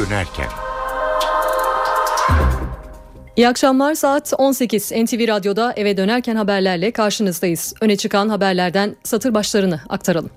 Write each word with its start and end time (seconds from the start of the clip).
dönerken. 0.00 0.46
İyi 3.36 3.48
akşamlar 3.48 3.94
saat 3.94 4.32
18 4.38 4.92
NTV 4.92 5.28
Radyo'da 5.28 5.72
eve 5.76 5.96
dönerken 5.96 6.36
haberlerle 6.36 6.90
karşınızdayız. 6.90 7.74
Öne 7.80 7.96
çıkan 7.96 8.28
haberlerden 8.28 8.96
satır 9.04 9.34
başlarını 9.34 9.80
aktaralım. 9.88 10.30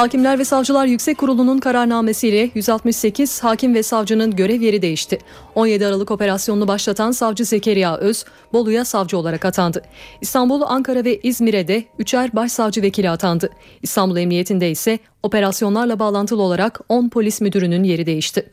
Hakimler 0.00 0.38
ve 0.38 0.44
Savcılar 0.44 0.86
Yüksek 0.86 1.18
Kurulu'nun 1.18 1.58
kararnamesiyle 1.58 2.50
168 2.54 3.44
hakim 3.44 3.74
ve 3.74 3.82
savcının 3.82 4.36
görev 4.36 4.60
yeri 4.60 4.82
değişti. 4.82 5.18
17 5.54 5.86
Aralık 5.86 6.10
operasyonunu 6.10 6.68
başlatan 6.68 7.10
savcı 7.10 7.44
Zekeriya 7.44 7.96
Öz, 7.96 8.24
Bolu'ya 8.52 8.84
savcı 8.84 9.18
olarak 9.18 9.44
atandı. 9.44 9.82
İstanbul, 10.20 10.62
Ankara 10.62 11.04
ve 11.04 11.20
İzmir'e 11.22 11.68
de 11.68 11.84
üçer 11.98 12.36
başsavcı 12.36 12.82
vekili 12.82 13.10
atandı. 13.10 13.50
İstanbul 13.82 14.16
Emniyetinde 14.16 14.70
ise 14.70 14.98
operasyonlarla 15.22 15.98
bağlantılı 15.98 16.42
olarak 16.42 16.80
10 16.88 17.08
polis 17.08 17.40
müdürünün 17.40 17.84
yeri 17.84 18.06
değişti. 18.06 18.50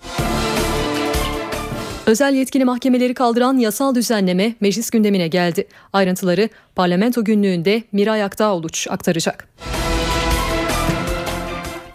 Özel 2.05 2.33
yetkili 2.33 2.65
mahkemeleri 2.65 3.13
kaldıran 3.13 3.57
yasal 3.57 3.95
düzenleme 3.95 4.55
meclis 4.59 4.89
gündemine 4.89 5.27
geldi. 5.27 5.67
Ayrıntıları 5.93 6.49
parlamento 6.75 7.23
günlüğünde 7.23 7.83
Miray 7.91 8.23
Aktağoluç 8.23 8.87
aktaracak. 8.89 9.47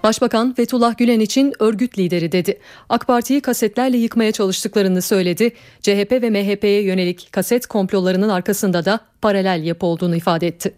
Başbakan 0.03 0.55
Fethullah 0.55 0.99
Gülen 0.99 1.21
için 1.21 1.53
örgüt 1.59 1.99
lideri 1.99 2.33
dedi. 2.33 2.59
AK 2.89 3.07
Parti'yi 3.07 3.41
kasetlerle 3.41 3.97
yıkmaya 3.97 4.33
çalıştıklarını 4.33 5.03
söyledi. 5.03 5.53
CHP 5.83 6.13
ve 6.13 6.31
MHP'ye 6.31 6.83
yönelik 6.83 7.29
kaset 7.33 7.67
komplolarının 7.67 8.29
arkasında 8.29 8.85
da 8.85 9.01
paralel 9.23 9.65
yapı 9.65 9.87
olduğunu 9.87 10.17
ifade 10.17 10.47
etti. 10.47 10.75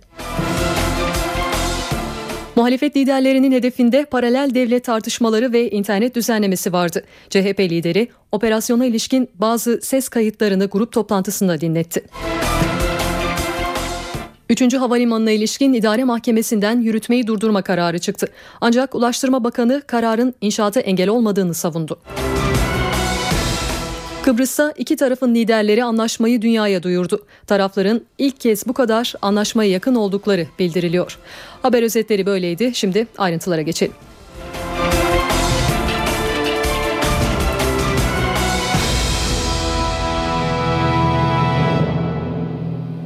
Muhalefet 2.57 2.97
liderlerinin 2.97 3.53
hedefinde 3.53 4.05
paralel 4.05 4.51
devlet 4.55 4.85
tartışmaları 4.85 5.53
ve 5.53 5.71
internet 5.71 6.15
düzenlemesi 6.15 6.73
vardı. 6.73 7.05
CHP 7.31 7.61
lideri 7.61 8.09
operasyona 8.33 8.87
ilişkin 8.87 9.29
bazı 9.35 9.81
ses 9.83 10.09
kayıtlarını 10.09 10.67
grup 10.67 10.93
toplantısında 10.93 11.61
dinletti. 11.61 12.05
Üçüncü 14.55 14.77
havalimanına 14.77 15.31
ilişkin 15.31 15.73
idare 15.73 16.05
mahkemesinden 16.05 16.81
yürütmeyi 16.81 17.27
durdurma 17.27 17.63
kararı 17.63 17.99
çıktı. 17.99 18.27
Ancak 18.61 18.95
Ulaştırma 18.95 19.45
Bakanı 19.45 19.83
kararın 19.87 20.35
inşaata 20.41 20.81
engel 20.81 21.09
olmadığını 21.09 21.55
savundu. 21.55 21.99
Kıbrıs'ta 24.23 24.73
iki 24.77 24.97
tarafın 24.97 25.35
liderleri 25.35 25.85
anlaşmayı 25.85 26.43
dünyaya 26.43 26.83
duyurdu. 26.83 27.27
Tarafların 27.47 28.01
ilk 28.19 28.41
kez 28.41 28.67
bu 28.67 28.73
kadar 28.73 29.15
anlaşmaya 29.23 29.71
yakın 29.71 29.95
oldukları 29.95 30.47
bildiriliyor. 30.59 31.19
Haber 31.63 31.83
özetleri 31.83 32.27
böyleydi. 32.27 32.71
Şimdi 32.75 33.07
ayrıntılara 33.19 33.63
geçelim. 33.63 33.95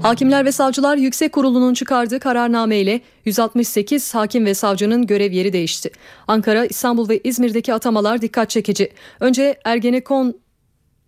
Hakimler 0.02 0.44
ve 0.44 0.52
Savcılar 0.52 0.96
Yüksek 0.96 1.32
Kurulu'nun 1.32 1.74
çıkardığı 1.74 2.20
kararnameyle 2.20 3.00
168 3.24 4.14
hakim 4.14 4.46
ve 4.46 4.54
savcının 4.54 5.06
görev 5.06 5.32
yeri 5.32 5.52
değişti. 5.52 5.90
Ankara, 6.28 6.64
İstanbul 6.64 7.08
ve 7.08 7.18
İzmir'deki 7.18 7.74
atamalar 7.74 8.22
dikkat 8.22 8.50
çekici. 8.50 8.92
Önce 9.20 9.58
Ergenekon 9.64 10.34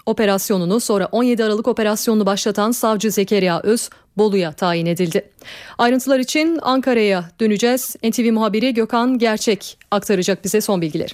operasyonunu 0.06 0.80
sonra 0.80 1.08
17 1.12 1.44
Aralık 1.44 1.68
operasyonunu 1.68 2.26
başlatan 2.26 2.70
savcı 2.70 3.10
Zekeriya 3.10 3.60
Öz 3.60 3.90
Bolu'ya 4.16 4.52
tayin 4.52 4.86
edildi. 4.86 5.30
Ayrıntılar 5.78 6.18
için 6.18 6.58
Ankara'ya 6.62 7.24
döneceğiz. 7.40 7.96
NTV 8.04 8.32
muhabiri 8.32 8.74
Gökhan 8.74 9.18
Gerçek 9.18 9.78
aktaracak 9.90 10.44
bize 10.44 10.60
son 10.60 10.80
bilgileri. 10.80 11.12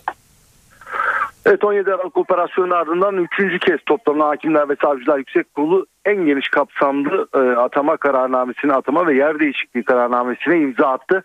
Evet 1.47 1.65
17 1.65 1.91
Aralık 1.91 2.17
operasyonu 2.17 2.75
ardından 2.75 3.29
3. 3.41 3.65
kez 3.67 3.79
toplanan 3.87 4.27
Hakimler 4.27 4.69
ve 4.69 4.77
Savcılar 4.83 5.19
Yüksek 5.19 5.55
Kurulu 5.55 5.87
en 6.07 6.27
geniş 6.27 6.49
kapsamlı 6.49 7.29
e, 7.35 7.39
atama 7.39 7.97
kararnamesine 7.97 8.73
atama 8.73 9.07
ve 9.07 9.15
yer 9.15 9.39
değişikliği 9.39 9.85
kararnamesine 9.85 10.59
imza 10.59 10.89
attı. 10.89 11.23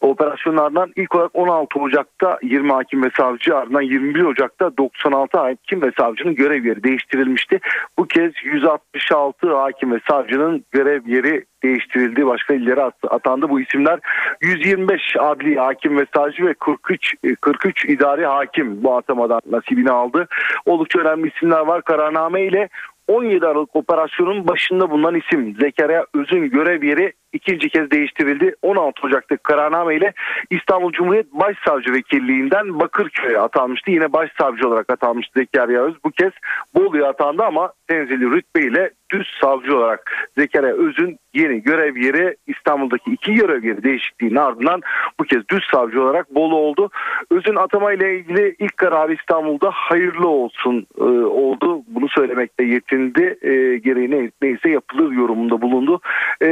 Operasyonlardan 0.00 0.92
ilk 0.96 1.14
olarak 1.14 1.30
16 1.34 1.78
Ocak'ta 1.78 2.38
20 2.42 2.72
hakim 2.72 3.04
ve 3.04 3.10
savcı 3.16 3.56
ardından 3.56 3.82
21 3.82 4.22
Ocak'ta 4.22 4.76
96 4.76 5.38
hakim 5.38 5.82
ve 5.82 5.90
savcının 5.98 6.34
görev 6.34 6.64
yeri 6.64 6.84
değiştirilmişti. 6.84 7.60
Bu 7.98 8.06
kez 8.06 8.32
166 8.44 9.54
hakim 9.54 9.92
ve 9.92 10.00
savcının 10.08 10.64
görev 10.70 11.06
yeri 11.06 11.44
değiştirildi. 11.62 12.26
Başka 12.26 12.54
illere 12.54 12.90
atandı. 13.10 13.48
Bu 13.48 13.60
isimler 13.60 13.98
125 14.42 15.16
adli 15.18 15.56
hakim 15.56 15.98
ve 15.98 16.06
savcı 16.14 16.46
ve 16.46 16.54
43 16.54 17.14
43 17.40 17.84
idari 17.84 18.26
hakim 18.26 18.82
bu 18.82 18.96
atamadan 18.96 19.40
nasibini 19.50 19.90
aldı. 19.90 20.28
Oldukça 20.66 20.98
önemli 20.98 21.28
isimler 21.28 21.60
var. 21.60 21.82
Kararname 21.82 22.42
ile 22.42 22.68
17 23.10 23.46
Aralık 23.46 23.76
operasyonun 23.76 24.48
başında 24.48 24.90
bulunan 24.90 25.14
isim 25.14 25.56
Zekeriya 25.60 26.06
Öz'ün 26.14 26.50
görev 26.50 26.82
yeri 26.82 27.12
ikinci 27.32 27.68
kez 27.68 27.90
değiştirildi. 27.90 28.54
16 28.62 29.06
Ocak'ta 29.06 29.36
kararname 29.36 29.96
ile 29.96 30.12
İstanbul 30.50 30.92
Cumhuriyet 30.92 31.32
Başsavcı 31.32 31.92
Vekilliğinden 31.92 32.80
Bakırköy'e 32.80 33.38
atanmıştı. 33.38 33.90
Yine 33.90 34.12
başsavcı 34.12 34.68
olarak 34.68 34.90
atanmıştı 34.90 35.40
Zekeriya 35.40 35.82
Öz. 35.82 35.94
Bu 36.04 36.10
kez 36.10 36.32
Bolu'ya 36.74 37.08
atandı 37.08 37.42
ama 37.42 37.72
tenzili 37.88 38.30
rütbe 38.30 38.60
ile 38.60 38.90
düz 39.12 39.26
savcı 39.40 39.76
olarak 39.76 40.30
Zekeriya 40.38 40.74
Öz'ün 40.74 41.18
yeni 41.34 41.62
görev 41.62 41.96
yeri 41.96 42.36
İstanbul'daki 42.46 43.10
iki 43.10 43.34
görev 43.34 43.64
yeri 43.64 43.82
değişikliğinin 43.82 44.36
ardından 44.36 44.80
bu 45.20 45.24
kez 45.24 45.48
düz 45.48 45.64
savcı 45.72 46.02
olarak 46.02 46.34
Bolu 46.34 46.56
oldu. 46.56 46.90
Öz'ün 47.30 47.56
atama 47.56 47.92
ile 47.92 48.18
ilgili 48.18 48.56
ilk 48.58 48.76
kararı 48.76 49.14
İstanbul'da 49.14 49.70
hayırlı 49.72 50.28
olsun 50.28 50.86
e, 50.98 51.04
oldu. 51.24 51.82
Bunu 51.88 52.08
söylemekte 52.08 52.64
yetindi. 52.64 53.38
E, 53.42 53.78
gereği 53.78 54.10
ne, 54.10 54.30
neyse 54.42 54.70
yapılır 54.70 55.12
yorumunda 55.12 55.62
bulundu. 55.62 56.00
E, 56.40 56.46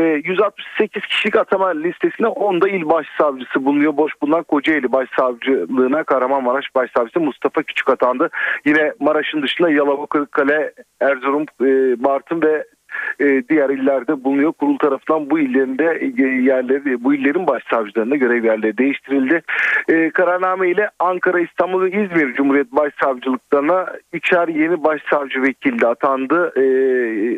168 0.69 1.03
kişilik 1.03 1.37
atama 1.37 1.69
listesinde 1.69 2.29
10'da 2.29 2.69
il 2.69 2.89
başsavcısı 2.89 3.65
bulunuyor. 3.65 3.97
Boş 3.97 4.12
bulunan 4.23 4.43
Kocaeli 4.43 4.93
Başsavcılığına 4.93 6.05
Kahramanmaraş 6.05 6.75
Başsavcısı 6.75 7.21
Mustafa 7.21 7.62
Küçük 7.62 7.91
atandı. 7.91 8.31
Yine 8.65 8.93
Maraş'ın 9.01 9.43
dışında 9.43 9.71
Yalova, 9.71 10.07
Kırıkkale, 10.07 10.73
Erzurum, 11.01 11.43
e, 11.61 11.67
Bartın 12.05 12.43
ve 12.43 12.65
e, 13.20 13.48
diğer 13.48 13.70
illerde 13.70 14.25
bulunuyor. 14.25 14.53
Kurul 14.53 14.78
tarafından 14.78 15.31
bu 15.31 15.38
illerinde 15.38 15.98
e, 16.00 16.22
yerleri, 16.22 17.04
bu 17.04 17.14
illerin 17.14 17.47
başsavcılarına 17.47 18.16
görev 18.16 18.44
yerleri 18.44 18.78
değiştirildi. 18.78 19.42
E, 19.88 20.10
kararname 20.10 20.70
ile 20.70 20.91
Ankara, 20.98 21.41
İstanbul 21.41 21.82
ve 21.82 21.91
İzmir 21.91 22.34
Cumhuriyet 22.34 22.72
Başsavcılıklarına 22.72 23.86
üçer 24.12 24.48
yeni 24.48 24.84
başsavcı 24.84 25.42
vekili 25.42 25.86
atandı. 25.86 26.53
E, 26.56 26.60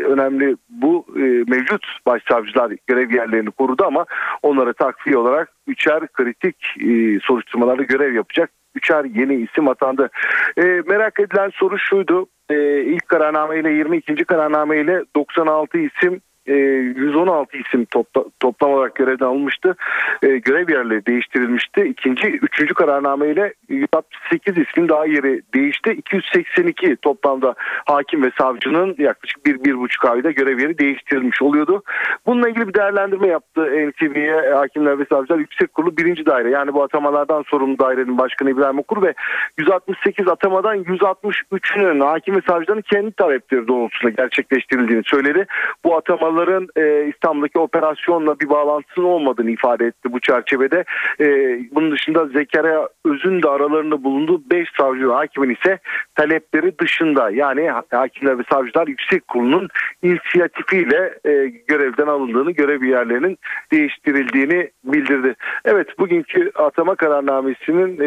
önemli 0.03 0.57
bu 0.69 1.07
e, 1.17 1.21
mevcut 1.21 1.87
başsavcılar 2.07 2.73
görev 2.87 3.11
yerlerini 3.11 3.51
korudu 3.51 3.85
ama 3.87 4.07
onlara 4.43 4.73
takviye 4.73 5.17
olarak 5.17 5.53
üçer 5.67 6.07
kritik 6.07 6.57
e, 6.81 7.21
soruşturmalarda 7.21 7.83
görev 7.83 8.15
yapacak 8.15 8.51
üçer 8.75 9.05
yeni 9.05 9.35
isim 9.35 9.69
atandı. 9.69 10.11
E, 10.57 10.63
merak 10.63 11.21
edilen 11.21 11.51
soru 11.55 11.79
şuydu. 11.79 12.27
E, 12.51 12.83
ilk 12.83 13.09
kararname 13.09 13.59
ile 13.59 13.71
22. 13.71 14.25
kararname 14.25 14.81
ile 14.81 15.05
96 15.17 15.79
isim 15.79 16.21
116 16.47 17.57
e, 17.57 17.61
isim 17.61 17.85
topla, 17.85 18.25
toplam 18.41 18.71
olarak 18.71 18.95
görevden 18.95 19.27
alınmıştı. 19.27 19.77
E, 20.23 20.29
görev 20.29 20.71
yerleri 20.71 21.07
değiştirilmişti. 21.07 21.81
İkinci, 21.81 22.27
üçüncü 22.27 22.75
kararname 22.75 23.29
ile 23.31 23.55
168 23.69 24.59
isim 24.59 24.89
daha 24.89 25.07
yeri 25.07 25.43
değişti. 25.55 25.91
282 25.91 26.97
toplamda 26.97 27.55
hakim 27.87 28.23
ve 28.23 28.31
savcının 28.39 28.95
yaklaşık 28.99 29.47
bir, 29.47 29.65
bir 29.65 29.79
buçuk 29.79 30.05
ayda 30.05 30.31
görev 30.31 30.59
yeri 30.59 30.79
değiştirilmiş 30.79 31.43
oluyordu. 31.43 31.83
Bununla 32.27 32.49
ilgili 32.49 32.69
bir 32.69 32.75
değerlendirme 32.75 33.27
yaptı 33.27 33.63
NTV'ye 33.63 34.55
Hakimler 34.55 34.99
ve 34.99 35.05
Savcılar 35.05 35.39
Yüksek 35.39 35.75
Kurulu 35.75 35.97
birinci 35.97 36.27
daire. 36.27 36.51
Yani 36.51 36.75
bu 36.75 36.83
atamalardan 36.83 37.43
sorumlu 37.43 37.79
dairenin 37.79 38.19
başkanı 38.19 38.51
İbrahim 38.51 38.79
Okur 38.79 39.03
ve 39.03 39.15
168 39.59 40.29
atamadan 40.29 40.77
163'ünün 40.77 42.01
hakim 42.01 42.37
ve 42.37 42.41
savcıların 42.49 42.83
kendi 42.83 43.13
talepleri 43.13 43.69
doğrultusunda 43.69 44.11
gerçekleştirildiğini 44.11 45.03
söyledi. 45.07 45.47
Bu 45.85 45.97
atamalar 45.97 46.30
Onların 46.31 46.69
e, 46.77 47.09
İstanbul'daki 47.09 47.59
operasyonla 47.59 48.41
bir 48.41 48.49
bağlantısının 48.49 49.05
olmadığını 49.05 49.51
ifade 49.51 49.87
etti 49.87 50.13
bu 50.13 50.21
çerçevede. 50.21 50.85
E, 51.21 51.27
bunun 51.75 51.93
dışında 51.93 52.27
Zekeriya 52.27 52.89
Öz'ün 53.05 53.43
de 53.43 53.49
aralarında 53.49 54.05
bulunduğu 54.05 54.51
5 54.51 54.69
savcı 54.79 55.09
ve 55.09 55.13
hakimin 55.13 55.55
ise 55.55 55.79
talepleri 56.15 56.79
dışında 56.79 57.31
yani 57.31 57.71
hakimler 57.91 58.39
ve 58.39 58.43
savcılar 58.51 58.87
yüksek 58.87 59.29
kurulunun 59.29 59.69
inisiyatifiyle 60.03 61.15
e, 61.25 61.53
görevden 61.69 62.07
alındığını, 62.07 62.51
görev 62.51 62.83
yerlerinin 62.83 63.39
değiştirildiğini 63.73 64.71
bildirdi. 64.85 65.35
Evet 65.65 65.99
bugünkü 65.99 66.51
atama 66.55 66.95
kararnamesinin 66.95 68.01
e, 68.01 68.05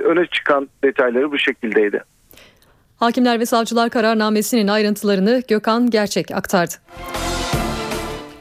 öne 0.00 0.26
çıkan 0.26 0.68
detayları 0.84 1.32
bu 1.32 1.38
şekildeydi. 1.38 2.02
Hakimler 2.96 3.40
ve 3.40 3.46
Savcılar 3.46 3.90
kararnamesinin 3.90 4.68
ayrıntılarını 4.68 5.42
Gökhan 5.48 5.90
Gerçek 5.90 6.30
aktardı. 6.30 6.74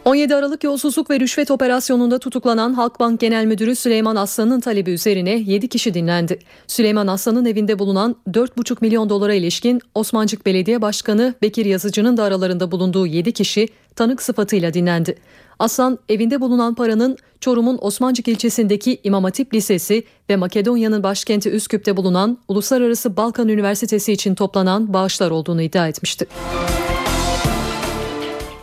17 0.05 0.35
Aralık 0.35 0.63
yolsuzluk 0.63 1.09
ve 1.09 1.19
rüşvet 1.19 1.51
operasyonunda 1.51 2.19
tutuklanan 2.19 2.73
Halkbank 2.73 3.19
Genel 3.19 3.45
Müdürü 3.45 3.75
Süleyman 3.75 4.15
Aslan'ın 4.15 4.59
talebi 4.59 4.91
üzerine 4.91 5.29
7 5.29 5.67
kişi 5.67 5.93
dinlendi. 5.93 6.39
Süleyman 6.67 7.07
Aslan'ın 7.07 7.45
evinde 7.45 7.79
bulunan 7.79 8.15
4,5 8.31 8.77
milyon 8.81 9.09
dolara 9.09 9.33
ilişkin 9.33 9.81
Osmancık 9.95 10.45
Belediye 10.45 10.81
Başkanı 10.81 11.33
Bekir 11.41 11.65
Yazıcı'nın 11.65 12.17
da 12.17 12.23
aralarında 12.23 12.71
bulunduğu 12.71 13.07
7 13.07 13.31
kişi 13.31 13.67
tanık 13.95 14.21
sıfatıyla 14.21 14.73
dinlendi. 14.73 15.15
Aslan 15.59 15.99
evinde 16.09 16.41
bulunan 16.41 16.75
paranın 16.75 17.17
Çorum'un 17.39 17.77
Osmancık 17.81 18.27
ilçesindeki 18.27 18.99
İmam 19.03 19.23
Hatip 19.23 19.53
Lisesi 19.53 20.03
ve 20.29 20.35
Makedonya'nın 20.35 21.03
başkenti 21.03 21.49
Üsküp'te 21.49 21.97
bulunan 21.97 22.37
Uluslararası 22.47 23.17
Balkan 23.17 23.49
Üniversitesi 23.49 24.13
için 24.13 24.35
toplanan 24.35 24.93
bağışlar 24.93 25.31
olduğunu 25.31 25.61
iddia 25.61 25.87
etmişti. 25.87 26.27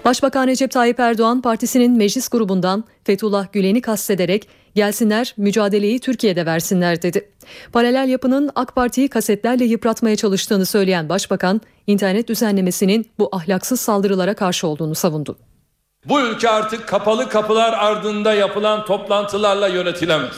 Başbakan 0.09 0.47
Recep 0.47 0.71
Tayyip 0.71 1.01
Erdoğan 1.01 1.41
partisinin 1.43 1.97
meclis 1.97 2.29
grubundan 2.29 2.85
Fethullah 3.05 3.53
Gülen'i 3.53 3.83
kastederek 3.83 4.49
gelsinler 4.75 5.35
mücadeleyi 5.37 6.01
Türkiye'de 6.01 6.47
versinler 6.47 7.03
dedi. 7.03 7.31
Paralel 7.73 8.09
yapının 8.09 8.51
AK 8.55 8.75
Parti'yi 8.75 9.09
kasetlerle 9.09 9.65
yıpratmaya 9.65 10.17
çalıştığını 10.17 10.67
söyleyen 10.67 11.09
başbakan 11.09 11.61
internet 11.87 12.29
düzenlemesinin 12.29 13.11
bu 13.19 13.29
ahlaksız 13.33 13.81
saldırılara 13.81 14.35
karşı 14.35 14.67
olduğunu 14.67 14.95
savundu. 14.95 15.39
Bu 16.05 16.21
ülke 16.21 16.49
artık 16.49 16.89
kapalı 16.89 17.29
kapılar 17.29 17.73
ardında 17.73 18.35
yapılan 18.35 18.85
toplantılarla 18.85 19.69
yönetilemez. 19.69 20.37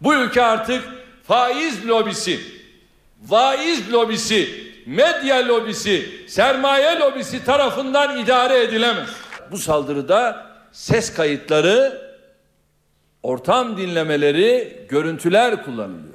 Bu 0.00 0.14
ülke 0.14 0.42
artık 0.42 0.84
faiz 1.22 1.88
lobisi, 1.88 2.40
vaiz 3.28 3.92
lobisi, 3.92 4.73
medya 4.86 5.48
lobisi, 5.48 6.24
sermaye 6.28 6.98
lobisi 6.98 7.44
tarafından 7.44 8.18
idare 8.18 8.62
edilemez. 8.62 9.08
Bu 9.50 9.58
saldırıda 9.58 10.46
ses 10.72 11.14
kayıtları, 11.14 12.02
ortam 13.22 13.76
dinlemeleri, 13.76 14.86
görüntüler 14.88 15.64
kullanılıyor. 15.64 16.14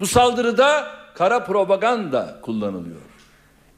Bu 0.00 0.06
saldırıda 0.06 0.86
kara 1.14 1.44
propaganda 1.44 2.38
kullanılıyor. 2.42 3.00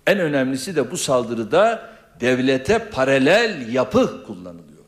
En 0.07 0.19
önemlisi 0.19 0.77
de 0.77 0.91
bu 0.91 0.97
saldırıda 0.97 1.91
devlete 2.21 2.91
paralel 2.91 3.75
yapı 3.75 4.27
kullanılıyor. 4.27 4.85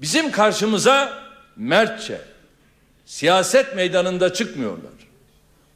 Bizim 0.00 0.30
karşımıza 0.30 1.22
mertçe 1.56 2.20
siyaset 3.04 3.76
meydanında 3.76 4.32
çıkmıyorlar. 4.32 4.92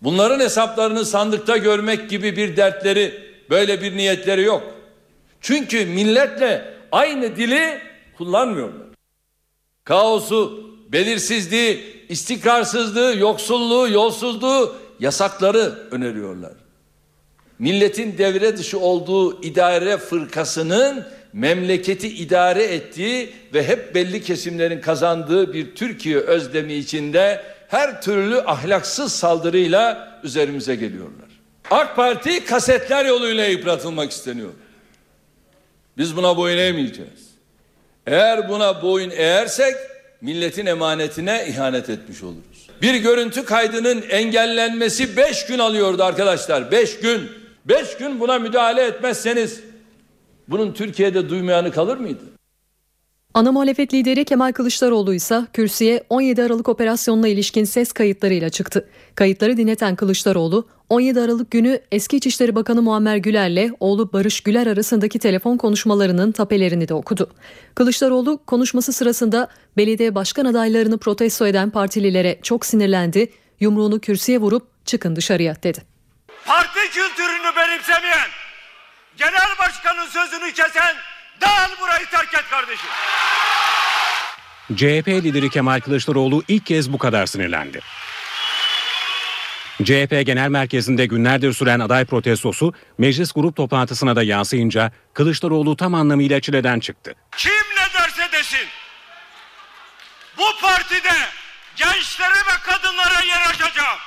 Bunların 0.02 0.40
hesaplarını 0.40 1.04
sandıkta 1.04 1.56
görmek 1.56 2.10
gibi 2.10 2.37
bir 2.37 2.56
dertleri, 2.56 3.14
böyle 3.50 3.82
bir 3.82 3.96
niyetleri 3.96 4.43
yok. 4.43 4.62
Çünkü 5.40 5.87
milletle 5.87 6.75
aynı 6.93 7.37
dili 7.37 7.78
kullanmıyorlar. 8.16 8.87
Kaosu, 9.84 10.70
belirsizliği, 10.88 12.04
istikrarsızlığı, 12.08 13.16
yoksulluğu, 13.19 13.88
yolsuzluğu, 13.88 14.76
yasakları 15.00 15.78
öneriyorlar. 15.90 16.52
Milletin 17.58 18.19
devre 18.19 18.56
dışı 18.56 18.78
olduğu 18.78 19.43
idare 19.43 19.96
fırkasının 19.96 21.06
memleketi 21.32 22.08
idare 22.08 22.64
ettiği 22.64 23.31
ve 23.54 23.69
hep 23.69 23.94
belli 23.94 24.22
kesimlerin 24.22 24.81
kazandığı 24.81 25.52
bir 25.52 25.75
Türkiye 25.75 26.16
özlemi 26.19 26.75
içinde 26.75 27.43
her 27.69 28.03
türlü 28.03 28.41
ahlaksız 28.41 29.13
saldırıyla 29.13 30.09
üzerimize 30.23 30.75
geliyorlar. 30.75 31.27
AK 31.71 31.97
Parti 31.97 32.45
kasetler 32.45 33.05
yoluyla 33.05 33.45
yıpratılmak 33.45 34.11
isteniyor. 34.11 34.51
Biz 35.99 36.17
buna 36.17 36.37
boyun 36.37 36.59
eğmeyeceğiz. 36.59 37.27
Eğer 38.07 38.49
buna 38.49 38.83
boyun 38.83 39.11
eğersek 39.11 39.75
milletin 40.21 40.67
emanetine 40.67 41.47
ihanet 41.49 41.91
etmiş 41.91 42.23
oluruz. 42.23 42.69
Bir 42.83 42.95
görüntü 42.95 43.45
kaydının 43.45 44.03
engellenmesi 44.03 45.17
beş 45.17 45.47
gün 45.47 45.59
alıyordu 45.59 46.05
arkadaşlar. 46.05 46.71
Beş 46.71 47.01
gün. 47.01 47.31
Beş 47.65 47.97
gün 47.97 48.21
buna 48.21 48.39
müdahale 48.39 48.83
etmezseniz 48.83 49.61
bunun 50.49 50.73
Türkiye'de 50.73 51.29
duymayanı 51.29 51.73
kalır 51.73 51.97
mıydı? 51.97 52.23
Ana 53.37 53.53
muhalefet 53.53 53.94
lideri 53.94 54.25
Kemal 54.25 54.53
Kılıçdaroğlu 54.53 55.15
ise 55.15 55.43
kürsüye 55.53 56.05
17 56.09 56.43
Aralık 56.43 56.69
operasyonuna 56.69 57.29
ilişkin 57.29 57.65
ses 57.65 57.93
kayıtlarıyla 57.93 58.50
çıktı. 58.50 58.88
Kayıtları 59.15 59.56
dinleten 59.56 59.97
Kılıçdaroğlu 59.97 60.69
17 60.88 61.21
Aralık 61.21 61.50
günü 61.50 61.81
eski 61.93 62.17
İçişleri 62.17 62.55
Bakanı 62.55 62.83
Muammer 62.83 63.17
Güler'le 63.17 63.71
oğlu 63.81 64.12
Barış 64.12 64.41
Güler 64.41 64.67
arasındaki 64.67 65.19
telefon 65.19 65.56
konuşmalarının 65.56 66.33
tapelerini 66.33 66.88
de 66.88 66.94
okudu. 66.94 67.31
Kılıçdaroğlu 67.75 68.41
konuşması 68.47 68.93
sırasında 68.93 69.49
belediye 69.77 70.15
başkan 70.15 70.44
adaylarını 70.44 70.99
protesto 70.99 71.47
eden 71.47 71.71
partililere 71.71 72.39
çok 72.43 72.67
sinirlendi, 72.67 73.32
yumruğunu 73.61 74.00
kürsüye 74.00 74.39
vurup 74.39 74.87
çıkın 74.87 75.17
dışarıya 75.17 75.62
dedi. 75.62 75.82
Parti 76.47 76.81
kültürünü 76.81 77.56
benimsemeyen, 77.56 78.29
genel 79.17 79.59
başkanın 79.59 80.06
sözünü 80.06 80.53
kesen 80.53 80.97
dağıl 81.41 81.81
burayı 81.81 82.06
terk 82.11 82.35
et 82.35 82.44
kardeşim. 82.50 82.88
CHP 84.77 85.09
lideri 85.09 85.50
Kemal 85.50 85.81
Kılıçdaroğlu 85.81 86.43
ilk 86.49 86.67
kez 86.67 86.93
bu 86.93 86.99
kadar 86.99 87.27
sinirlendi. 87.27 87.81
CHP 89.85 90.27
Genel 90.27 90.49
Merkezi'nde 90.49 91.06
günlerdir 91.06 91.53
süren 91.53 91.81
aday 91.81 92.05
protestosu 92.05 92.75
meclis 92.99 93.33
grup 93.33 93.56
toplantısına 93.56 94.17
da 94.17 94.23
yansıyınca 94.23 94.93
Kılıçdaroğlu 95.15 95.77
tam 95.77 95.94
anlamıyla 95.94 96.41
çileden 96.41 96.81
çıktı. 96.81 97.15
Kim 97.37 97.53
ne 97.53 98.00
derse 98.00 98.32
desin. 98.32 98.67
Bu 100.39 100.61
partide 100.61 101.12
gençlere 101.77 102.39
ve 102.39 102.56
kadınlara 102.62 103.21
yer 103.25 103.50
açacağım. 103.50 103.99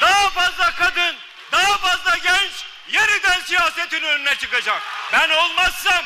Daha 0.00 0.30
fazla 0.30 0.70
kadın, 0.70 1.16
daha 1.52 1.78
fazla 1.78 2.16
genç 2.16 2.52
yeniden 2.92 3.40
siyasetin 3.44 4.02
önüne 4.02 4.34
çıkacak. 4.38 4.82
Ben 5.12 5.30
olmazsam 5.30 6.04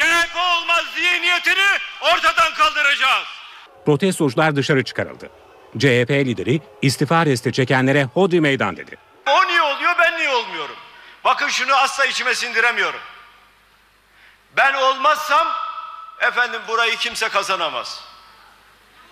CHP 0.00 0.36
olmaz 0.36 0.84
zihniyetini 0.94 1.66
ortadan 2.00 2.54
kaldıracağız. 2.54 3.26
Protestocular 3.86 4.56
dışarı 4.56 4.84
çıkarıldı. 4.84 5.30
CHP 5.78 6.10
lideri 6.10 6.60
istifa 6.82 7.26
resti 7.26 7.52
çekenlere 7.52 8.04
hodri 8.04 8.40
meydan 8.40 8.76
dedi. 8.76 8.96
O 9.26 9.46
niye 9.46 9.62
oluyor 9.62 9.92
ben 9.98 10.16
niye 10.18 10.28
olmuyorum? 10.28 10.76
Bakın 11.24 11.48
şunu 11.48 11.74
asla 11.74 12.06
içime 12.06 12.34
sindiremiyorum. 12.34 13.00
Ben 14.56 14.74
olmazsam 14.74 15.48
efendim 16.20 16.60
burayı 16.68 16.96
kimse 16.96 17.28
kazanamaz. 17.28 18.00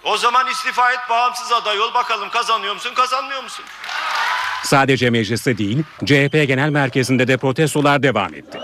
O 0.04 0.16
zaman 0.16 0.46
istifa 0.46 0.92
et 0.92 0.98
bağımsız 1.10 1.52
aday 1.52 1.80
ol 1.80 1.94
bakalım 1.94 2.30
kazanıyor 2.30 2.74
musun 2.74 2.94
kazanmıyor 2.94 3.42
musun? 3.42 3.64
Sadece 4.64 5.10
mecliste 5.10 5.58
değil, 5.58 5.82
CHP 6.04 6.32
Genel 6.32 6.68
Merkezi'nde 6.68 7.28
de 7.28 7.36
protestolar 7.36 8.02
devam 8.02 8.34
etti. 8.34 8.58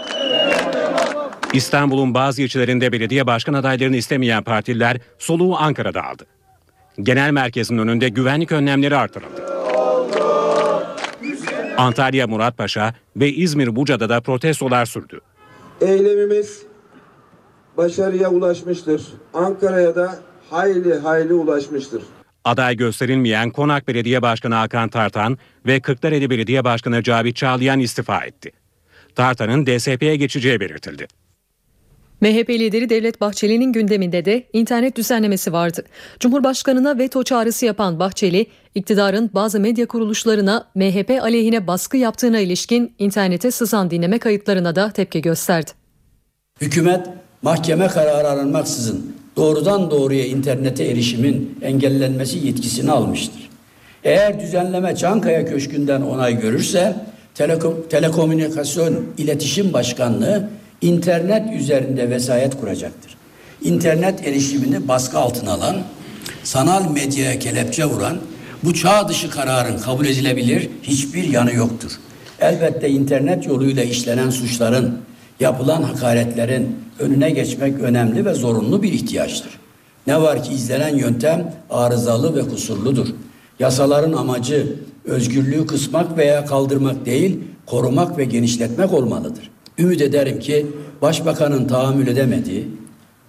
İstanbul'un 1.54 2.14
bazı 2.14 2.42
ilçelerinde 2.42 2.92
belediye 2.92 3.26
başkan 3.26 3.54
adaylarını 3.54 3.96
istemeyen 3.96 4.42
partililer 4.42 4.96
soluğu 5.18 5.56
Ankara'da 5.56 6.04
aldı. 6.04 6.26
Genel 7.02 7.30
merkezin 7.30 7.78
önünde 7.78 8.08
güvenlik 8.08 8.52
önlemleri 8.52 8.96
artırıldı. 8.96 9.44
Antalya 11.76 12.26
Muratpaşa 12.26 12.94
ve 13.16 13.32
İzmir 13.32 13.76
Buca'da 13.76 14.08
da 14.08 14.20
protestolar 14.20 14.86
sürdü. 14.86 15.20
Eylemimiz 15.80 16.62
başarıya 17.76 18.30
ulaşmıştır. 18.30 19.02
Ankara'ya 19.34 19.94
da 19.94 20.18
hayli 20.50 20.98
hayli 20.98 21.34
ulaşmıştır. 21.34 22.02
Aday 22.44 22.76
gösterilmeyen 22.76 23.50
Konak 23.50 23.88
Belediye 23.88 24.22
Başkanı 24.22 24.54
Hakan 24.54 24.88
Tartan 24.88 25.38
ve 25.66 25.80
Kırklareli 25.80 26.30
Belediye 26.30 26.64
Başkanı 26.64 27.02
Cavit 27.02 27.36
Çağlayan 27.36 27.80
istifa 27.80 28.24
etti. 28.24 28.52
Tartan'ın 29.14 29.66
DSP'ye 29.66 30.16
geçeceği 30.16 30.60
belirtildi. 30.60 31.06
MHP 32.24 32.50
lideri 32.50 32.88
Devlet 32.88 33.20
Bahçeli'nin 33.20 33.72
gündeminde 33.72 34.24
de 34.24 34.44
internet 34.52 34.96
düzenlemesi 34.96 35.52
vardı. 35.52 35.84
Cumhurbaşkanına 36.20 36.98
veto 36.98 37.22
çağrısı 37.22 37.66
yapan 37.66 37.98
Bahçeli, 37.98 38.46
iktidarın 38.74 39.30
bazı 39.34 39.60
medya 39.60 39.86
kuruluşlarına 39.86 40.66
MHP 40.74 41.10
aleyhine 41.22 41.66
baskı 41.66 41.96
yaptığına 41.96 42.40
ilişkin 42.40 42.94
internete 42.98 43.50
sızan 43.50 43.90
dinleme 43.90 44.18
kayıtlarına 44.18 44.76
da 44.76 44.90
tepki 44.90 45.22
gösterdi. 45.22 45.70
Hükümet 46.60 47.06
mahkeme 47.42 47.86
kararı 47.86 48.28
aranmaksızın 48.28 49.14
doğrudan 49.36 49.90
doğruya 49.90 50.26
internete 50.26 50.84
erişimin 50.84 51.58
engellenmesi 51.62 52.46
yetkisini 52.46 52.90
almıştır. 52.90 53.50
Eğer 54.04 54.40
düzenleme 54.40 54.96
Çankaya 54.96 55.46
Köşkü'nden 55.46 56.02
onay 56.02 56.40
görürse 56.40 56.96
Telekom, 57.34 57.88
Telekomünikasyon 57.90 59.04
İletişim 59.18 59.72
Başkanlığı 59.72 60.48
internet 60.84 61.60
üzerinde 61.60 62.10
vesayet 62.10 62.60
kuracaktır. 62.60 63.16
İnternet 63.62 64.26
erişimini 64.26 64.88
baskı 64.88 65.18
altına 65.18 65.52
alan, 65.52 65.76
sanal 66.42 66.90
medyaya 66.90 67.38
kelepçe 67.38 67.84
vuran 67.84 68.18
bu 68.64 68.74
çağ 68.74 69.08
dışı 69.08 69.30
kararın 69.30 69.78
kabul 69.78 70.06
edilebilir 70.06 70.68
hiçbir 70.82 71.24
yanı 71.24 71.54
yoktur. 71.54 71.92
Elbette 72.40 72.90
internet 72.90 73.46
yoluyla 73.46 73.82
işlenen 73.82 74.30
suçların 74.30 74.98
Yapılan 75.40 75.82
hakaretlerin 75.82 76.76
önüne 76.98 77.30
geçmek 77.30 77.80
önemli 77.80 78.24
ve 78.24 78.34
zorunlu 78.34 78.82
bir 78.82 78.92
ihtiyaçtır. 78.92 79.58
Ne 80.06 80.22
var 80.22 80.42
ki 80.42 80.52
izlenen 80.52 80.96
yöntem 80.96 81.54
arızalı 81.70 82.36
ve 82.36 82.48
kusurludur. 82.48 83.08
Yasaların 83.58 84.12
amacı 84.12 84.76
özgürlüğü 85.04 85.66
kısmak 85.66 86.16
veya 86.16 86.44
kaldırmak 86.44 87.06
değil, 87.06 87.40
korumak 87.66 88.18
ve 88.18 88.24
genişletmek 88.24 88.92
olmalıdır. 88.92 89.50
Ümit 89.78 90.00
ederim 90.00 90.38
ki 90.38 90.66
Başbakanın 91.02 91.68
tahammül 91.68 92.06
edemediği, 92.06 92.68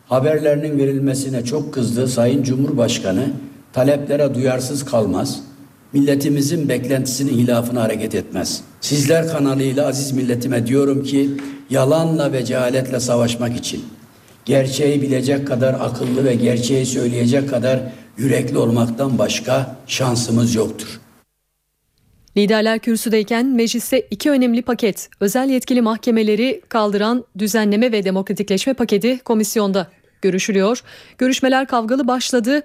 haberlerinin 0.08 0.78
verilmesine 0.78 1.46
çok 1.46 1.74
kızdığı 1.74 2.08
Sayın 2.08 2.44
Cumhurbaşkanı 2.44 3.28
taleplere 3.74 4.36
duyarsız 4.36 4.86
kalmaz, 4.86 5.40
milletimizin 5.94 6.70
beklentisinin 6.70 7.34
hilafına 7.38 7.82
hareket 7.82 8.16
etmez. 8.16 8.62
Sizler 8.82 9.28
kanalıyla 9.28 9.88
aziz 9.88 10.12
milletime 10.12 10.68
diyorum 10.68 11.04
ki 11.04 11.30
yalanla 11.70 12.34
ve 12.34 12.46
cehaletle 12.46 13.00
savaşmak 13.00 13.58
için 13.58 13.84
gerçeği 14.46 15.02
bilecek 15.02 15.48
kadar 15.48 15.74
akıllı 15.74 16.26
ve 16.26 16.36
gerçeği 16.36 16.86
söyleyecek 16.86 17.50
kadar 17.50 17.80
yürekli 18.18 18.58
olmaktan 18.58 19.18
başka 19.18 19.76
şansımız 19.88 20.56
yoktur. 20.56 21.00
Liderler 22.38 22.80
kürsüdeyken 22.80 23.46
mecliste 23.46 24.08
iki 24.12 24.32
önemli 24.32 24.62
paket, 24.62 25.10
özel 25.20 25.50
yetkili 25.50 25.82
mahkemeleri 25.82 26.62
kaldıran 26.70 27.26
düzenleme 27.38 27.92
ve 27.92 28.04
demokratikleşme 28.04 28.74
paketi 28.74 29.20
komisyonda 29.20 29.88
görüşülüyor. 30.22 30.82
Görüşmeler 31.18 31.68
kavgalı 31.68 32.08
başladı. 32.08 32.62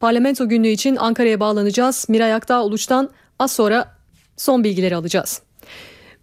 Parlamento 0.00 0.48
günlüğü 0.48 0.68
için 0.68 0.96
Ankara'ya 0.96 1.40
bağlanacağız. 1.40 2.06
Miray 2.08 2.34
Aktağ 2.34 2.64
Uluç'tan 2.64 3.10
az 3.38 3.52
sonra 3.52 3.96
son 4.36 4.64
bilgileri 4.64 4.96
alacağız. 4.96 5.42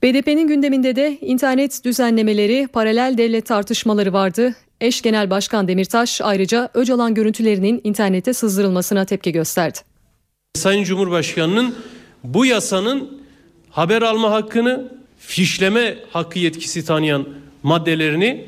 BDP'nin 0.03 0.47
gündeminde 0.47 0.95
de 0.95 1.17
internet 1.21 1.85
düzenlemeleri, 1.85 2.67
paralel 2.67 3.15
devlet 3.17 3.45
tartışmaları 3.45 4.13
vardı. 4.13 4.55
Eş 4.81 5.01
Genel 5.01 5.29
Başkan 5.29 5.67
Demirtaş 5.67 6.21
ayrıca 6.21 6.69
Öcalan 6.73 7.13
görüntülerinin 7.13 7.81
internete 7.83 8.33
sızdırılmasına 8.33 9.05
tepki 9.05 9.31
gösterdi. 9.31 9.79
Sayın 10.55 10.83
Cumhurbaşkanı'nın 10.83 11.75
bu 12.23 12.45
yasanın 12.45 13.23
haber 13.69 14.01
alma 14.01 14.31
hakkını, 14.31 14.91
fişleme 15.19 15.97
hakkı 16.11 16.39
yetkisi 16.39 16.85
tanıyan 16.85 17.27
maddelerini 17.63 18.45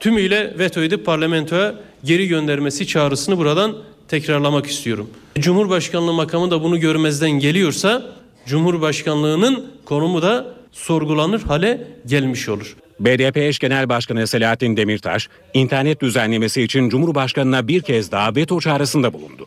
tümüyle 0.00 0.58
veto 0.58 0.82
edip 0.82 1.06
parlamentoya 1.06 1.74
geri 2.04 2.28
göndermesi 2.28 2.86
çağrısını 2.86 3.38
buradan 3.38 3.76
tekrarlamak 4.08 4.66
istiyorum. 4.66 5.10
Cumhurbaşkanlığı 5.38 6.12
makamı 6.12 6.50
da 6.50 6.62
bunu 6.62 6.80
görmezden 6.80 7.30
geliyorsa 7.30 8.02
Cumhurbaşkanlığının 8.46 9.66
konumu 9.84 10.22
da 10.22 10.54
sorgulanır 10.72 11.42
hale 11.42 11.86
gelmiş 12.06 12.48
olur. 12.48 12.76
BDP 13.00 13.36
eş 13.36 13.58
genel 13.58 13.88
başkanı 13.88 14.26
Selahattin 14.26 14.76
Demirtaş, 14.76 15.28
internet 15.54 16.00
düzenlemesi 16.02 16.62
için 16.62 16.88
Cumhurbaşkanı'na 16.88 17.68
bir 17.68 17.82
kez 17.82 18.12
daha 18.12 18.36
veto 18.36 18.60
çağrısında 18.60 19.12
bulundu. 19.12 19.46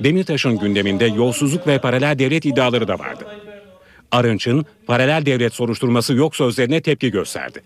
Demirtaş'ın 0.00 0.58
gündeminde 0.58 1.04
yolsuzluk 1.04 1.66
ve 1.66 1.78
paralel 1.78 2.18
devlet 2.18 2.44
iddiaları 2.46 2.88
da 2.88 2.98
vardı. 2.98 3.24
Arınç'ın 4.12 4.66
paralel 4.86 5.26
devlet 5.26 5.54
soruşturması 5.54 6.14
yok 6.14 6.36
sözlerine 6.36 6.80
tepki 6.80 7.10
gösterdi. 7.10 7.62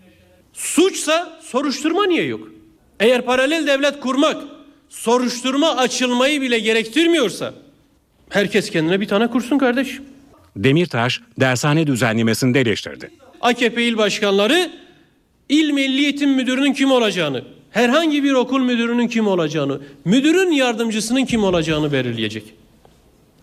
Suçsa 0.53 1.39
soruşturma 1.41 2.05
niye 2.05 2.23
yok? 2.23 2.47
Eğer 2.99 3.21
paralel 3.21 3.67
devlet 3.67 3.99
kurmak 3.99 4.43
soruşturma 4.89 5.75
açılmayı 5.77 6.41
bile 6.41 6.59
gerektirmiyorsa 6.59 7.53
herkes 8.29 8.69
kendine 8.69 9.01
bir 9.01 9.07
tane 9.07 9.27
kursun 9.27 9.57
kardeş. 9.57 9.99
Demirtaş 10.55 11.21
dershane 11.39 11.87
düzenlemesini 11.87 12.53
de 12.53 12.61
eleştirdi. 12.61 13.11
AKP 13.41 13.83
il 13.83 13.97
başkanları 13.97 14.71
il 15.49 15.71
milli 15.71 16.03
eğitim 16.03 16.29
müdürünün 16.31 16.73
kim 16.73 16.91
olacağını, 16.91 17.43
herhangi 17.77 18.23
bir 18.23 18.33
okul 18.33 18.59
müdürünün 18.59 19.07
kim 19.07 19.27
olacağını, 19.27 19.81
müdürün 20.05 20.51
yardımcısının 20.51 21.25
kim 21.25 21.43
olacağını 21.43 21.91
belirleyecek. 21.91 22.43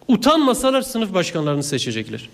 Utanmasalar 0.08 0.82
sınıf 0.82 1.14
başkanlarını 1.14 1.62
seçecekler. 1.62 2.28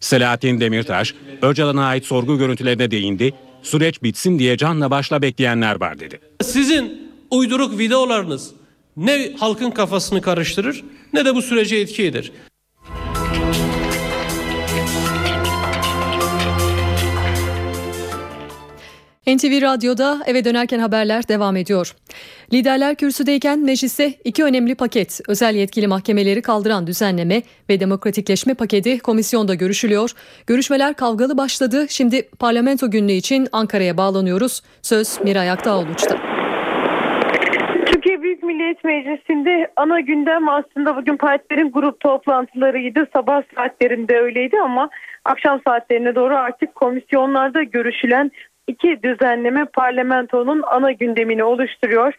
Selahattin 0.00 0.60
Demirtaş, 0.60 1.14
Öcalan'a 1.42 1.84
ait 1.84 2.04
sorgu 2.04 2.38
görüntülerine 2.38 2.90
değindi. 2.90 3.34
Süreç 3.62 4.02
bitsin 4.02 4.38
diye 4.38 4.56
canla 4.56 4.90
başla 4.90 5.22
bekleyenler 5.22 5.80
var 5.80 6.00
dedi. 6.00 6.20
Sizin 6.42 7.10
uyduruk 7.30 7.78
videolarınız 7.78 8.50
ne 8.96 9.32
halkın 9.38 9.70
kafasını 9.70 10.20
karıştırır 10.20 10.84
ne 11.12 11.24
de 11.24 11.34
bu 11.34 11.42
sürece 11.42 11.76
etki 11.76 12.04
eder. 12.04 12.32
NTV 19.36 19.62
Radyo'da 19.62 20.18
eve 20.26 20.44
dönerken 20.44 20.78
haberler 20.78 21.28
devam 21.28 21.56
ediyor. 21.56 21.94
Liderler 22.52 22.94
kürsüdeyken 22.94 23.58
mecliste 23.58 24.12
iki 24.24 24.44
önemli 24.44 24.74
paket, 24.74 25.20
özel 25.28 25.54
yetkili 25.54 25.86
mahkemeleri 25.86 26.42
kaldıran 26.42 26.86
düzenleme 26.86 27.42
ve 27.70 27.80
demokratikleşme 27.80 28.54
paketi 28.54 28.98
komisyonda 28.98 29.54
görüşülüyor. 29.54 30.10
Görüşmeler 30.46 30.94
kavgalı 30.94 31.38
başladı. 31.38 31.86
Şimdi 31.88 32.28
parlamento 32.38 32.90
günlüğü 32.90 33.12
için 33.12 33.48
Ankara'ya 33.52 33.96
bağlanıyoruz. 33.96 34.62
Söz 34.82 35.20
Miray 35.24 35.50
Aktağoluç'ta. 35.50 36.16
Türkiye 37.86 38.22
Büyük 38.22 38.42
Millet 38.42 38.84
Meclisi'nde 38.84 39.70
ana 39.76 40.00
gündem 40.00 40.48
aslında 40.48 40.96
bugün 40.96 41.16
partilerin 41.16 41.72
grup 41.72 42.00
toplantılarıydı. 42.00 43.06
Sabah 43.12 43.42
saatlerinde 43.54 44.18
öyleydi 44.18 44.56
ama 44.64 44.90
akşam 45.24 45.60
saatlerine 45.66 46.14
doğru 46.14 46.36
artık 46.36 46.74
komisyonlarda 46.74 47.62
görüşülen 47.62 48.30
iki 48.68 49.02
düzenleme 49.02 49.64
parlamentonun 49.64 50.62
ana 50.66 50.92
gündemini 50.92 51.44
oluşturuyor. 51.44 52.14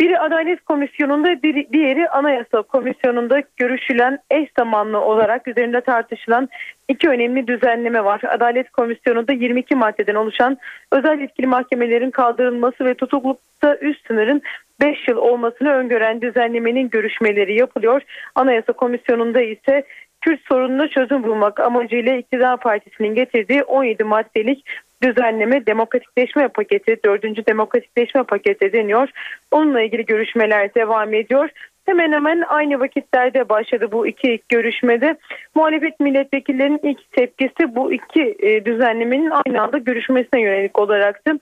Biri 0.00 0.18
Adalet 0.18 0.64
Komisyonu'nda 0.64 1.42
diğeri 1.72 2.08
Anayasa 2.08 2.62
Komisyonu'nda 2.62 3.42
görüşülen 3.56 4.18
eş 4.30 4.48
zamanlı 4.58 5.00
olarak 5.00 5.48
üzerinde 5.48 5.80
tartışılan 5.80 6.48
iki 6.88 7.08
önemli 7.08 7.46
düzenleme 7.46 8.04
var. 8.04 8.20
Adalet 8.28 8.70
Komisyonu'nda 8.70 9.32
22 9.32 9.74
maddeden 9.74 10.14
oluşan 10.14 10.58
özel 10.92 11.20
yetkili 11.20 11.46
mahkemelerin 11.46 12.10
kaldırılması 12.10 12.84
ve 12.84 12.94
tutuklukta 12.94 13.76
üst 13.76 14.06
sınırın 14.06 14.42
5 14.80 15.08
yıl 15.08 15.16
olmasını 15.16 15.72
öngören 15.72 16.20
düzenlemenin 16.22 16.90
görüşmeleri 16.90 17.58
yapılıyor. 17.58 18.02
Anayasa 18.34 18.72
Komisyonu'nda 18.72 19.40
ise 19.40 19.84
Kürt 20.20 20.40
sorununa 20.48 20.88
çözüm 20.88 21.22
bulmak 21.22 21.60
amacıyla 21.60 22.16
iktidar 22.16 22.60
partisinin 22.60 23.14
getirdiği 23.14 23.62
17 23.62 24.04
maddelik 24.04 24.64
düzenleme 25.02 25.66
demokratikleşme 25.66 26.48
paketi, 26.48 26.96
dördüncü 27.04 27.46
demokratikleşme 27.46 28.22
paketi 28.22 28.72
deniyor. 28.72 29.08
Onunla 29.50 29.82
ilgili 29.82 30.06
görüşmeler 30.06 30.74
devam 30.74 31.14
ediyor. 31.14 31.48
Hemen 31.86 32.12
hemen 32.12 32.42
aynı 32.48 32.80
vakitlerde 32.80 33.48
başladı 33.48 33.92
bu 33.92 34.06
iki 34.06 34.32
ilk 34.32 34.48
görüşmede. 34.48 35.16
Muhalefet 35.54 36.00
milletvekillerinin 36.00 36.80
ilk 36.82 37.12
tepkisi 37.12 37.74
bu 37.74 37.92
iki 37.92 38.36
e, 38.38 38.64
düzenlemenin 38.64 39.30
aynı 39.30 39.62
anda 39.62 39.78
görüşmesine 39.78 40.40
yönelik 40.40 40.78
olaraktı 40.78 41.38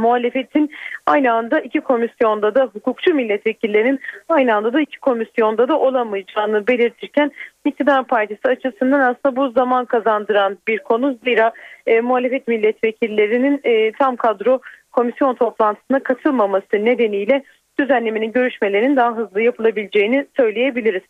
muhalefetin 0.00 0.70
aynı 1.06 1.32
anda 1.32 1.60
iki 1.60 1.80
komisyonda 1.80 2.54
da 2.54 2.64
hukukçu 2.72 3.14
milletvekillerinin 3.14 4.00
aynı 4.28 4.54
anda 4.54 4.72
da 4.72 4.80
iki 4.80 4.98
komisyonda 5.00 5.68
da 5.68 5.78
olamayacağını 5.78 6.66
belirtirken 6.66 7.30
iktidar 7.64 8.04
partisi 8.04 8.48
açısından 8.48 9.00
aslında 9.00 9.36
bu 9.36 9.50
zaman 9.50 9.84
kazandıran 9.84 10.58
bir 10.68 10.78
konu 10.78 11.18
zira 11.24 11.52
e, 11.86 12.00
muhalefet 12.00 12.48
milletvekillerinin 12.48 13.60
e, 13.64 13.92
tam 13.92 14.16
kadro 14.16 14.60
komisyon 14.92 15.34
toplantısına 15.34 16.02
katılmaması 16.02 16.84
nedeniyle 16.84 17.42
düzenlemenin 17.78 18.32
görüşmelerinin 18.32 18.96
daha 18.96 19.16
hızlı 19.16 19.42
yapılabileceğini 19.42 20.26
söyleyebiliriz. 20.36 21.02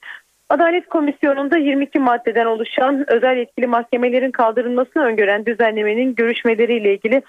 Adalet 0.51 0.89
Komisyonu'nda 0.89 1.59
22 1.59 1.99
maddeden 1.99 2.47
oluşan 2.47 3.05
özel 3.13 3.37
yetkili 3.37 3.67
mahkemelerin 3.67 4.31
kaldırılmasını 4.31 5.03
öngören 5.03 5.47
düzenlemenin 5.47 6.15
görüşmeleriyle 6.15 6.95
ilgili 6.95 7.23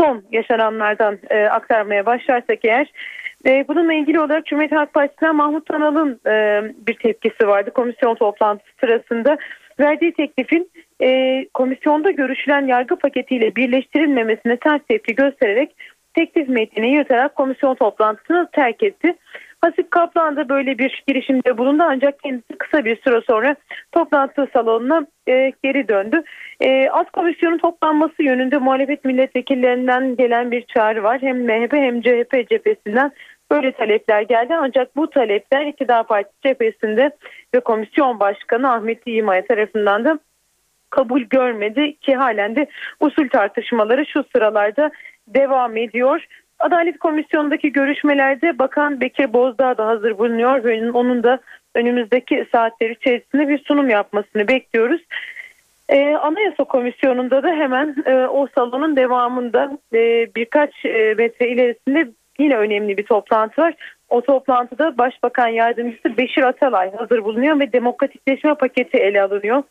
son 0.00 0.24
yaşananlardan 0.32 1.18
e, 1.30 1.44
aktarmaya 1.44 2.06
başlarsak 2.06 2.58
eğer 2.64 2.92
e, 3.46 3.64
bununla 3.68 3.92
ilgili 3.92 4.20
olarak 4.20 4.46
Cumhuriyet 4.46 4.72
Halk 4.72 4.94
Partisi'nden 4.94 5.36
Mahmut 5.36 5.66
Tanal'ın 5.66 6.20
e, 6.26 6.62
bir 6.86 6.94
tepkisi 6.94 7.48
vardı 7.48 7.70
komisyon 7.70 8.14
toplantısı 8.14 8.70
sırasında. 8.80 9.38
Verdiği 9.80 10.12
teklifin 10.12 10.70
e, 11.02 11.46
komisyonda 11.54 12.10
görüşülen 12.10 12.66
yargı 12.66 12.96
paketiyle 12.96 13.56
birleştirilmemesine 13.56 14.56
ters 14.56 14.80
tepki 14.88 15.14
göstererek 15.14 15.76
teklif 16.14 16.48
metnini 16.48 16.94
yırtarak 16.94 17.36
komisyon 17.36 17.74
toplantısını 17.74 18.48
terk 18.52 18.82
etti. 18.82 19.14
Hasip 19.60 19.90
Kaplan 19.90 20.36
da 20.36 20.48
böyle 20.48 20.78
bir 20.78 21.04
girişimde 21.06 21.58
bulundu 21.58 21.82
ancak 21.86 22.22
kendisi 22.22 22.58
kısa 22.58 22.84
bir 22.84 23.00
süre 23.00 23.20
sonra 23.26 23.56
toplantı 23.92 24.48
salonuna 24.52 25.06
e, 25.28 25.52
geri 25.64 25.88
döndü. 25.88 26.22
E, 26.60 26.88
alt 26.88 27.10
komisyonun 27.10 27.58
toplanması 27.58 28.22
yönünde 28.22 28.58
muhalefet 28.58 29.04
milletvekillerinden 29.04 30.16
gelen 30.16 30.50
bir 30.50 30.62
çağrı 30.62 31.02
var. 31.02 31.22
Hem 31.22 31.44
MHP 31.44 31.72
hem 31.72 32.02
CHP 32.02 32.48
cephesinden 32.50 33.12
böyle 33.50 33.72
talepler 33.72 34.22
geldi 34.22 34.54
ancak 34.56 34.96
bu 34.96 35.10
talepler 35.10 35.66
iktidar 35.66 36.06
partisi 36.06 36.40
cephesinde 36.42 37.10
ve 37.54 37.60
komisyon 37.60 38.20
başkanı 38.20 38.72
Ahmet 38.72 39.06
İyimay 39.06 39.46
tarafından 39.46 40.04
da 40.04 40.18
kabul 40.90 41.20
görmedi 41.20 41.96
ki 41.96 42.14
halen 42.14 42.56
de 42.56 42.66
usul 43.00 43.28
tartışmaları 43.28 44.06
şu 44.06 44.24
sıralarda 44.32 44.90
devam 45.28 45.76
ediyor. 45.76 46.26
Adalet 46.60 46.98
Komisyonu'ndaki 46.98 47.72
görüşmelerde 47.72 48.58
Bakan 48.58 49.00
Bekir 49.00 49.32
Bozdağ 49.32 49.78
da 49.78 49.86
hazır 49.86 50.18
bulunuyor 50.18 50.64
ve 50.64 50.90
onun 50.92 51.22
da 51.22 51.38
önümüzdeki 51.74 52.46
saatler 52.52 52.90
içerisinde 52.90 53.48
bir 53.48 53.64
sunum 53.64 53.88
yapmasını 53.88 54.48
bekliyoruz. 54.48 55.00
Ee, 55.88 56.14
Anayasa 56.14 56.64
Komisyonu'nda 56.64 57.42
da 57.42 57.48
hemen 57.48 57.96
e, 58.06 58.14
o 58.14 58.46
salonun 58.54 58.96
devamında 58.96 59.78
e, 59.94 60.28
birkaç 60.36 60.84
e, 60.84 61.14
metre 61.18 61.48
ilerisinde 61.48 62.08
yine 62.38 62.56
önemli 62.56 62.98
bir 62.98 63.06
toplantı 63.06 63.62
var. 63.62 63.74
O 64.08 64.20
toplantıda 64.20 64.98
Başbakan 64.98 65.48
Yardımcısı 65.48 66.16
Beşir 66.16 66.42
Atalay 66.42 66.96
hazır 66.96 67.24
bulunuyor 67.24 67.60
ve 67.60 67.72
demokratikleşme 67.72 68.54
paketi 68.54 68.98
ele 68.98 69.22
alınıyor. 69.22 69.62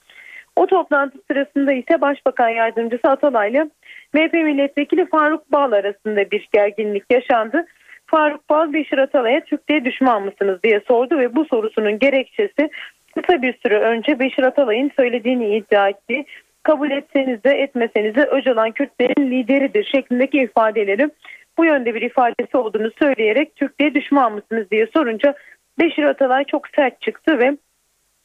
O 0.55 0.67
toplantı 0.67 1.17
sırasında 1.27 1.73
ise 1.73 2.01
Başbakan 2.01 2.49
Yardımcısı 2.49 3.07
Atalay 3.07 3.51
ile 3.51 3.69
MHP 4.13 4.33
Milletvekili 4.33 5.05
Faruk 5.05 5.51
Bal 5.51 5.71
arasında 5.71 6.31
bir 6.31 6.49
gerginlik 6.53 7.03
yaşandı. 7.11 7.65
Faruk 8.05 8.49
Bal 8.49 8.73
Beşir 8.73 8.97
Atalay'a 8.97 9.39
Türkiye 9.39 9.85
düşman 9.85 10.23
mısınız 10.23 10.63
diye 10.63 10.81
sordu 10.87 11.19
ve 11.19 11.35
bu 11.35 11.45
sorusunun 11.45 11.99
gerekçesi 11.99 12.69
kısa 13.15 13.41
bir 13.41 13.57
süre 13.63 13.79
önce 13.79 14.19
Beşir 14.19 14.43
Atalay'ın 14.43 14.91
söylediğini 14.95 15.57
iddia 15.57 15.89
etti. 15.89 16.25
Kabul 16.63 16.91
etseniz 16.91 17.43
de 17.43 17.51
etmeseniz 17.51 18.15
de 18.15 18.25
Öcalan 18.25 18.71
Kürtlerin 18.71 19.31
lideridir 19.31 19.89
şeklindeki 19.95 20.37
ifadeleri 20.37 21.09
bu 21.57 21.65
yönde 21.65 21.95
bir 21.95 22.01
ifadesi 22.01 22.57
olduğunu 22.57 22.91
söyleyerek 22.99 23.55
Türkiye 23.55 23.95
düşman 23.95 24.33
mısınız 24.33 24.71
diye 24.71 24.87
sorunca 24.93 25.35
Beşir 25.79 26.03
Atalay 26.03 26.43
çok 26.43 26.67
sert 26.75 27.01
çıktı 27.01 27.39
ve 27.39 27.57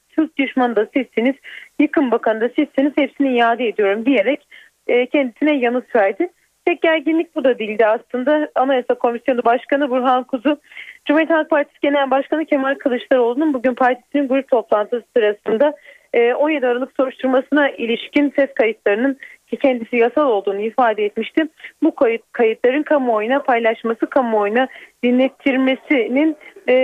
Türk 0.08 0.36
düşmanı 0.36 0.76
da 0.76 0.86
sizsiniz, 0.96 1.34
yıkım 1.80 2.10
bakanı 2.10 2.40
da 2.40 2.48
sizsiniz 2.48 2.92
hepsini 2.96 3.36
iade 3.36 3.68
ediyorum 3.68 4.06
diyerek 4.06 4.46
e, 4.86 5.06
kendisine 5.06 5.56
yanıt 5.56 5.96
verdi. 5.96 6.28
Tek 6.66 6.82
gerginlik 6.82 7.34
bu 7.34 7.44
da 7.44 7.58
değildi 7.58 7.86
aslında. 7.86 8.48
Anayasa 8.54 8.94
Komisyonu 8.94 9.44
Başkanı 9.44 9.90
Burhan 9.90 10.24
Kuzu, 10.24 10.60
Cumhuriyet 11.04 11.30
Halk 11.30 11.50
Partisi 11.50 11.78
Genel 11.82 12.10
Başkanı 12.10 12.44
Kemal 12.44 12.74
Kılıçdaroğlu'nun 12.74 13.54
bugün 13.54 13.74
partisinin 13.74 14.28
grup 14.28 14.48
toplantısı 14.48 15.04
sırasında 15.16 15.74
17 16.16 16.66
Aralık 16.66 16.92
soruşturmasına 16.96 17.70
ilişkin 17.70 18.32
ses 18.36 18.54
kayıtlarının 18.54 19.18
ki 19.46 19.56
kendisi 19.56 19.96
yasal 19.96 20.26
olduğunu 20.26 20.60
ifade 20.60 21.04
etmişti. 21.04 21.48
Bu 21.82 21.94
kayıt, 21.94 22.22
kayıtların 22.32 22.82
kamuoyuna 22.82 23.42
paylaşması, 23.42 24.10
kamuoyuna 24.10 24.68
dinlettirmesinin 25.04 26.36
e, 26.68 26.74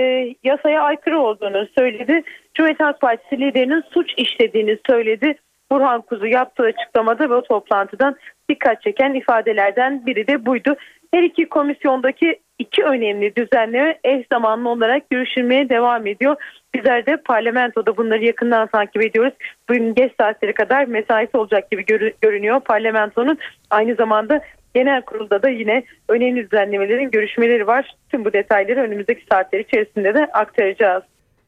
yasaya 0.43 0.81
aykırı 0.81 1.19
olduğunu 1.19 1.67
söyledi. 1.77 2.23
Cumhuriyet 2.53 2.79
Halk 2.79 3.01
Partisi 3.01 3.39
liderinin 3.39 3.83
suç 3.93 4.13
işlediğini 4.17 4.77
söyledi. 4.87 5.35
Burhan 5.71 6.01
Kuzu 6.01 6.25
yaptığı 6.25 6.63
açıklamada 6.63 7.29
ve 7.29 7.33
o 7.33 7.43
toplantıdan 7.43 8.15
dikkat 8.49 8.81
çeken 8.81 9.13
ifadelerden 9.13 10.05
biri 10.05 10.27
de 10.27 10.45
buydu. 10.45 10.75
Her 11.13 11.23
iki 11.23 11.49
komisyondaki 11.49 12.39
iki 12.59 12.83
önemli 12.83 13.35
düzenleme 13.35 13.99
eş 14.03 14.25
zamanlı 14.31 14.69
olarak 14.69 15.09
görüşülmeye 15.09 15.69
devam 15.69 16.07
ediyor. 16.07 16.35
Bizler 16.75 17.05
de 17.05 17.17
parlamentoda 17.17 17.97
bunları 17.97 18.25
yakından 18.25 18.67
takip 18.67 19.03
ediyoruz. 19.05 19.33
Bugün 19.69 19.93
geç 19.95 20.11
saatlere 20.19 20.53
kadar 20.53 20.85
mesaisi 20.85 21.37
olacak 21.37 21.71
gibi 21.71 21.85
görünüyor 22.21 22.59
parlamentonun. 22.59 23.37
Aynı 23.69 23.95
zamanda 23.95 24.41
genel 24.75 25.01
kurulda 25.01 25.43
da 25.43 25.49
yine 25.49 25.83
önemli 26.09 26.51
düzenlemelerin 26.51 27.11
görüşmeleri 27.11 27.67
var. 27.67 27.95
Tüm 28.09 28.25
bu 28.25 28.33
detayları 28.33 28.79
önümüzdeki 28.79 29.25
saatler 29.31 29.59
içerisinde 29.59 30.13
de 30.13 30.25
aktaracağız. 30.25 31.03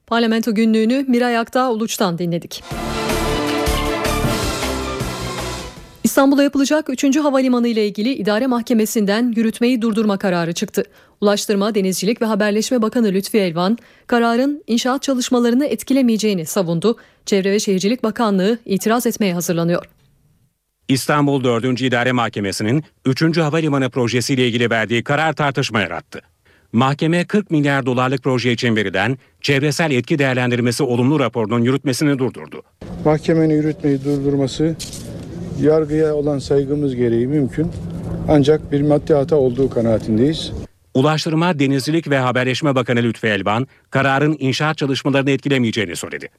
Parlamento 0.08 0.56
günlüğünü 0.56 1.06
Miray 1.08 1.38
Aktağ 1.38 1.72
Uluç'tan 1.72 2.18
dinledik. 2.18 2.63
İstanbul'a 6.13 6.43
yapılacak 6.43 6.89
3. 6.89 7.17
havalimanı 7.17 7.67
ile 7.67 7.88
ilgili 7.88 8.13
idare 8.13 8.48
mahkemesinden 8.48 9.34
yürütmeyi 9.36 9.82
durdurma 9.82 10.17
kararı 10.17 10.53
çıktı. 10.53 10.84
Ulaştırma, 11.22 11.75
Denizcilik 11.75 12.22
ve 12.22 12.25
Haberleşme 12.25 12.82
Bakanı 12.82 13.08
Lütfi 13.08 13.38
Elvan, 13.38 13.77
kararın 14.07 14.64
inşaat 14.68 15.01
çalışmalarını 15.01 15.66
etkilemeyeceğini 15.66 16.46
savundu. 16.46 16.98
Çevre 17.25 17.51
ve 17.51 17.59
Şehircilik 17.59 18.03
Bakanlığı 18.03 18.57
itiraz 18.66 19.05
etmeye 19.05 19.33
hazırlanıyor. 19.33 19.85
İstanbul 20.88 21.44
4. 21.44 21.81
İdare 21.81 22.11
Mahkemesi'nin 22.11 22.83
3. 23.05 23.38
Havalimanı 23.38 23.90
projesiyle 23.90 24.48
ilgili 24.48 24.70
verdiği 24.70 25.03
karar 25.03 25.33
tartışma 25.33 25.81
yarattı. 25.81 26.22
Mahkeme 26.74 27.25
40 27.25 27.51
milyar 27.51 27.85
dolarlık 27.85 28.24
proje 28.24 28.51
için 28.51 28.75
verilen 28.75 29.18
çevresel 29.42 29.92
etki 29.92 30.20
değerlendirmesi 30.20 30.83
olumlu 30.83 31.20
raporunun 31.20 31.61
yürütmesini 31.61 32.20
durdurdu. 32.20 32.64
Mahkemenin 33.05 33.53
yürütmeyi 33.53 34.03
durdurması 34.03 34.75
yargıya 35.61 36.16
olan 36.16 36.39
saygımız 36.39 36.96
gereği 36.96 37.27
mümkün. 37.27 37.72
Ancak 38.29 38.72
bir 38.72 38.81
maddi 38.81 39.13
hata 39.13 39.35
olduğu 39.35 39.70
kanaatindeyiz. 39.70 40.51
Ulaştırma, 40.94 41.59
Denizcilik 41.59 42.09
ve 42.09 42.18
Haberleşme 42.18 42.75
Bakanı 42.75 43.03
Lütfi 43.03 43.27
Elvan, 43.27 43.68
kararın 43.89 44.35
inşaat 44.39 44.77
çalışmalarını 44.77 45.31
etkilemeyeceğini 45.31 45.96
söyledi. 45.96 46.29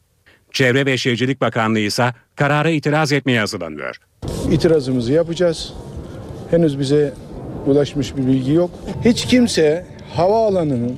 Çevre 0.53 0.87
ve 0.87 0.97
Şehircilik 0.97 1.41
Bakanlığı 1.41 1.79
ise 1.79 2.13
karara 2.37 2.71
itiraz 2.71 3.13
etmeye 3.13 3.41
hazırlanıyor. 3.41 3.97
İtirazımızı 4.51 5.13
yapacağız. 5.13 5.73
Henüz 6.51 6.79
bize 6.79 7.13
ulaşmış 7.67 8.17
bir 8.17 8.27
bilgi 8.27 8.53
yok. 8.53 8.71
Hiç 9.05 9.27
kimse 9.27 9.87
havaalanının 10.15 10.97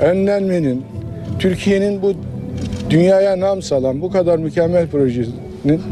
önlenmenin 0.00 0.84
Türkiye'nin 1.38 2.02
bu 2.02 2.14
dünyaya 2.90 3.40
nam 3.40 3.62
salan 3.62 4.02
bu 4.02 4.10
kadar 4.10 4.38
mükemmel 4.38 4.88
projesinin 5.68 5.82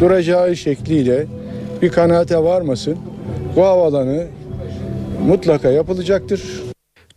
duracağı 0.00 0.56
şekliyle 0.56 1.26
bir 1.82 1.88
kanaate 1.88 2.38
varmasın. 2.38 2.98
Bu 3.56 3.64
havalanı 3.64 4.26
mutlaka 5.26 5.68
yapılacaktır. 5.68 6.42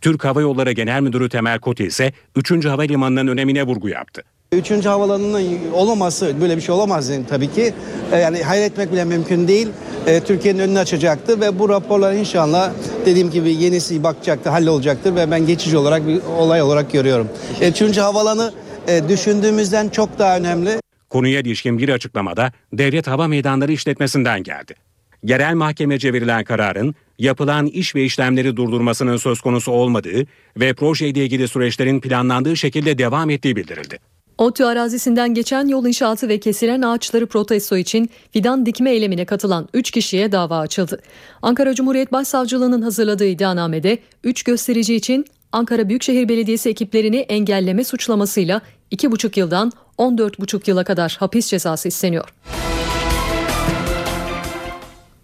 Türk 0.00 0.24
Hava 0.24 0.40
Yolları 0.40 0.72
Genel 0.72 1.00
Müdürü 1.00 1.28
Temel 1.28 1.58
Koti 1.58 1.84
ise 1.84 2.12
3. 2.36 2.64
Havalimanı'nın 2.64 3.26
önemine 3.26 3.62
vurgu 3.62 3.88
yaptı. 3.88 4.22
Üçüncü 4.52 4.88
havalanının 4.88 5.58
olmaması 5.72 6.40
böyle 6.40 6.56
bir 6.56 6.62
şey 6.62 6.74
olamaz 6.74 7.08
yani 7.08 7.26
tabii 7.28 7.50
ki. 7.50 7.74
E, 8.12 8.18
yani 8.18 8.42
hayal 8.42 8.62
etmek 8.62 8.92
bile 8.92 9.04
mümkün 9.04 9.48
değil. 9.48 9.68
E, 10.06 10.20
Türkiye'nin 10.20 10.58
önünü 10.58 10.78
açacaktır 10.78 11.40
ve 11.40 11.58
bu 11.58 11.68
raporlar 11.68 12.12
inşallah 12.12 12.72
dediğim 13.06 13.30
gibi 13.30 13.52
yenisi 13.52 14.02
bakacaktır, 14.02 14.50
hallolacaktır 14.50 15.16
ve 15.16 15.30
ben 15.30 15.46
geçici 15.46 15.76
olarak 15.76 16.06
bir 16.06 16.20
olay 16.38 16.62
olarak 16.62 16.92
görüyorum. 16.92 17.28
E, 17.60 17.68
üçüncü 17.68 18.00
havalanı 18.00 18.52
e, 18.88 19.08
düşündüğümüzden 19.08 19.88
çok 19.88 20.18
daha 20.18 20.36
önemli. 20.36 20.80
Konuya 21.10 21.40
ilişkin 21.40 21.78
bir 21.78 21.88
açıklamada 21.88 22.52
Devlet 22.72 23.06
Hava 23.06 23.28
Meydanları 23.28 23.72
işletmesinden 23.72 24.42
geldi. 24.42 24.74
Yerel 25.22 25.54
mahkemece 25.54 26.12
verilen 26.12 26.44
kararın 26.44 26.94
yapılan 27.18 27.66
iş 27.66 27.94
ve 27.94 28.04
işlemleri 28.04 28.56
durdurmasının 28.56 29.16
söz 29.16 29.40
konusu 29.40 29.72
olmadığı 29.72 30.26
ve 30.56 30.74
projeyle 30.74 31.24
ilgili 31.24 31.48
süreçlerin 31.48 32.00
planlandığı 32.00 32.56
şekilde 32.56 32.98
devam 32.98 33.30
ettiği 33.30 33.56
bildirildi. 33.56 33.98
ODTÜ 34.38 34.64
arazisinden 34.64 35.34
geçen 35.34 35.68
yol 35.68 35.86
inşaatı 35.86 36.28
ve 36.28 36.40
kesilen 36.40 36.82
ağaçları 36.82 37.26
protesto 37.26 37.76
için 37.76 38.10
fidan 38.32 38.66
dikme 38.66 38.90
eylemine 38.90 39.24
katılan 39.24 39.68
3 39.74 39.90
kişiye 39.90 40.32
dava 40.32 40.58
açıldı. 40.58 41.00
Ankara 41.42 41.74
Cumhuriyet 41.74 42.12
Başsavcılığı'nın 42.12 42.82
hazırladığı 42.82 43.26
iddianamede 43.26 43.98
3 44.24 44.42
gösterici 44.42 44.94
için 44.94 45.24
Ankara 45.52 45.88
Büyükşehir 45.88 46.28
Belediyesi 46.28 46.68
ekiplerini 46.68 47.16
engelleme 47.16 47.84
suçlamasıyla 47.84 48.60
2,5 48.92 49.38
yıldan 49.40 49.72
14,5 49.98 50.70
yıla 50.70 50.84
kadar 50.84 51.16
hapis 51.20 51.48
cezası 51.48 51.88
isteniyor. 51.88 52.34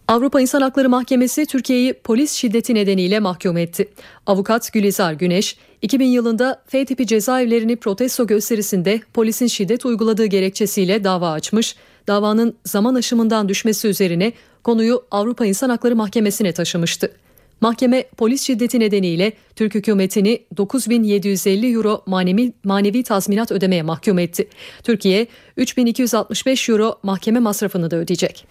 Avrupa 0.08 0.40
İnsan 0.40 0.62
Hakları 0.62 0.88
Mahkemesi 0.88 1.46
Türkiye'yi 1.46 1.92
polis 1.92 2.32
şiddeti 2.32 2.74
nedeniyle 2.74 3.20
mahkum 3.20 3.56
etti. 3.56 3.88
Avukat 4.26 4.72
Gülizar 4.72 5.12
Güneş, 5.12 5.56
2000 5.82 6.06
yılında 6.06 6.62
F 6.66 6.84
tipi 6.84 7.06
cezaevlerini 7.06 7.76
protesto 7.76 8.26
gösterisinde 8.26 9.00
polisin 9.14 9.46
şiddet 9.46 9.86
uyguladığı 9.86 10.26
gerekçesiyle 10.26 11.04
dava 11.04 11.30
açmış, 11.30 11.76
davanın 12.06 12.56
zaman 12.64 12.94
aşımından 12.94 13.48
düşmesi 13.48 13.88
üzerine 13.88 14.32
konuyu 14.64 15.04
Avrupa 15.10 15.46
İnsan 15.46 15.70
Hakları 15.70 15.96
Mahkemesi'ne 15.96 16.52
taşımıştı. 16.52 17.12
Mahkeme 17.60 18.04
polis 18.16 18.42
şiddeti 18.42 18.80
nedeniyle 18.80 19.32
Türk 19.56 19.74
hükümetini 19.74 20.42
9750 20.56 21.72
euro 21.72 22.02
manevi, 22.06 22.52
manevi 22.64 23.02
tazminat 23.02 23.52
ödemeye 23.52 23.82
mahkum 23.82 24.18
etti. 24.18 24.48
Türkiye 24.82 25.26
3265 25.56 26.68
euro 26.68 26.98
mahkeme 27.02 27.40
masrafını 27.40 27.90
da 27.90 27.96
ödeyecek. 27.96 28.46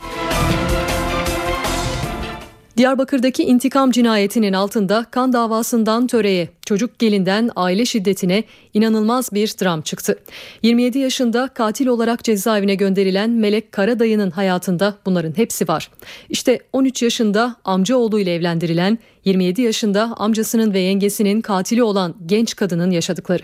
Diyarbakır'daki 2.78 3.44
intikam 3.44 3.92
cinayetinin 3.92 4.54
altında 4.54 5.06
kan 5.12 5.34
davasından 5.34 6.08
töreye, 6.08 6.50
çocuk 6.66 7.00
gelinden 7.00 7.50
aile 7.56 7.86
şiddetine 7.86 8.44
inanılmaz 8.74 9.30
bir 9.34 9.48
dram 9.48 9.82
çıktı. 9.82 10.20
27 10.62 11.00
yaşında 11.00 11.48
katil 11.48 11.88
olarak 11.88 12.24
cezaevine 12.24 12.76
gönderilen 12.76 13.30
Melek 13.30 13.72
Karadayı'nın 13.72 14.32
hayatında 14.32 14.98
bunların 15.06 15.38
hepsi 15.38 15.68
var. 15.68 15.92
İşte 16.30 16.60
13 16.74 17.04
yaşında 17.04 17.56
amcaoğlu 17.64 18.20
ile 18.20 18.34
evlendirilen, 18.36 19.00
27 19.26 19.62
yaşında 19.62 20.14
amcasının 20.18 20.74
ve 20.74 20.80
yengesinin 20.80 21.42
katili 21.42 21.84
olan 21.84 22.16
genç 22.26 22.56
kadının 22.56 22.92
yaşadıkları. 22.92 23.44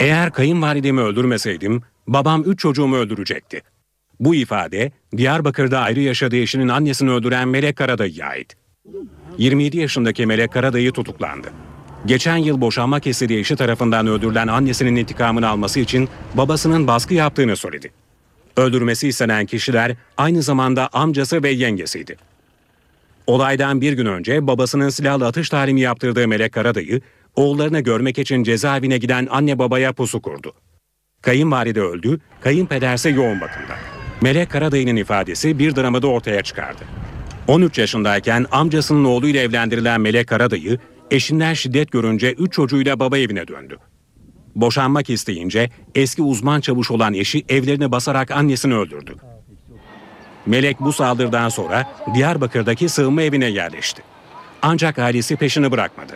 Eğer 0.00 0.32
kayınvalidemi 0.32 1.00
öldürmeseydim 1.00 1.82
babam 2.06 2.42
3 2.46 2.58
çocuğumu 2.58 2.96
öldürecekti. 2.96 3.62
Bu 4.20 4.34
ifade 4.34 4.92
Diyarbakır'da 5.16 5.80
ayrı 5.80 6.00
yaşadığı 6.00 6.36
eşinin 6.36 6.68
annesini 6.68 7.10
öldüren 7.10 7.48
Melek 7.48 7.76
Karadayı'ya 7.76 8.26
ait. 8.26 8.56
27 9.38 9.78
yaşındaki 9.78 10.26
Melek 10.26 10.52
Karadayı 10.52 10.92
tutuklandı. 10.92 11.48
Geçen 12.06 12.36
yıl 12.36 12.60
boşanmak 12.60 13.06
istediği 13.06 13.40
eşi 13.40 13.56
tarafından 13.56 14.06
öldürülen 14.06 14.48
annesinin 14.48 14.96
intikamını 14.96 15.48
alması 15.48 15.80
için 15.80 16.08
babasının 16.34 16.86
baskı 16.86 17.14
yaptığını 17.14 17.56
söyledi. 17.56 17.90
Öldürmesi 18.56 19.08
istenen 19.08 19.46
kişiler 19.46 19.96
aynı 20.16 20.42
zamanda 20.42 20.88
amcası 20.92 21.42
ve 21.42 21.50
yengesiydi. 21.50 22.16
Olaydan 23.26 23.80
bir 23.80 23.92
gün 23.92 24.06
önce 24.06 24.46
babasının 24.46 24.88
silahlı 24.88 25.26
atış 25.26 25.48
talimi 25.48 25.80
yaptırdığı 25.80 26.28
Melek 26.28 26.52
Karadayı, 26.52 27.00
oğullarını 27.36 27.80
görmek 27.80 28.18
için 28.18 28.42
cezaevine 28.42 28.98
giden 28.98 29.28
anne 29.30 29.58
babaya 29.58 29.92
pusu 29.92 30.22
kurdu. 30.22 30.52
Kayınvalide 31.22 31.80
öldü, 31.80 32.20
kayınpederse 32.40 33.10
yoğun 33.10 33.40
bakımda. 33.40 33.91
Melek 34.22 34.50
Karadayı'nın 34.50 34.96
ifadesi 34.96 35.58
bir 35.58 35.76
dramada 35.76 36.06
ortaya 36.06 36.42
çıkardı. 36.42 36.84
13 37.48 37.78
yaşındayken 37.78 38.46
amcasının 38.50 39.04
oğluyla 39.04 39.40
evlendirilen 39.40 40.00
Melek 40.00 40.26
Karadayı, 40.26 40.78
eşinden 41.10 41.54
şiddet 41.54 41.92
görünce 41.92 42.32
3 42.32 42.52
çocuğuyla 42.52 43.00
baba 43.00 43.18
evine 43.18 43.48
döndü. 43.48 43.78
Boşanmak 44.54 45.10
isteyince 45.10 45.70
eski 45.94 46.22
uzman 46.22 46.60
çavuş 46.60 46.90
olan 46.90 47.14
eşi 47.14 47.44
evlerini 47.48 47.92
basarak 47.92 48.30
annesini 48.30 48.74
öldürdü. 48.74 49.14
Melek 50.46 50.80
bu 50.80 50.92
saldırıdan 50.92 51.48
sonra 51.48 51.92
Diyarbakır'daki 52.14 52.88
sığınma 52.88 53.22
evine 53.22 53.46
yerleşti. 53.46 54.02
Ancak 54.62 54.98
ailesi 54.98 55.36
peşini 55.36 55.70
bırakmadı. 55.70 56.12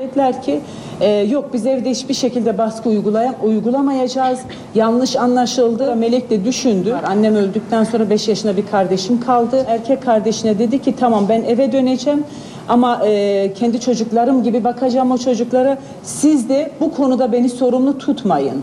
Dediler 0.00 0.42
ki 0.42 0.60
e, 1.00 1.08
yok 1.08 1.50
biz 1.52 1.66
evde 1.66 1.90
hiçbir 1.90 2.14
şekilde 2.14 2.58
baskı 2.58 2.88
uygulayam 2.88 3.34
uygulamayacağız. 3.42 4.40
Yanlış 4.74 5.16
anlaşıldı. 5.16 5.96
Melek 5.96 6.30
de 6.30 6.44
düşündü. 6.44 6.96
Annem 7.06 7.34
öldükten 7.34 7.84
sonra 7.84 8.10
5 8.10 8.28
yaşında 8.28 8.56
bir 8.56 8.66
kardeşim 8.66 9.20
kaldı. 9.20 9.64
Erkek 9.68 10.02
kardeşine 10.02 10.58
dedi 10.58 10.82
ki 10.82 10.94
tamam 11.00 11.26
ben 11.28 11.42
eve 11.42 11.72
döneceğim. 11.72 12.24
Ama 12.68 13.06
e, 13.06 13.52
kendi 13.54 13.80
çocuklarım 13.80 14.42
gibi 14.42 14.64
bakacağım 14.64 15.10
o 15.10 15.18
çocuklara. 15.18 15.78
Siz 16.02 16.48
de 16.48 16.70
bu 16.80 16.94
konuda 16.94 17.32
beni 17.32 17.48
sorumlu 17.48 17.98
tutmayın. 17.98 18.62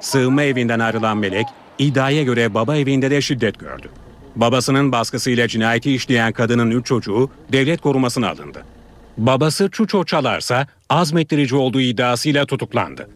Sığınma 0.00 0.42
evinden 0.42 0.78
ayrılan 0.78 1.16
Melek, 1.16 1.46
iddiaya 1.78 2.22
göre 2.22 2.54
baba 2.54 2.76
evinde 2.76 3.10
de 3.10 3.20
şiddet 3.20 3.58
gördü. 3.58 3.88
Babasının 4.36 4.92
baskısıyla 4.92 5.48
cinayeti 5.48 5.94
işleyen 5.94 6.32
kadının 6.32 6.70
üç 6.70 6.86
çocuğu 6.86 7.30
devlet 7.52 7.80
korumasına 7.80 8.30
alındı. 8.30 8.62
Babası 9.18 9.68
Çuço 9.72 10.04
Çalarsa 10.04 10.66
azmettirici 10.90 11.56
olduğu 11.56 11.80
iddiasıyla 11.80 12.46
tutuklandı. 12.46 13.08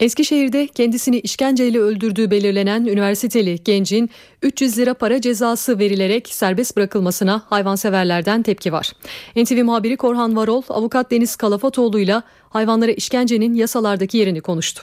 Eskişehir'de 0.00 0.66
kendisini 0.66 1.18
işkenceyle 1.18 1.78
öldürdüğü 1.78 2.30
belirlenen 2.30 2.84
üniversiteli 2.84 3.58
gencin 3.64 4.10
300 4.42 4.78
lira 4.78 4.94
para 4.94 5.20
cezası 5.20 5.78
verilerek 5.78 6.28
serbest 6.28 6.76
bırakılmasına 6.76 7.42
hayvanseverlerden 7.46 8.42
tepki 8.42 8.72
var. 8.72 8.92
NTV 9.36 9.64
muhabiri 9.64 9.96
Korhan 9.96 10.36
Varol, 10.36 10.62
avukat 10.68 11.10
Deniz 11.10 11.36
Kalafatoğlu 11.36 11.98
ile 12.00 12.22
hayvanlara 12.50 12.90
işkencenin 12.90 13.54
yasalardaki 13.54 14.18
yerini 14.18 14.40
konuştu. 14.40 14.82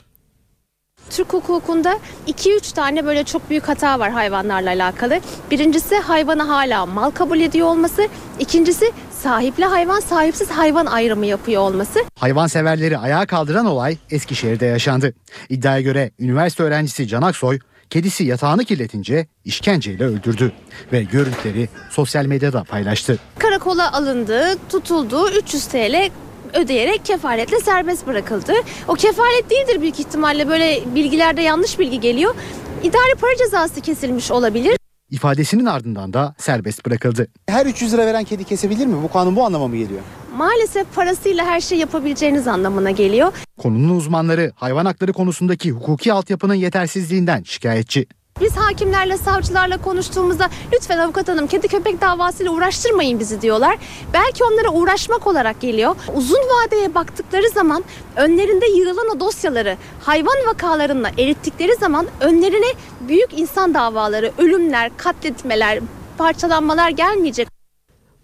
Türk 1.10 1.32
hukukunda 1.32 1.98
2-3 2.28 2.74
tane 2.74 3.06
böyle 3.06 3.24
çok 3.24 3.50
büyük 3.50 3.68
hata 3.68 3.98
var 3.98 4.10
hayvanlarla 4.10 4.70
alakalı. 4.70 5.20
Birincisi 5.50 5.96
hayvanı 5.96 6.42
hala 6.42 6.86
mal 6.86 7.10
kabul 7.10 7.40
ediyor 7.40 7.66
olması. 7.68 8.08
İkincisi 8.38 8.92
sahipli 9.22 9.64
hayvan 9.64 10.00
sahipsiz 10.00 10.50
hayvan 10.50 10.86
ayrımı 10.86 11.26
yapıyor 11.26 11.62
olması. 11.62 11.98
Hayvanseverleri 12.18 12.98
ayağa 12.98 13.26
kaldıran 13.26 13.66
olay 13.66 13.96
Eskişehir'de 14.10 14.66
yaşandı. 14.66 15.14
İddiaya 15.48 15.80
göre 15.80 16.10
üniversite 16.18 16.62
öğrencisi 16.62 17.08
Can 17.08 17.22
Aksoy 17.22 17.58
kedisi 17.90 18.24
yatağını 18.24 18.64
kirletince 18.64 19.26
işkenceyle 19.44 20.04
öldürdü 20.04 20.52
ve 20.92 21.02
görüntüleri 21.02 21.68
sosyal 21.90 22.26
medyada 22.26 22.64
paylaştı. 22.64 23.18
Karakola 23.38 23.92
alındı, 23.92 24.56
tutuldu, 24.70 25.30
300 25.30 25.66
TL 25.66 26.10
ödeyerek 26.54 27.04
kefaletle 27.04 27.60
serbest 27.60 28.06
bırakıldı. 28.06 28.52
O 28.88 28.94
kefalet 28.94 29.50
değildir 29.50 29.80
büyük 29.80 30.00
ihtimalle 30.00 30.48
böyle 30.48 30.80
bilgilerde 30.94 31.42
yanlış 31.42 31.78
bilgi 31.78 32.00
geliyor. 32.00 32.34
İdari 32.82 33.14
para 33.20 33.36
cezası 33.38 33.80
kesilmiş 33.80 34.30
olabilir. 34.30 34.76
İfadesinin 35.10 35.66
ardından 35.66 36.12
da 36.12 36.34
serbest 36.38 36.86
bırakıldı. 36.86 37.26
Her 37.48 37.66
300 37.66 37.92
lira 37.92 38.06
veren 38.06 38.24
kedi 38.24 38.44
kesebilir 38.44 38.86
mi? 38.86 39.02
Bu 39.02 39.12
kanun 39.12 39.36
bu 39.36 39.44
anlama 39.44 39.68
mı 39.68 39.76
geliyor? 39.76 40.00
Maalesef 40.36 40.94
parasıyla 40.94 41.44
her 41.46 41.60
şey 41.60 41.78
yapabileceğiniz 41.78 42.48
anlamına 42.48 42.90
geliyor. 42.90 43.32
Konunun 43.58 43.96
uzmanları 43.96 44.52
hayvan 44.54 44.84
hakları 44.86 45.12
konusundaki 45.12 45.70
hukuki 45.70 46.12
altyapının 46.12 46.54
yetersizliğinden 46.54 47.42
şikayetçi. 47.42 48.06
Biz 48.40 48.56
hakimlerle, 48.56 49.16
savcılarla 49.16 49.82
konuştuğumuzda 49.82 50.48
lütfen 50.72 50.98
avukat 50.98 51.28
hanım 51.28 51.46
kedi 51.46 51.68
köpek 51.68 52.00
davasıyla 52.00 52.52
uğraştırmayın 52.52 53.20
bizi 53.20 53.42
diyorlar. 53.42 53.78
Belki 54.12 54.44
onlara 54.44 54.68
uğraşmak 54.68 55.26
olarak 55.26 55.60
geliyor. 55.60 55.96
Uzun 56.14 56.38
vadeye 56.38 56.94
baktıkları 56.94 57.48
zaman 57.48 57.84
önlerinde 58.16 58.66
yığılan 58.66 59.08
o 59.16 59.20
dosyaları 59.20 59.76
hayvan 60.02 60.46
vakalarına 60.46 61.08
erittikleri 61.18 61.74
zaman 61.74 62.06
önlerine 62.20 62.72
büyük 63.00 63.38
insan 63.38 63.74
davaları, 63.74 64.32
ölümler, 64.38 64.90
katletmeler, 64.96 65.80
parçalanmalar 66.18 66.90
gelmeyecek. 66.90 67.53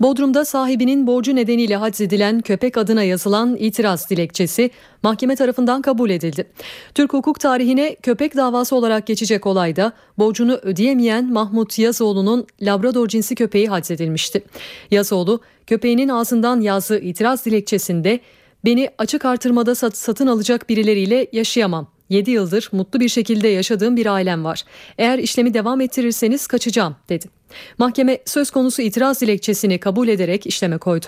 Bodrum'da 0.00 0.44
sahibinin 0.44 1.06
borcu 1.06 1.36
nedeniyle 1.36 1.76
haczedilen 1.76 2.40
köpek 2.40 2.76
adına 2.76 3.02
yazılan 3.02 3.56
itiraz 3.56 4.10
dilekçesi 4.10 4.70
mahkeme 5.02 5.36
tarafından 5.36 5.82
kabul 5.82 6.10
edildi. 6.10 6.46
Türk 6.94 7.12
hukuk 7.12 7.40
tarihine 7.40 7.94
köpek 7.94 8.36
davası 8.36 8.76
olarak 8.76 9.06
geçecek 9.06 9.46
olayda 9.46 9.92
borcunu 10.18 10.54
ödeyemeyen 10.54 11.32
Mahmut 11.32 11.78
Yazoğlu'nun 11.78 12.46
Labrador 12.62 13.08
cinsi 13.08 13.34
köpeği 13.34 13.68
haczedilmişti. 13.68 14.44
Yazoğlu 14.90 15.40
köpeğinin 15.66 16.08
ağzından 16.08 16.60
yazdığı 16.60 17.00
itiraz 17.00 17.44
dilekçesinde 17.44 18.20
beni 18.64 18.90
açık 18.98 19.24
artırmada 19.24 19.74
sat- 19.74 19.96
satın 19.96 20.26
alacak 20.26 20.68
birileriyle 20.68 21.26
yaşayamam. 21.32 21.86
7 22.08 22.30
yıldır 22.30 22.68
mutlu 22.72 23.00
bir 23.00 23.08
şekilde 23.08 23.48
yaşadığım 23.48 23.96
bir 23.96 24.06
ailem 24.06 24.44
var. 24.44 24.64
Eğer 24.98 25.18
işlemi 25.18 25.54
devam 25.54 25.80
ettirirseniz 25.80 26.46
kaçacağım 26.46 26.96
dedi. 27.08 27.39
Mahkeme 27.78 28.18
söz 28.26 28.50
konusu 28.50 28.82
itiraz 28.82 29.20
dilekçesini 29.20 29.80
kabul 29.80 30.08
ederek 30.08 30.46
işleme 30.46 30.78
koydu. 30.78 31.06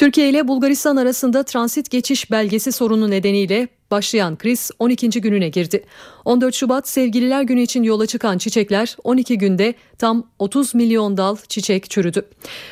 Türkiye 0.00 0.30
ile 0.30 0.48
Bulgaristan 0.48 0.96
arasında 0.96 1.42
transit 1.42 1.90
geçiş 1.90 2.30
belgesi 2.30 2.72
sorunu 2.72 3.10
nedeniyle 3.10 3.68
başlayan 3.90 4.38
kriz 4.38 4.70
12. 4.78 5.08
gününe 5.10 5.48
girdi. 5.48 5.84
14 6.24 6.54
Şubat 6.54 6.88
Sevgililer 6.88 7.42
Günü 7.42 7.62
için 7.62 7.82
yola 7.82 8.06
çıkan 8.06 8.38
çiçekler 8.38 8.96
12 9.04 9.38
günde 9.38 9.74
tam 9.98 10.26
30 10.38 10.74
milyon 10.74 11.16
dal 11.16 11.36
çiçek 11.48 11.90
çürüdü. 11.90 12.28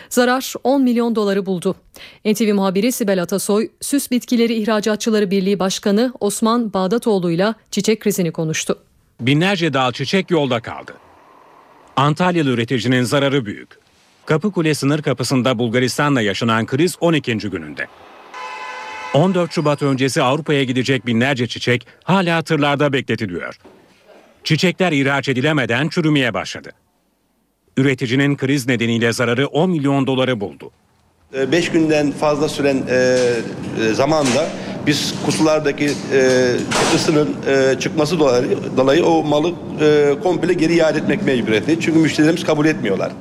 Zarar 0.08 0.54
10 0.64 0.82
milyon 0.82 1.14
doları 1.14 1.46
buldu. 1.46 1.76
NTV 2.24 2.54
muhabiri 2.54 2.92
Sibel 2.92 3.22
Atasoy, 3.22 3.68
Süs 3.80 4.10
Bitkileri 4.10 4.54
İhracatçıları 4.54 5.30
Birliği 5.30 5.58
Başkanı 5.58 6.12
Osman 6.20 6.72
Bağdatoğlu 6.72 7.30
ile 7.30 7.54
çiçek 7.70 8.00
krizini 8.00 8.32
konuştu. 8.32 8.78
Binlerce 9.20 9.72
dal 9.72 9.92
çiçek 9.92 10.31
yolda 10.31 10.61
kaldı. 10.61 10.94
Antalyalı 11.96 12.50
üreticinin 12.50 13.02
zararı 13.02 13.46
büyük. 13.46 13.68
Kapıkule 14.26 14.74
sınır 14.74 15.02
kapısında 15.02 15.59
Bulgaristan'la 15.59 16.20
yaşanan 16.20 16.66
kriz 16.66 16.96
12. 17.00 17.37
gününde. 17.37 17.87
14 19.14 19.52
Şubat 19.52 19.83
öncesi 19.83 20.22
Avrupa'ya 20.22 20.64
gidecek 20.64 21.07
binlerce 21.07 21.46
çiçek 21.46 21.87
hala 22.04 22.42
tırlarda 22.42 22.92
bekletiliyor. 22.92 23.59
Çiçekler 24.44 24.92
ihraç 24.92 25.28
edilemeden 25.28 25.88
çürümeye 25.88 26.35
başladı. 26.35 26.70
Üreticinin 27.76 28.37
kriz 28.37 28.66
nedeniyle 28.66 29.12
zararı 29.12 29.46
10 29.46 29.70
milyon 29.70 30.07
doları 30.07 30.40
buldu. 30.40 30.70
5 31.33 31.70
günden 31.70 32.12
fazla 32.12 32.48
süren 32.48 32.83
e, 32.88 33.18
e, 33.81 33.94
zamanda 33.94 34.48
biz 34.88 35.14
kutulardaki 35.27 35.90
e, 36.12 36.53
ısının 36.94 37.37
e, 37.46 37.79
çıkması 37.81 38.18
dolayı, 38.18 38.59
dolayı 38.77 39.05
o 39.05 39.24
malı 39.24 39.53
e, 39.81 40.14
komple 40.22 40.53
geri 40.53 40.74
iade 40.74 40.98
etmek 40.98 41.22
mecburiyeti. 41.22 41.81
Çünkü 41.81 41.98
müşterilerimiz 41.98 42.44
kabul 42.44 42.66
etmiyorlar. 42.66 43.12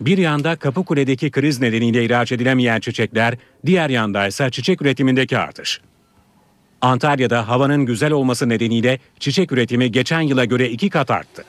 Bir 0.00 0.18
yanda 0.18 0.56
Kapıkule'deki 0.56 1.30
kriz 1.30 1.60
nedeniyle 1.60 2.04
ihraç 2.04 2.32
edilemeyen 2.32 2.80
çiçekler, 2.80 3.34
diğer 3.66 3.90
yanda 3.90 4.26
ise 4.26 4.50
çiçek 4.50 4.82
üretimindeki 4.82 5.38
artış. 5.38 5.80
Antalya'da 6.80 7.48
havanın 7.48 7.86
güzel 7.86 8.12
olması 8.12 8.48
nedeniyle 8.48 8.98
çiçek 9.18 9.52
üretimi 9.52 9.92
geçen 9.92 10.20
yıla 10.20 10.44
göre 10.44 10.70
iki 10.70 10.90
kat 10.90 11.10
arttı. 11.10 11.44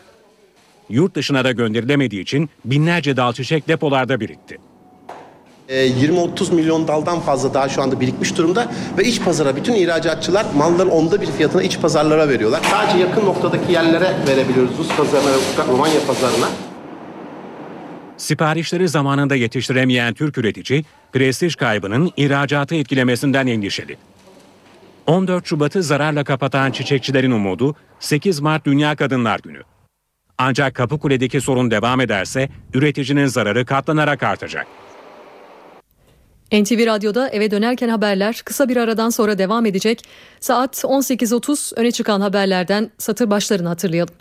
Yurt 0.89 1.15
dışına 1.15 1.43
da 1.43 1.52
gönderilemediği 1.52 2.22
için 2.22 2.50
binlerce 2.65 3.17
dal 3.17 3.34
çiçek 3.34 3.67
depolarda 3.67 4.19
birikti. 4.19 4.58
20-30 5.69 6.52
E, 6.52 6.56
milyon 6.56 6.88
daldan 6.88 7.19
fazla 7.19 7.54
daha 7.54 7.69
şu 7.69 7.82
anda 7.82 7.99
birikmiş 7.99 8.38
durumda 8.38 8.71
ve 8.97 9.04
iç 9.04 9.21
pazara 9.21 9.56
bütün 9.56 9.73
ihracatçılar 9.73 10.45
malların 10.58 10.89
onda 10.89 11.21
bir 11.21 11.28
fiyatına 11.28 11.63
iç 11.63 11.80
pazarlara 11.82 12.30
veriyorlar. 12.30 12.62
Sadece 12.71 12.97
yakın 12.97 13.26
noktadaki 13.26 13.71
yerlere 13.71 14.13
verebiliyoruz. 14.28 14.78
Rus 14.78 14.97
pazarına 14.97 15.30
ve 15.30 15.71
Romanya 15.73 15.99
pazarına. 16.08 16.49
Siparişleri 18.17 18.88
zamanında 18.88 19.36
yetiştiremeyen 19.36 20.13
Türk 20.13 20.38
üretici, 20.38 20.84
prestij 21.13 21.56
kaybının 21.56 22.12
ihracatı 22.17 22.76
etkilemesinden 22.76 23.47
endişeli. 23.47 23.97
14 25.08 25.45
Şubat'ı 25.45 25.84
zararla 25.84 26.23
kapatan 26.23 26.71
çiçekçilerin 26.71 27.32
umudu 27.32 27.76
8 27.99 28.39
Mart 28.39 28.65
Dünya 28.65 28.95
Kadınlar 28.95 29.39
Günü. 29.43 29.62
Ancak 30.38 30.76
Kapıkule'deki 30.76 31.41
sorun 31.41 31.71
devam 31.71 32.02
ederse 32.02 32.49
üreticinin 32.73 33.26
zararı 33.26 33.65
katlanarak 33.65 34.23
artacak. 34.23 34.67
NTV 36.53 36.85
Radyo'da 36.85 37.29
eve 37.29 37.51
dönerken 37.51 37.89
haberler 37.89 38.41
kısa 38.45 38.69
bir 38.69 38.77
aradan 38.77 39.09
sonra 39.09 39.37
devam 39.37 39.65
edecek. 39.65 40.01
Saat 40.39 40.83
18.30 40.83 41.75
öne 41.75 41.91
çıkan 41.91 42.21
haberlerden 42.21 42.91
satır 42.97 43.29
başlarını 43.29 43.67
hatırlayalım. 43.67 44.13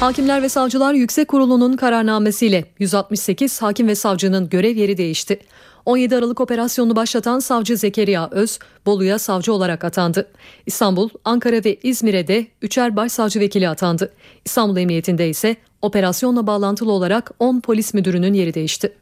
Hakimler 0.00 0.42
ve 0.42 0.48
Savcılar 0.48 0.94
Yüksek 0.94 1.28
Kurulu'nun 1.28 1.76
kararnamesiyle 1.76 2.64
168 2.78 3.62
hakim 3.62 3.88
ve 3.88 3.94
savcının 3.94 4.48
görev 4.48 4.76
yeri 4.76 4.96
değişti. 4.96 5.40
17 5.86 6.16
Aralık 6.16 6.40
operasyonunu 6.40 6.96
başlatan 6.96 7.38
savcı 7.38 7.76
Zekeriya 7.76 8.28
Öz, 8.30 8.58
Bolu'ya 8.86 9.18
savcı 9.18 9.52
olarak 9.52 9.84
atandı. 9.84 10.28
İstanbul, 10.66 11.08
Ankara 11.24 11.64
ve 11.64 11.76
İzmir'e 11.82 12.28
de 12.28 12.46
üçer 12.62 12.96
başsavcı 12.96 13.40
vekili 13.40 13.68
atandı. 13.68 14.12
İstanbul 14.44 14.76
Emniyetinde 14.76 15.28
ise 15.28 15.56
operasyonla 15.82 16.46
bağlantılı 16.46 16.92
olarak 16.92 17.30
10 17.38 17.60
polis 17.60 17.94
müdürünün 17.94 18.34
yeri 18.34 18.54
değişti. 18.54 18.92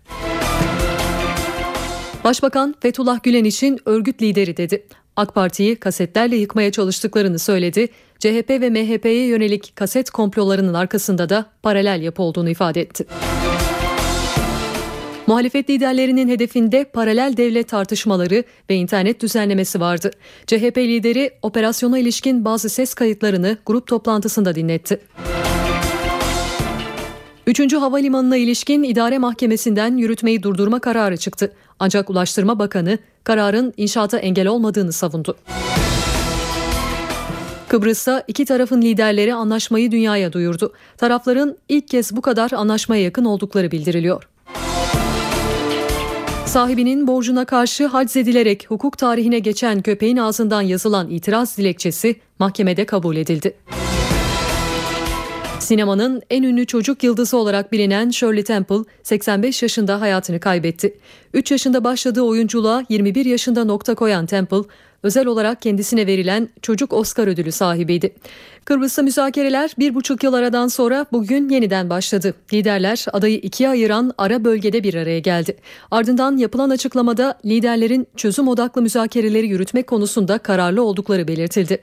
Başbakan 2.24 2.74
Fethullah 2.80 3.22
Gülen 3.22 3.44
için 3.44 3.78
örgüt 3.86 4.22
lideri 4.22 4.56
dedi. 4.56 4.86
AK 5.16 5.34
Parti'yi 5.34 5.76
kasetlerle 5.76 6.36
yıkmaya 6.36 6.72
çalıştıklarını 6.72 7.38
söyledi. 7.38 7.88
CHP 8.18 8.50
ve 8.50 8.70
MHP'ye 8.70 9.26
yönelik 9.26 9.76
kaset 9.76 10.10
komplolarının 10.10 10.74
arkasında 10.74 11.28
da 11.28 11.46
paralel 11.62 12.02
yapı 12.02 12.22
olduğunu 12.22 12.50
ifade 12.50 12.80
etti. 12.80 13.06
Muhalefet 15.26 15.70
liderlerinin 15.70 16.28
hedefinde 16.28 16.84
paralel 16.84 17.36
devlet 17.36 17.68
tartışmaları 17.68 18.44
ve 18.70 18.74
internet 18.74 19.22
düzenlemesi 19.22 19.80
vardı. 19.80 20.10
CHP 20.46 20.78
lideri 20.78 21.30
operasyona 21.42 21.98
ilişkin 21.98 22.44
bazı 22.44 22.68
ses 22.68 22.94
kayıtlarını 22.94 23.56
grup 23.66 23.86
toplantısında 23.86 24.54
dinletti. 24.54 25.00
Üçüncü 27.50 27.76
havalimanına 27.76 28.36
ilişkin 28.36 28.82
idare 28.82 29.18
mahkemesinden 29.18 29.96
yürütmeyi 29.96 30.42
durdurma 30.42 30.80
kararı 30.80 31.16
çıktı. 31.16 31.52
Ancak 31.78 32.10
Ulaştırma 32.10 32.58
Bakanı 32.58 32.98
kararın 33.24 33.74
inşaata 33.76 34.18
engel 34.18 34.46
olmadığını 34.46 34.92
savundu. 34.92 35.36
Kıbrıs'ta 37.68 38.24
iki 38.28 38.44
tarafın 38.44 38.82
liderleri 38.82 39.34
anlaşmayı 39.34 39.90
dünyaya 39.90 40.32
duyurdu. 40.32 40.72
Tarafların 40.96 41.56
ilk 41.68 41.88
kez 41.88 42.16
bu 42.16 42.22
kadar 42.22 42.50
anlaşmaya 42.50 43.02
yakın 43.02 43.24
oldukları 43.24 43.70
bildiriliyor. 43.70 44.28
Sahibinin 46.46 47.06
borcuna 47.06 47.44
karşı 47.44 47.86
haczedilerek 47.86 48.66
hukuk 48.68 48.98
tarihine 48.98 49.38
geçen 49.38 49.82
köpeğin 49.82 50.16
ağzından 50.16 50.62
yazılan 50.62 51.10
itiraz 51.10 51.58
dilekçesi 51.58 52.16
mahkemede 52.38 52.86
kabul 52.86 53.16
edildi. 53.16 53.54
Sinemanın 55.70 56.22
en 56.30 56.42
ünlü 56.42 56.66
çocuk 56.66 57.04
yıldızı 57.04 57.36
olarak 57.36 57.72
bilinen 57.72 58.10
Shirley 58.10 58.44
Temple 58.44 58.76
85 59.02 59.62
yaşında 59.62 60.00
hayatını 60.00 60.40
kaybetti. 60.40 60.94
3 61.34 61.50
yaşında 61.50 61.84
başladığı 61.84 62.22
oyunculuğa 62.22 62.84
21 62.88 63.24
yaşında 63.24 63.64
nokta 63.64 63.94
koyan 63.94 64.26
Temple, 64.26 64.62
özel 65.02 65.26
olarak 65.26 65.62
kendisine 65.62 66.06
verilen 66.06 66.48
Çocuk 66.62 66.92
Oscar 66.92 67.26
ödülü 67.26 67.52
sahibiydi. 67.52 68.14
Kıbrıs'ta 68.64 69.02
müzakereler 69.02 69.70
bir 69.78 69.94
buçuk 69.94 70.24
yıl 70.24 70.34
aradan 70.34 70.68
sonra 70.68 71.06
bugün 71.12 71.48
yeniden 71.48 71.90
başladı. 71.90 72.34
Liderler 72.52 73.04
adayı 73.12 73.36
ikiye 73.36 73.68
ayıran 73.68 74.12
ara 74.18 74.44
bölgede 74.44 74.84
bir 74.84 74.94
araya 74.94 75.18
geldi. 75.18 75.56
Ardından 75.90 76.36
yapılan 76.36 76.70
açıklamada 76.70 77.38
liderlerin 77.44 78.06
çözüm 78.16 78.48
odaklı 78.48 78.82
müzakereleri 78.82 79.46
yürütmek 79.48 79.86
konusunda 79.86 80.38
kararlı 80.38 80.82
oldukları 80.82 81.28
belirtildi. 81.28 81.78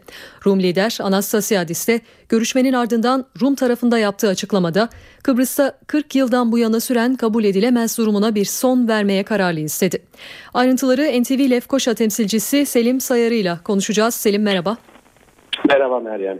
Rum 0.45 0.59
lider 0.59 0.97
Anastasiadis 1.01 1.87
de 1.87 2.01
görüşmenin 2.29 2.73
ardından 2.73 3.25
Rum 3.41 3.55
tarafında 3.55 3.97
yaptığı 3.97 4.27
açıklamada 4.27 4.89
Kıbrıs'ta 5.23 5.77
40 5.87 6.15
yıldan 6.15 6.51
bu 6.51 6.57
yana 6.57 6.79
süren 6.79 7.15
kabul 7.15 7.43
edilemez 7.43 7.97
durumuna 7.97 8.35
bir 8.35 8.45
son 8.45 8.87
vermeye 8.87 9.23
kararlı 9.23 9.59
istedi. 9.59 10.03
Ayrıntıları 10.53 11.21
NTV 11.21 11.49
Lefkoşa 11.49 11.93
temsilcisi 11.93 12.65
Selim 12.65 13.01
Sayarı 13.07 13.33
ile 13.33 13.53
konuşacağız. 13.63 14.15
Selim 14.15 14.43
merhaba. 14.43 14.77
Merhaba 15.69 15.99
Meryem. 15.99 16.39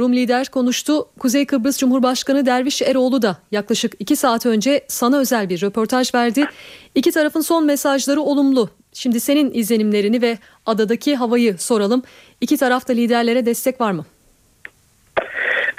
Rum 0.00 0.12
lider 0.12 0.48
konuştu. 0.48 0.92
Kuzey 1.18 1.46
Kıbrıs 1.46 1.78
Cumhurbaşkanı 1.78 2.46
Derviş 2.46 2.82
Eroğlu 2.82 3.22
da 3.22 3.36
yaklaşık 3.52 3.92
iki 3.98 4.16
saat 4.16 4.46
önce 4.46 4.80
sana 4.88 5.18
özel 5.18 5.48
bir 5.48 5.62
röportaj 5.62 6.14
verdi. 6.14 6.44
İki 6.94 7.10
tarafın 7.10 7.40
son 7.40 7.66
mesajları 7.66 8.20
olumlu. 8.20 8.68
Şimdi 8.92 9.20
senin 9.20 9.50
izlenimlerini 9.54 10.22
ve 10.22 10.38
adadaki 10.66 11.16
havayı 11.16 11.58
soralım. 11.58 12.02
İki 12.40 12.56
tarafta 12.56 12.92
liderlere 12.92 13.46
destek 13.46 13.80
var 13.80 13.92
mı? 13.92 14.04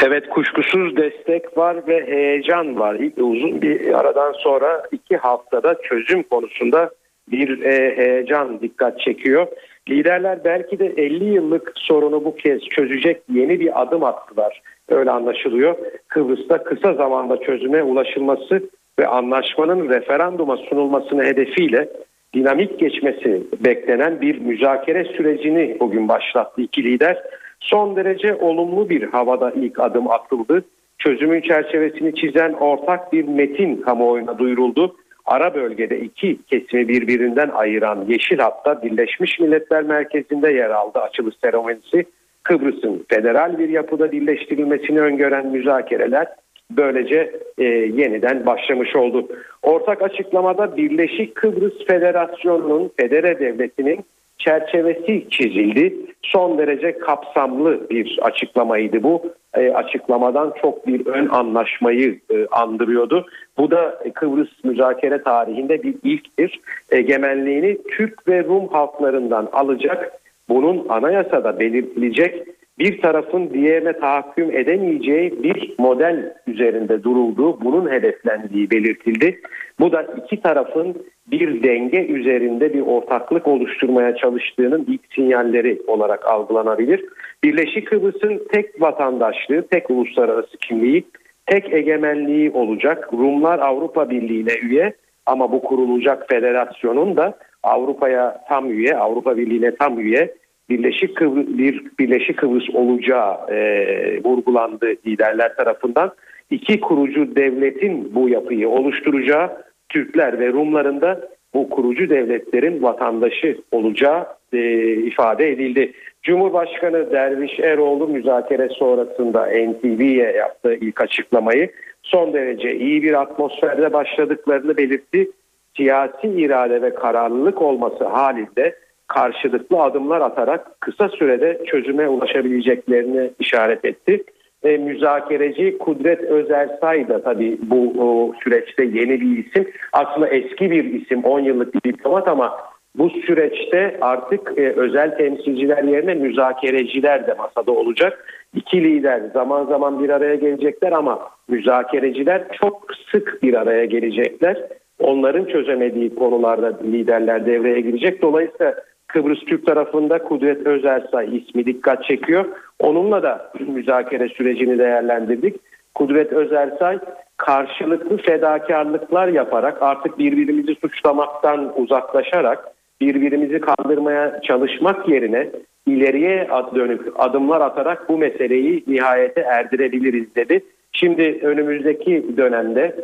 Evet 0.05 0.29
kuşkusuz 0.29 0.97
destek 0.97 1.57
var 1.57 1.87
ve 1.87 2.07
heyecan 2.07 2.79
var. 2.79 2.95
İlk 2.95 3.17
uzun 3.17 3.61
bir 3.61 3.99
aradan 3.99 4.33
sonra 4.33 4.83
iki 4.91 5.17
haftada 5.17 5.81
çözüm 5.81 6.23
konusunda 6.23 6.89
bir 7.31 7.61
e, 7.61 7.97
heyecan 7.97 8.61
dikkat 8.61 8.99
çekiyor. 8.99 9.47
Liderler 9.89 10.43
belki 10.43 10.79
de 10.79 10.85
50 10.97 11.23
yıllık 11.23 11.71
sorunu 11.75 12.25
bu 12.25 12.35
kez 12.35 12.61
çözecek 12.61 13.21
yeni 13.33 13.59
bir 13.59 13.81
adım 13.81 14.03
attılar. 14.03 14.61
Öyle 14.89 15.11
anlaşılıyor. 15.11 15.75
Kıbrıs'ta 16.07 16.63
kısa 16.63 16.93
zamanda 16.93 17.39
çözüme 17.39 17.83
ulaşılması 17.83 18.69
ve 18.99 19.07
anlaşmanın 19.07 19.89
referanduma 19.89 20.57
sunulmasını 20.57 21.23
hedefiyle 21.23 21.89
dinamik 22.33 22.79
geçmesi 22.79 23.43
beklenen 23.65 24.21
bir 24.21 24.39
müzakere 24.39 25.03
sürecini 25.03 25.77
bugün 25.79 26.09
başlattı 26.09 26.61
iki 26.61 26.83
lider. 26.83 27.23
Son 27.59 27.95
derece 27.95 28.35
olumlu 28.35 28.89
bir 28.89 29.03
havada 29.03 29.51
ilk 29.51 29.79
adım 29.79 30.11
atıldı. 30.11 30.65
Çözümün 30.97 31.41
çerçevesini 31.41 32.15
çizen 32.15 32.53
ortak 32.53 33.13
bir 33.13 33.23
metin 33.27 33.75
kamuoyuna 33.81 34.39
duyuruldu 34.39 34.95
ara 35.25 35.55
bölgede 35.55 35.99
iki 35.99 36.39
kesimi 36.43 36.87
birbirinden 36.87 37.49
ayıran 37.49 38.05
yeşil 38.07 38.37
hatta 38.37 38.81
Birleşmiş 38.83 39.39
Milletler 39.39 39.83
Merkezi'nde 39.83 40.51
yer 40.51 40.69
aldı 40.69 40.99
açılış 40.99 41.35
seremonisi. 41.43 42.05
Kıbrıs'ın 42.43 43.05
federal 43.09 43.59
bir 43.59 43.69
yapıda 43.69 44.11
birleştirilmesini 44.11 45.01
öngören 45.01 45.47
müzakereler 45.47 46.27
böylece 46.71 47.31
e, 47.57 47.63
yeniden 47.63 48.45
başlamış 48.45 48.95
oldu. 48.95 49.27
Ortak 49.63 50.01
açıklamada 50.01 50.77
Birleşik 50.77 51.35
Kıbrıs 51.35 51.85
Federasyonu'nun 51.87 52.91
federe 52.97 53.39
devletinin 53.39 54.05
çerçevesi 54.37 55.27
çizildi. 55.29 55.95
Son 56.21 56.57
derece 56.57 56.97
kapsamlı 56.99 57.89
bir 57.89 58.19
açıklamaydı 58.21 59.03
bu. 59.03 59.23
E, 59.53 59.69
açıklamadan 59.69 60.53
çok 60.61 60.87
bir 60.87 61.05
ön 61.05 61.27
anlaşmayı 61.27 62.19
e, 62.29 62.47
andırıyordu. 62.51 63.25
Bu 63.57 63.71
da 63.71 64.03
Kıbrıs 64.13 64.63
müzakere 64.63 65.23
tarihinde 65.23 65.83
bir 65.83 65.95
ilktir. 66.03 66.59
Egemenliğini 66.91 67.77
Türk 67.97 68.27
ve 68.27 68.43
Rum 68.43 68.67
halklarından 68.67 69.49
alacak, 69.51 70.11
bunun 70.49 70.89
anayasada 70.89 71.59
belirtilecek 71.59 72.47
bir 72.79 73.01
tarafın 73.01 73.49
diğerine 73.53 73.93
tahakküm 73.93 74.51
edemeyeceği 74.51 75.43
bir 75.43 75.75
model 75.79 76.33
üzerinde 76.47 77.03
durulduğu, 77.03 77.61
bunun 77.61 77.91
hedeflendiği 77.91 78.71
belirtildi. 78.71 79.39
Bu 79.79 79.91
da 79.91 80.01
iki 80.01 80.41
tarafın 80.41 81.05
bir 81.31 81.63
denge 81.63 82.05
üzerinde 82.05 82.73
bir 82.73 82.81
ortaklık 82.81 83.47
oluşturmaya 83.47 84.15
çalıştığının 84.15 84.85
ilk 84.87 85.01
sinyalleri 85.15 85.81
olarak 85.87 86.25
algılanabilir. 86.25 87.05
Birleşik 87.43 87.87
Kıbrıs'ın 87.87 88.41
tek 88.51 88.81
vatandaşlığı, 88.81 89.67
tek 89.67 89.89
uluslararası 89.89 90.57
kimliği, 90.57 91.03
tek 91.45 91.73
egemenliği 91.73 92.51
olacak. 92.51 93.09
Rumlar 93.13 93.59
Avrupa 93.59 94.09
Birliği'ne 94.09 94.53
üye 94.61 94.93
ama 95.25 95.51
bu 95.51 95.61
kurulacak 95.61 96.29
federasyonun 96.29 97.17
da 97.17 97.37
Avrupa'ya 97.63 98.41
tam 98.49 98.71
üye, 98.71 98.97
Avrupa 98.97 99.37
Birliği'ne 99.37 99.75
tam 99.75 99.99
üye 99.99 100.33
Birleşik 100.69 101.15
Kıbrıs, 101.15 101.47
bir 101.47 101.83
Birleşik 101.99 102.37
Kıbrıs 102.37 102.69
olacağı 102.73 103.51
e, 103.51 104.23
vurgulandı 104.23 104.95
liderler 105.07 105.55
tarafından. 105.55 106.11
İki 106.49 106.79
kurucu 106.79 107.35
devletin 107.35 108.15
bu 108.15 108.29
yapıyı 108.29 108.69
oluşturacağı, 108.69 109.65
Türkler 109.89 110.39
ve 110.39 110.47
Rumların 110.47 111.01
da 111.01 111.29
bu 111.53 111.69
kurucu 111.69 112.09
devletlerin 112.09 112.83
vatandaşı 112.83 113.57
olacağı 113.71 114.25
e, 114.53 114.93
ifade 114.93 115.51
edildi. 115.51 115.93
Cumhurbaşkanı 116.23 117.11
Derviş 117.11 117.59
Eroğlu 117.59 118.07
müzakere 118.07 118.69
sonrasında 118.69 119.45
NTV'ye 119.45 120.31
yaptığı 120.31 120.73
ilk 120.73 121.01
açıklamayı 121.01 121.71
son 122.03 122.33
derece 122.33 122.75
iyi 122.75 123.03
bir 123.03 123.21
atmosferde 123.21 123.93
başladıklarını 123.93 124.77
belirtti. 124.77 125.31
Siyasi 125.77 126.27
irade 126.27 126.81
ve 126.81 126.93
kararlılık 126.93 127.61
olması 127.61 128.03
halinde 128.03 128.75
karşılıklı 129.07 129.81
adımlar 129.81 130.21
atarak 130.21 130.81
kısa 130.81 131.09
sürede 131.09 131.61
çözüme 131.65 132.07
ulaşabileceklerini 132.07 133.31
işaret 133.39 133.85
etti. 133.85 134.23
E, 134.65 134.77
müzakereci 134.77 135.77
Kudret 135.77 136.21
Özersay 136.21 137.07
da 137.07 137.23
tabii 137.23 137.57
bu 137.61 137.93
o, 137.99 138.33
süreçte 138.43 138.83
yeni 138.83 139.21
bir 139.21 139.45
isim. 139.45 139.67
Aslında 139.93 140.27
eski 140.27 140.71
bir 140.71 140.83
isim 141.01 141.23
10 141.23 141.39
yıllık 141.39 141.75
bir 141.75 141.81
diplomat 141.93 142.27
ama 142.27 142.57
Bu 142.97 143.09
süreçte 143.09 143.97
artık 144.01 144.53
e, 144.57 144.71
özel 144.71 145.17
temsilciler 145.17 145.83
yerine 145.83 146.13
müzakereciler 146.13 147.27
de 147.27 147.33
masada 147.33 147.71
olacak. 147.71 148.25
İki 148.55 148.83
lider 148.83 149.21
zaman 149.33 149.65
zaman 149.65 150.03
bir 150.03 150.09
araya 150.09 150.35
gelecekler 150.35 150.91
ama 150.91 151.19
müzakereciler 151.47 152.43
çok 152.61 152.87
sık 153.11 153.43
bir 153.43 153.53
araya 153.53 153.85
gelecekler. 153.85 154.57
Onların 154.99 155.45
çözemediği 155.45 156.15
konularda 156.15 156.79
liderler 156.83 157.45
devreye 157.45 157.81
girecek. 157.81 158.21
Dolayısıyla 158.21 158.75
Kıbrıs 159.07 159.39
Türk 159.39 159.65
tarafında 159.65 160.19
Kudret 160.23 160.67
Özersay 160.67 161.37
ismi 161.37 161.65
dikkat 161.65 162.03
çekiyor. 162.03 162.45
Onunla 162.79 163.23
da 163.23 163.51
müzakere 163.67 164.29
sürecini 164.29 164.77
değerlendirdik. 164.77 165.55
Kudret 165.95 166.33
Özersay 166.33 166.99
karşılıklı 167.37 168.17
fedakarlıklar 168.17 169.27
yaparak 169.27 169.81
artık 169.81 170.19
birbirimizi 170.19 170.75
suçlamaktan 170.75 171.81
uzaklaşarak 171.81 172.71
birbirimizi 173.01 173.61
kandırmaya 173.61 174.41
çalışmak 174.41 175.09
yerine 175.09 175.49
ileriye 175.87 176.47
dönük 176.75 177.01
adımlar 177.15 177.61
atarak 177.61 178.09
bu 178.09 178.17
meseleyi 178.17 178.83
nihayete 178.87 179.41
erdirebiliriz 179.41 180.35
dedi. 180.35 180.63
Şimdi 180.91 181.39
önümüzdeki 181.41 182.25
dönemde 182.37 182.95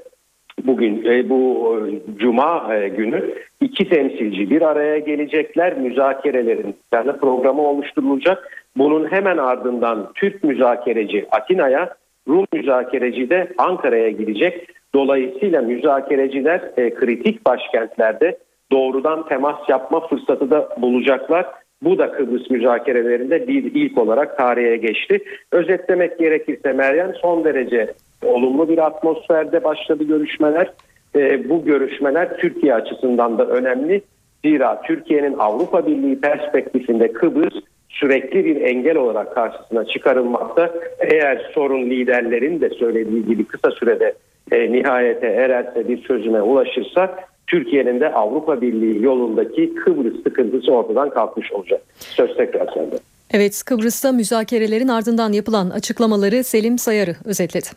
bugün 0.63 1.05
e, 1.05 1.29
bu 1.29 1.71
e, 1.77 2.17
cuma 2.19 2.75
e, 2.75 2.87
günü 2.87 3.35
iki 3.61 3.89
temsilci 3.89 4.49
bir 4.49 4.61
araya 4.61 4.99
gelecekler 4.99 5.77
müzakerelerin 5.77 6.75
yani 6.93 7.11
programı 7.11 7.61
oluşturulacak. 7.61 8.57
Bunun 8.77 9.11
hemen 9.11 9.37
ardından 9.37 10.11
Türk 10.15 10.43
müzakereci 10.43 11.25
Atina'ya 11.31 11.95
Rum 12.27 12.45
müzakereci 12.53 13.29
de 13.29 13.47
Ankara'ya 13.57 14.09
gidecek. 14.09 14.67
Dolayısıyla 14.95 15.61
müzakereciler 15.61 16.75
kritik 16.75 17.45
başkentlerde 17.45 18.37
doğrudan 18.71 19.27
temas 19.27 19.69
yapma 19.69 20.07
fırsatı 20.07 20.51
da 20.51 20.69
bulacaklar. 20.77 21.45
Bu 21.83 21.97
da 21.97 22.11
Kıbrıs 22.11 22.49
müzakerelerinde 22.49 23.47
bir 23.47 23.63
ilk 23.63 23.97
olarak 23.97 24.37
tarihe 24.37 24.77
geçti. 24.77 25.23
Özetlemek 25.51 26.19
gerekirse 26.19 26.73
Meryem 26.73 27.13
son 27.21 27.43
derece 27.43 27.93
olumlu 28.25 28.69
bir 28.69 28.77
atmosferde 28.77 29.63
başladı 29.63 30.03
görüşmeler. 30.03 30.71
E, 31.15 31.49
bu 31.49 31.65
görüşmeler 31.65 32.37
Türkiye 32.37 32.73
açısından 32.73 33.37
da 33.37 33.45
önemli. 33.45 34.01
Zira 34.45 34.81
Türkiye'nin 34.81 35.37
Avrupa 35.37 35.87
Birliği 35.87 36.21
perspektifinde 36.21 37.13
Kıbrıs 37.13 37.53
sürekli 37.89 38.45
bir 38.45 38.61
engel 38.61 38.97
olarak 38.97 39.35
karşısına 39.35 39.85
çıkarılmakta. 39.85 40.73
Eğer 40.99 41.51
sorun 41.53 41.89
liderlerin 41.89 42.61
de 42.61 42.69
söylediği 42.69 43.25
gibi 43.25 43.45
kısa 43.45 43.71
sürede 43.71 44.13
e, 44.51 44.71
nihayete 44.71 45.27
ererse 45.27 45.87
bir 45.87 46.03
çözüme 46.03 46.41
ulaşırsa 46.41 47.15
Türkiye'nin 47.47 47.99
de 47.99 48.13
Avrupa 48.13 48.61
Birliği 48.61 49.03
yolundaki 49.03 49.75
Kıbrıs 49.75 50.23
sıkıntısı 50.23 50.71
ortadan 50.71 51.09
kalkmış 51.09 51.51
olacak. 51.51 51.81
Söz 51.97 52.37
tekrar 52.37 52.73
sende. 52.73 52.95
Evet 53.33 53.63
Kıbrıs'ta 53.65 54.11
müzakerelerin 54.11 54.87
ardından 54.87 55.31
yapılan 55.31 55.69
açıklamaları 55.69 56.43
Selim 56.43 56.77
Sayarı 56.77 57.15
özetledi. 57.25 57.67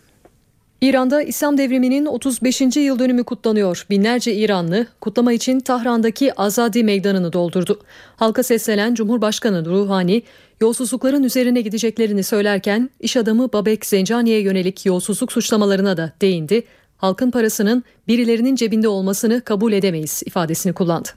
İran'da 0.84 1.22
İslam 1.22 1.58
devriminin 1.58 2.06
35. 2.06 2.60
yıl 2.76 2.98
dönümü 2.98 3.24
kutlanıyor. 3.24 3.86
Binlerce 3.90 4.34
İranlı 4.34 4.86
kutlama 5.00 5.32
için 5.32 5.60
Tahran'daki 5.60 6.40
Azadi 6.40 6.84
Meydanı'nı 6.84 7.32
doldurdu. 7.32 7.80
Halka 8.16 8.42
seslenen 8.42 8.94
Cumhurbaşkanı 8.94 9.64
Ruhani, 9.64 10.22
yolsuzlukların 10.60 11.22
üzerine 11.22 11.60
gideceklerini 11.60 12.22
söylerken 12.22 12.90
iş 13.00 13.16
adamı 13.16 13.52
Babek 13.52 13.86
Zencani'ye 13.86 14.40
yönelik 14.40 14.86
yolsuzluk 14.86 15.32
suçlamalarına 15.32 15.96
da 15.96 16.12
değindi. 16.20 16.62
Halkın 16.96 17.30
parasının 17.30 17.84
birilerinin 18.08 18.56
cebinde 18.56 18.88
olmasını 18.88 19.40
kabul 19.40 19.72
edemeyiz 19.72 20.22
ifadesini 20.26 20.72
kullandı. 20.72 21.08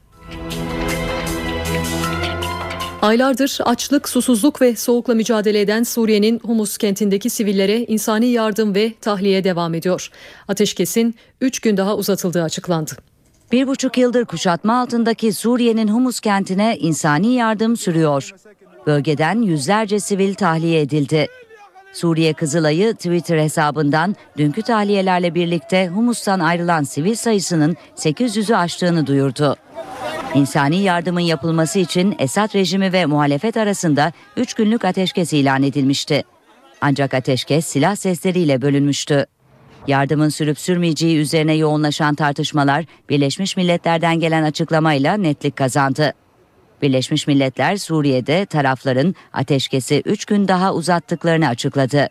Aylardır 3.08 3.58
açlık, 3.66 4.10
susuzluk 4.10 4.62
ve 4.62 4.76
soğukla 4.76 5.14
mücadele 5.14 5.62
eden 5.62 5.84
Suriye'nin 5.84 6.40
Humus 6.40 6.78
kentindeki 6.78 7.30
sivillere 7.30 7.80
insani 7.80 8.26
yardım 8.26 8.76
ve 8.76 8.94
tahliye 9.02 9.44
devam 9.44 9.74
ediyor. 9.74 10.10
Ateşkesin 10.48 11.16
3 11.42 11.60
gün 11.60 11.78
daha 11.78 11.96
uzatıldığı 11.96 12.44
açıklandı. 12.44 12.92
Bir 13.52 13.68
buçuk 13.68 13.98
yıldır 13.98 14.26
kuşatma 14.26 14.82
altındaki 14.82 15.34
Suriye'nin 15.34 15.88
Humus 15.88 16.20
kentine 16.20 16.78
insani 16.78 17.34
yardım 17.34 17.78
sürüyor. 17.78 18.32
Bölgeden 18.88 19.42
yüzlerce 19.42 20.00
sivil 20.00 20.34
tahliye 20.34 20.82
edildi. 20.82 21.28
Suriye 21.94 22.34
Kızılay'ı 22.34 22.94
Twitter 22.94 23.38
hesabından 23.38 24.16
dünkü 24.38 24.62
tahliyelerle 24.62 25.36
birlikte 25.36 25.88
Humus'tan 25.88 26.40
ayrılan 26.40 26.84
sivil 26.84 27.16
sayısının 27.16 27.76
800'ü 27.96 28.56
aştığını 28.56 29.08
duyurdu. 29.08 29.56
İnsani 30.36 30.78
yardımın 30.78 31.20
yapılması 31.22 31.80
için 31.80 32.16
Esad 32.20 32.56
rejimi 32.56 32.94
ve 32.94 33.06
muhalefet 33.06 33.58
arasında 33.58 34.12
3 34.38 34.54
günlük 34.54 34.86
ateşkes 34.86 35.34
ilan 35.34 35.64
edilmişti. 35.64 36.24
Ancak 36.82 37.14
ateşkes 37.14 37.66
silah 37.66 37.96
sesleriyle 37.96 38.62
bölünmüştü. 38.62 39.26
Yardımın 39.88 40.30
sürüp 40.30 40.60
sürmeyeceği 40.60 41.18
üzerine 41.18 41.54
yoğunlaşan 41.54 42.16
tartışmalar 42.16 42.86
Birleşmiş 43.10 43.58
Milletler'den 43.58 44.20
gelen 44.20 44.44
açıklamayla 44.44 45.18
netlik 45.18 45.56
kazandı. 45.56 46.14
Birleşmiş 46.82 47.28
Milletler 47.28 47.78
Suriye'de 47.78 48.46
tarafların 48.46 49.16
ateşkesi 49.34 50.02
3 50.06 50.26
gün 50.26 50.48
daha 50.48 50.74
uzattıklarını 50.74 51.48
açıkladı. 51.48 52.10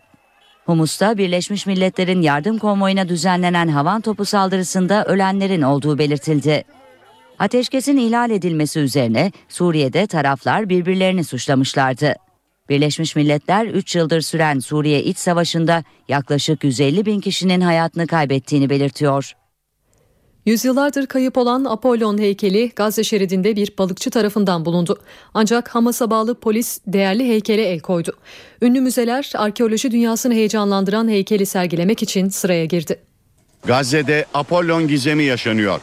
Humus'ta 0.67 1.19
Birleşmiş 1.19 1.67
Milletler'in 1.67 2.23
yardım 2.23 2.59
konvoyuna 2.59 3.09
düzenlenen 3.09 3.69
havan 3.69 4.01
topu 4.01 4.25
saldırısında 4.25 5.05
ölenlerin 5.05 5.63
olduğu 5.63 5.99
belirtildi. 5.99 6.65
Ateşkesin 7.39 7.97
ihlal 7.97 8.31
edilmesi 8.31 8.81
üzerine 8.81 9.33
Suriye'de 9.49 10.07
taraflar 10.07 10.69
birbirlerini 10.69 11.25
suçlamışlardı. 11.25 12.15
Birleşmiş 12.69 13.17
Milletler 13.17 13.67
3 13.67 13.97
yıldır 13.97 14.21
süren 14.21 14.59
Suriye 14.59 15.03
iç 15.03 15.19
savaşında 15.19 15.85
yaklaşık 16.09 16.65
150 16.65 17.07
bin 17.07 17.21
kişinin 17.21 17.61
hayatını 17.61 18.07
kaybettiğini 18.07 18.71
belirtiyor. 18.71 19.33
Yüzyıllardır 20.47 21.07
kayıp 21.07 21.39
olan 21.39 21.65
Apollon 21.65 22.19
heykeli 22.19 22.73
Gazze 22.77 23.05
şeridinde 23.05 23.57
bir 23.57 23.73
balıkçı 23.79 24.11
tarafından 24.11 24.65
bulundu. 24.65 24.99
Ancak 25.35 25.69
Hamas'a 25.69 26.11
bağlı 26.11 26.41
polis 26.41 26.81
değerli 26.87 27.29
heykele 27.29 27.63
el 27.63 27.81
koydu. 27.81 28.13
Ünlü 28.63 28.81
müzeler 28.81 29.33
arkeoloji 29.35 29.91
dünyasını 29.91 30.35
heyecanlandıran 30.35 31.09
heykeli 31.09 31.47
sergilemek 31.47 32.03
için 32.03 32.29
sıraya 32.29 32.65
girdi. 32.65 32.99
Gazze'de 33.67 34.27
Apollon 34.35 34.89
gizemi 34.89 35.25
yaşanıyor. 35.25 35.81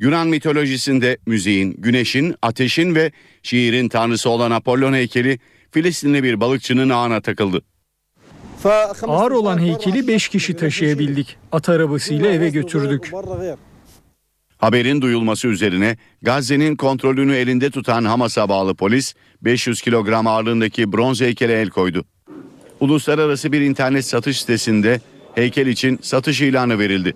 Yunan 0.00 0.28
mitolojisinde 0.28 1.18
müziğin, 1.26 1.74
güneşin, 1.78 2.34
ateşin 2.42 2.94
ve 2.94 3.12
şiirin 3.42 3.88
tanrısı 3.88 4.30
olan 4.30 4.50
Apollon 4.50 4.92
heykeli 4.92 5.38
Filistinli 5.70 6.22
bir 6.22 6.40
balıkçının 6.40 6.88
ağına 6.88 7.20
takıldı. 7.20 7.62
Ağır 9.06 9.30
olan 9.30 9.58
heykeli 9.58 10.08
5 10.08 10.28
kişi 10.28 10.56
taşıyabildik. 10.56 11.36
At 11.52 11.68
arabasıyla 11.68 12.30
eve 12.30 12.48
götürdük. 12.50 13.12
Haberin 14.58 15.02
duyulması 15.02 15.48
üzerine 15.48 15.96
Gazze'nin 16.22 16.76
kontrolünü 16.76 17.36
elinde 17.36 17.70
tutan 17.70 18.04
Hamas'a 18.04 18.48
bağlı 18.48 18.74
polis 18.74 19.14
500 19.42 19.82
kilogram 19.82 20.26
ağırlığındaki 20.26 20.92
bronz 20.92 21.20
heykele 21.20 21.60
el 21.60 21.68
koydu. 21.68 22.04
Uluslararası 22.80 23.52
bir 23.52 23.60
internet 23.60 24.06
satış 24.06 24.40
sitesinde 24.40 25.00
heykel 25.34 25.66
için 25.66 25.98
satış 26.02 26.40
ilanı 26.40 26.78
verildi. 26.78 27.14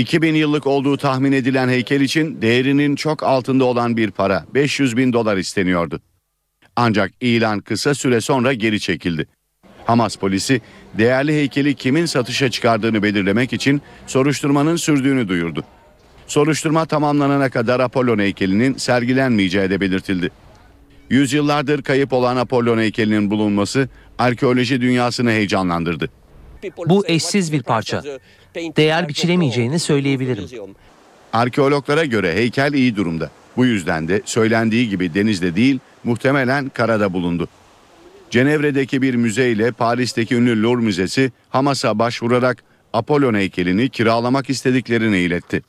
2000 0.00 0.34
yıllık 0.34 0.66
olduğu 0.66 0.96
tahmin 0.96 1.32
edilen 1.32 1.68
heykel 1.68 2.00
için 2.00 2.42
değerinin 2.42 2.96
çok 2.96 3.22
altında 3.22 3.64
olan 3.64 3.96
bir 3.96 4.10
para 4.10 4.44
500 4.54 4.96
bin 4.96 5.12
dolar 5.12 5.36
isteniyordu. 5.36 6.00
Ancak 6.76 7.12
ilan 7.20 7.60
kısa 7.60 7.94
süre 7.94 8.20
sonra 8.20 8.52
geri 8.52 8.80
çekildi. 8.80 9.26
Hamas 9.84 10.16
polisi 10.16 10.60
değerli 10.98 11.32
heykeli 11.32 11.74
kimin 11.74 12.06
satışa 12.06 12.50
çıkardığını 12.50 13.02
belirlemek 13.02 13.52
için 13.52 13.82
soruşturmanın 14.06 14.76
sürdüğünü 14.76 15.28
duyurdu. 15.28 15.64
Soruşturma 16.26 16.86
tamamlanana 16.86 17.50
kadar 17.50 17.80
Apollon 17.80 18.18
heykelinin 18.18 18.74
sergilenmeyeceği 18.74 19.70
de 19.70 19.80
belirtildi. 19.80 20.30
Yüzyıllardır 21.10 21.82
kayıp 21.82 22.12
olan 22.12 22.36
Apollon 22.36 22.78
heykelinin 22.78 23.30
bulunması 23.30 23.88
arkeoloji 24.18 24.80
dünyasını 24.80 25.30
heyecanlandırdı. 25.30 26.10
Bu 26.86 27.06
eşsiz 27.06 27.52
bir 27.52 27.62
parça. 27.62 28.02
Değer 28.54 29.08
biçilemeyeceğini 29.08 29.78
söyleyebilirim. 29.78 30.74
Arkeologlara 31.32 32.04
göre 32.04 32.34
heykel 32.34 32.72
iyi 32.72 32.96
durumda. 32.96 33.30
Bu 33.56 33.66
yüzden 33.66 34.08
de 34.08 34.22
söylendiği 34.24 34.88
gibi 34.88 35.14
denizde 35.14 35.56
değil 35.56 35.78
muhtemelen 36.04 36.68
karada 36.68 37.12
bulundu. 37.12 37.48
Cenevre'deki 38.30 39.02
bir 39.02 39.14
müze 39.14 39.50
ile 39.50 39.72
Paris'teki 39.72 40.34
ünlü 40.34 40.62
Louvre 40.62 40.84
Müzesi 40.84 41.32
Hamas'a 41.48 41.98
başvurarak 41.98 42.62
Apollon 42.92 43.34
heykelini 43.34 43.88
kiralamak 43.88 44.50
istediklerini 44.50 45.18
iletti. 45.18 45.62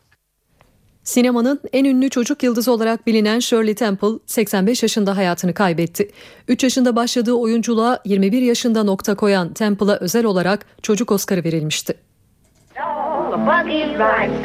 Sinemanın 1.04 1.62
en 1.74 1.86
ünlü 1.86 2.10
çocuk 2.10 2.44
yıldızı 2.44 2.72
olarak 2.72 3.08
bilinen 3.08 3.40
Shirley 3.40 3.76
Temple 3.76 4.08
85 4.26 4.84
yaşında 4.84 5.18
hayatını 5.18 5.54
kaybetti. 5.54 6.12
3 6.48 6.64
yaşında 6.64 6.96
başladığı 6.96 7.34
oyunculuğa 7.34 8.00
21 8.06 8.42
yaşında 8.42 8.84
nokta 8.84 9.16
koyan 9.16 9.54
Temple'a 9.54 9.98
özel 10.00 10.26
olarak 10.26 10.66
çocuk 10.82 11.12
Oscar'ı 11.12 11.44
verilmişti. 11.44 11.94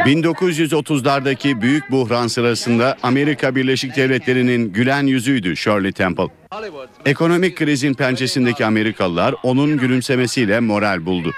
1930'lardaki 0.06 1.60
büyük 1.60 1.90
buhran 1.90 2.26
sırasında 2.26 2.96
Amerika 3.02 3.56
Birleşik 3.56 3.96
Devletleri'nin 3.96 4.72
gülen 4.72 5.06
yüzüydü 5.06 5.56
Shirley 5.56 5.92
Temple. 5.92 6.26
Ekonomik 7.06 7.56
krizin 7.56 7.94
pençesindeki 7.94 8.66
Amerikalılar 8.66 9.34
onun 9.42 9.76
gülümsemesiyle 9.76 10.60
moral 10.60 11.06
buldu. 11.06 11.32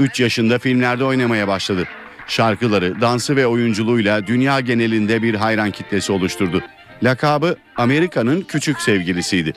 3 0.00 0.20
yaşında 0.20 0.58
filmlerde 0.58 1.04
oynamaya 1.04 1.48
başladı. 1.48 1.84
Şarkıları, 2.26 3.00
dansı 3.00 3.36
ve 3.36 3.46
oyunculuğuyla 3.46 4.26
dünya 4.26 4.60
genelinde 4.60 5.22
bir 5.22 5.34
hayran 5.34 5.70
kitlesi 5.70 6.12
oluşturdu. 6.12 6.62
Lakabı 7.02 7.56
Amerika'nın 7.76 8.40
küçük 8.40 8.80
sevgilisiydi. 8.80 9.52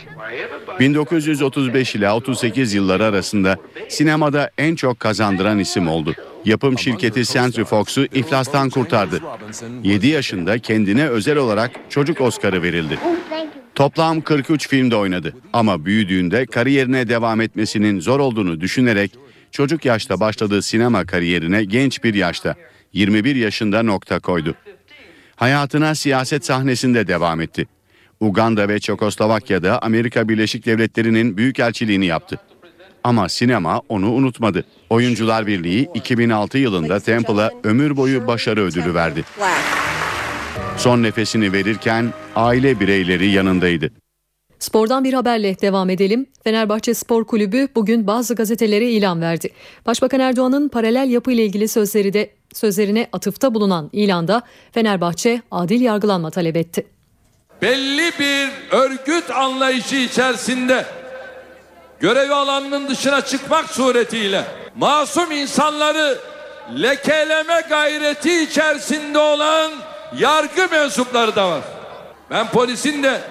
1935 0.79 1.95
ile 1.95 2.11
38 2.11 2.73
yılları 2.73 3.05
arasında 3.05 3.57
sinemada 3.89 4.51
en 4.57 4.75
çok 4.75 4.99
kazandıran 4.99 5.59
isim 5.59 5.87
oldu. 5.87 6.15
Yapım 6.45 6.79
şirketi 6.79 7.25
Century 7.25 7.65
Fox'u 7.65 8.05
iflastan 8.05 8.69
kurtardı. 8.69 9.21
7 9.83 10.07
yaşında 10.07 10.59
kendine 10.59 11.07
özel 11.07 11.37
olarak 11.37 11.71
çocuk 11.89 12.21
Oscar'ı 12.21 12.63
verildi. 12.63 12.99
Toplam 13.75 14.21
43 14.21 14.67
filmde 14.67 14.95
oynadı 14.95 15.35
ama 15.53 15.85
büyüdüğünde 15.85 16.45
kariyerine 16.45 17.09
devam 17.09 17.41
etmesinin 17.41 17.99
zor 17.99 18.19
olduğunu 18.19 18.61
düşünerek 18.61 19.11
çocuk 19.51 19.85
yaşta 19.85 20.19
başladığı 20.19 20.61
sinema 20.61 21.05
kariyerine 21.05 21.63
genç 21.63 22.03
bir 22.03 22.13
yaşta 22.13 22.55
21 22.93 23.35
yaşında 23.35 23.83
nokta 23.83 24.19
koydu. 24.19 24.55
Hayatına 25.35 25.95
siyaset 25.95 26.45
sahnesinde 26.45 27.07
devam 27.07 27.41
etti. 27.41 27.67
Uganda 28.19 28.67
ve 28.67 28.79
Çekoslovakya'da 28.79 29.81
Amerika 29.81 30.29
Birleşik 30.29 30.65
Devletleri'nin 30.65 31.37
büyükelçiliğini 31.37 32.05
yaptı. 32.05 32.39
Ama 33.03 33.29
sinema 33.29 33.81
onu 33.89 34.11
unutmadı. 34.11 34.65
Oyuncular 34.89 35.47
Birliği 35.47 35.89
2006 35.93 36.57
yılında 36.57 36.99
Temple'a 36.99 37.49
ömür 37.63 37.97
boyu 37.97 38.27
başarı 38.27 38.61
ödülü 38.61 38.93
verdi. 38.93 39.23
Son 40.77 41.03
nefesini 41.03 41.53
verirken 41.53 42.13
aile 42.35 42.79
bireyleri 42.79 43.29
yanındaydı. 43.29 43.91
Spordan 44.59 45.03
bir 45.03 45.13
haberle 45.13 45.61
devam 45.61 45.89
edelim. 45.89 46.25
Fenerbahçe 46.43 46.93
Spor 46.93 47.25
Kulübü 47.25 47.67
bugün 47.75 48.07
bazı 48.07 48.35
gazetelere 48.35 48.89
ilan 48.91 49.21
verdi. 49.21 49.49
Başbakan 49.85 50.19
Erdoğan'ın 50.19 50.69
paralel 50.69 51.09
yapı 51.09 51.31
ile 51.31 51.45
ilgili 51.45 51.67
sözleri 51.67 52.13
de 52.13 52.29
sözlerine 52.53 53.07
atıfta 53.13 53.53
bulunan 53.53 53.89
ilanda 53.93 54.41
Fenerbahçe 54.71 55.41
adil 55.51 55.81
yargılanma 55.81 56.31
talep 56.31 56.57
etti. 56.57 56.87
Belli 57.61 58.11
bir 58.19 58.49
örgüt 58.77 59.31
anlayışı 59.31 59.95
içerisinde 59.95 60.85
görev 61.99 62.29
alanının 62.31 62.87
dışına 62.87 63.21
çıkmak 63.21 63.69
suretiyle 63.69 64.43
masum 64.75 65.31
insanları 65.31 66.17
lekeleme 66.81 67.61
gayreti 67.69 68.43
içerisinde 68.43 69.17
olan 69.19 69.71
yargı 70.17 70.67
mensupları 70.71 71.35
da 71.35 71.51
var. 71.51 71.61
Ben 72.31 72.47
polisin 72.47 73.03
de 73.03 73.21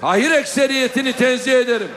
kahir 0.00 0.30
ekseriyetini 0.30 1.12
tenzih 1.12 1.52
ederim. 1.52 1.88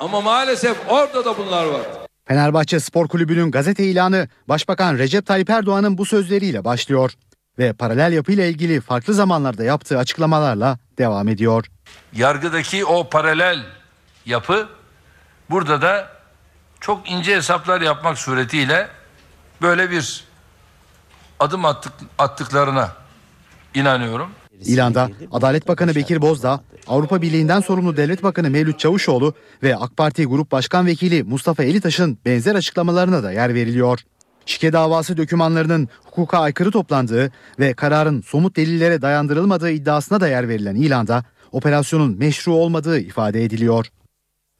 Ama 0.00 0.20
maalesef 0.20 0.76
orada 0.88 1.24
da 1.24 1.38
bunlar 1.38 1.66
var. 1.66 1.82
Fenerbahçe 2.24 2.80
Spor 2.80 3.08
Kulübü'nün 3.08 3.50
gazete 3.50 3.84
ilanı 3.84 4.28
Başbakan 4.48 4.98
Recep 4.98 5.26
Tayyip 5.26 5.50
Erdoğan'ın 5.50 5.98
bu 5.98 6.04
sözleriyle 6.06 6.64
başlıyor 6.64 7.12
ve 7.58 7.72
paralel 7.72 8.12
yapıyla 8.12 8.44
ilgili 8.44 8.80
farklı 8.80 9.14
zamanlarda 9.14 9.64
yaptığı 9.64 9.98
açıklamalarla 9.98 10.78
devam 10.98 11.28
ediyor. 11.28 11.66
Yargıdaki 12.12 12.84
o 12.84 13.08
paralel 13.08 13.58
yapı 14.26 14.68
burada 15.50 15.82
da 15.82 16.08
çok 16.80 17.10
ince 17.10 17.36
hesaplar 17.36 17.80
yapmak 17.80 18.18
suretiyle 18.18 18.88
böyle 19.62 19.90
bir 19.90 20.24
adım 21.40 21.64
attık, 21.64 21.92
attıklarına 22.18 22.92
inanıyorum. 23.74 24.28
İlanda 24.60 25.08
Adalet 25.32 25.68
Bakanı 25.68 25.94
Bekir 25.94 26.22
Bozdağ, 26.22 26.60
Avrupa 26.86 27.22
Birliği'nden 27.22 27.60
sorumlu 27.60 27.96
Devlet 27.96 28.22
Bakanı 28.22 28.50
Mevlüt 28.50 28.78
Çavuşoğlu 28.78 29.34
ve 29.62 29.76
AK 29.76 29.96
Parti 29.96 30.24
Grup 30.24 30.52
Başkan 30.52 30.86
Vekili 30.86 31.22
Mustafa 31.22 31.64
Elitaş'ın 31.64 32.18
benzer 32.24 32.54
açıklamalarına 32.54 33.22
da 33.22 33.32
yer 33.32 33.54
veriliyor. 33.54 34.00
Şike 34.46 34.72
davası 34.72 35.16
dokümanlarının 35.16 35.88
hukuka 36.04 36.38
aykırı 36.38 36.70
toplandığı 36.70 37.32
ve 37.58 37.74
kararın 37.74 38.20
somut 38.20 38.56
delillere 38.56 39.02
dayandırılmadığı 39.02 39.70
iddiasına 39.70 40.20
da 40.20 40.28
yer 40.28 40.48
verilen 40.48 40.74
ilanda 40.74 41.24
operasyonun 41.52 42.18
meşru 42.18 42.52
olmadığı 42.52 42.98
ifade 42.98 43.44
ediliyor. 43.44 43.86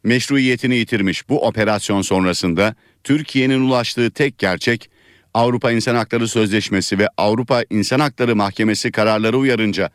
Meşruiyetini 0.05 0.77
yitirmiş 0.77 1.29
bu 1.29 1.47
operasyon 1.47 2.03
sonrasında 2.03 2.75
Türkiye'nin 3.05 3.61
ulaştığı 3.61 4.11
tek 4.11 4.39
gerçek 4.39 4.91
Avrupa 5.35 5.73
İnsan 5.73 5.95
Hakları 5.95 6.29
Sözleşmesi 6.29 6.99
ve 6.99 7.09
Avrupa 7.17 7.63
İnsan 7.71 8.01
Hakları 8.01 8.37
Mahkemesi 8.37 8.93
kararları 8.93 9.39
uyarınca 9.39 9.91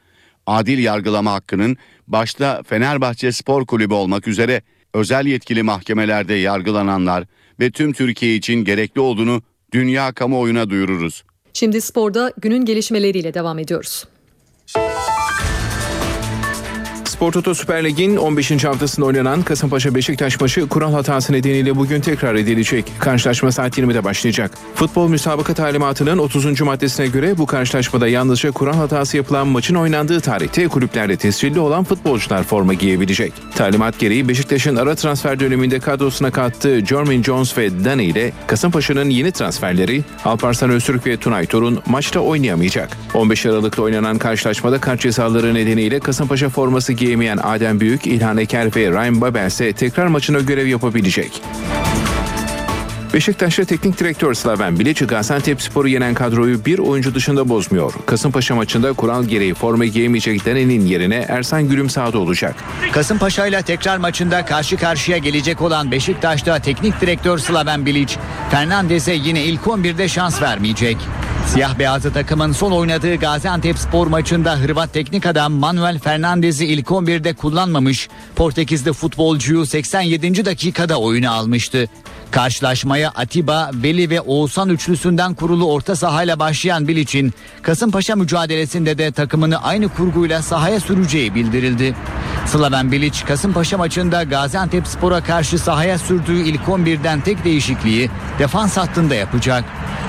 adil 0.47 0.83
yargılama 0.83 1.33
hakkının 1.33 1.77
başta 2.07 2.63
Fenerbahçe 2.63 3.31
Spor 3.31 3.65
Kulübü 3.65 3.93
olmak 3.93 4.27
üzere 4.27 4.61
özel 4.93 5.25
yetkili 5.25 5.63
mahkemelerde 5.63 6.33
yargılananlar 6.33 7.23
ve 7.59 7.71
tüm 7.71 7.93
Türkiye 7.93 8.35
için 8.35 8.53
gerekli 8.53 9.01
olduğunu 9.01 9.41
dünya 9.73 10.13
kamuoyuna 10.13 10.69
duyururuz. 10.69 11.23
Şimdi 11.53 11.81
sporda 11.81 12.33
günün 12.37 12.65
gelişmeleriyle 12.65 13.33
devam 13.33 13.59
ediyoruz. 13.59 14.05
Spor 17.19 17.31
Toto 17.31 17.53
Süper 17.53 17.83
Lig'in 17.83 18.17
15. 18.17 18.63
haftasında 18.63 19.05
oynanan 19.05 19.41
Kasımpaşa 19.41 19.95
Beşiktaş 19.95 20.41
maçı 20.41 20.67
kural 20.67 20.93
hatası 20.93 21.33
nedeniyle 21.33 21.75
bugün 21.75 22.01
tekrar 22.01 22.35
edilecek. 22.35 22.85
Karşılaşma 22.99 23.51
saat 23.51 23.77
20'de 23.77 24.03
başlayacak. 24.03 24.51
Futbol 24.75 25.09
müsabaka 25.09 25.53
talimatının 25.53 26.17
30. 26.17 26.61
maddesine 26.61 27.07
göre 27.07 27.37
bu 27.37 27.45
karşılaşmada 27.45 28.07
yalnızca 28.07 28.51
kural 28.51 28.73
hatası 28.73 29.17
yapılan 29.17 29.47
maçın 29.47 29.75
oynandığı 29.75 30.21
tarihte 30.21 30.67
kulüplerde 30.67 31.17
tescilli 31.17 31.59
olan 31.59 31.83
futbolcular 31.83 32.43
forma 32.43 32.73
giyebilecek. 32.73 33.33
Talimat 33.55 33.99
gereği 33.99 34.29
Beşiktaş'ın 34.29 34.75
ara 34.75 34.95
transfer 34.95 35.39
döneminde 35.39 35.79
kadrosuna 35.79 36.31
kattığı 36.31 36.85
Jermaine 36.85 37.23
Jones 37.23 37.57
ve 37.57 37.85
Dani 37.85 38.03
ile 38.03 38.31
Kasımpaşa'nın 38.47 39.09
yeni 39.09 39.31
transferleri 39.31 40.03
Alparslan 40.25 40.69
Öztürk 40.69 41.07
ve 41.07 41.17
Tunay 41.17 41.45
Torun 41.45 41.79
maçta 41.85 42.19
oynayamayacak. 42.19 42.97
15 43.13 43.45
Aralık'ta 43.45 43.81
oynanan 43.81 44.17
karşılaşmada 44.17 44.79
kart 44.79 45.01
cezaları 45.01 45.53
nedeniyle 45.53 45.99
Kasımpaşa 45.99 46.49
forması 46.49 46.93
giyemeyen 47.09 47.39
Adem 47.43 47.79
Büyük, 47.79 48.07
İlhan 48.07 48.37
Eker 48.37 48.75
ve 48.75 48.91
Ryan 48.91 49.21
Babel 49.21 49.47
ise 49.47 49.73
tekrar 49.73 50.07
maçına 50.07 50.39
görev 50.39 50.67
yapabilecek. 50.67 51.41
Beşiktaş'ta 53.13 53.65
teknik 53.65 53.99
direktör 53.99 54.33
Slaven 54.33 54.79
Bilic 54.79 55.05
Gaziantep 55.05 55.61
Spor'u 55.61 55.87
yenen 55.87 56.13
kadroyu 56.13 56.65
bir 56.65 56.79
oyuncu 56.79 57.15
dışında 57.15 57.49
bozmuyor. 57.49 57.93
Kasımpaşa 58.05 58.55
maçında 58.55 58.93
kural 58.93 59.23
gereği 59.23 59.53
forma 59.53 59.85
giyemeyecek 59.85 60.45
Dani'nin 60.45 60.85
yerine 60.85 61.25
Ersan 61.29 61.67
Gülüm 61.67 61.89
sahada 61.89 62.19
olacak. 62.19 62.55
Kasımpaşa 62.91 63.47
ile 63.47 63.61
tekrar 63.61 63.97
maçında 63.97 64.45
karşı 64.45 64.77
karşıya 64.77 65.17
gelecek 65.17 65.61
olan 65.61 65.91
Beşiktaş'ta 65.91 66.59
teknik 66.59 67.01
direktör 67.01 67.37
Slaven 67.37 67.85
Bilic, 67.85 68.15
Fernandez'e 68.51 69.13
yine 69.13 69.43
ilk 69.43 69.61
11'de 69.61 70.07
şans 70.07 70.41
vermeyecek. 70.41 70.97
Siyah 71.47 71.79
beyazlı 71.79 72.13
takımın 72.13 72.51
son 72.51 72.71
oynadığı 72.71 73.15
Gaziantep 73.15 73.77
spor 73.77 74.07
maçında 74.07 74.55
Hırvat 74.55 74.93
teknik 74.93 75.25
adam 75.25 75.53
Manuel 75.53 75.99
Fernandez'i 75.99 76.65
ilk 76.65 76.87
11'de 76.87 77.33
kullanmamış. 77.33 78.09
Portekizli 78.35 78.93
futbolcuyu 78.93 79.65
87. 79.65 80.45
dakikada 80.45 80.99
oyuna 80.99 81.31
almıştı. 81.31 81.89
Karşılaşmaya 82.31 83.11
Atiba, 83.15 83.71
Veli 83.73 84.09
ve 84.09 84.21
Oğuzhan 84.21 84.69
üçlüsünden 84.69 85.33
kurulu 85.33 85.71
orta 85.71 85.95
sahayla 85.95 86.39
başlayan 86.39 86.87
Bilic'in 86.87 87.33
Kasımpaşa 87.61 88.15
mücadelesinde 88.15 88.97
de 88.97 89.11
takımını 89.11 89.63
aynı 89.63 89.89
kurguyla 89.89 90.41
sahaya 90.41 90.79
süreceği 90.79 91.35
bildirildi. 91.35 91.95
Slaven 92.45 92.91
Bilic 92.91 93.25
Kasımpaşa 93.25 93.77
maçında 93.77 94.23
Gaziantep 94.23 94.87
Spor'a 94.87 95.23
karşı 95.23 95.59
sahaya 95.59 95.97
sürdüğü 95.97 96.41
ilk 96.41 96.61
11'den 96.61 97.21
tek 97.21 97.45
değişikliği 97.45 98.09
defans 98.39 98.77
hattında 98.77 99.15
yapacak. 99.15 99.63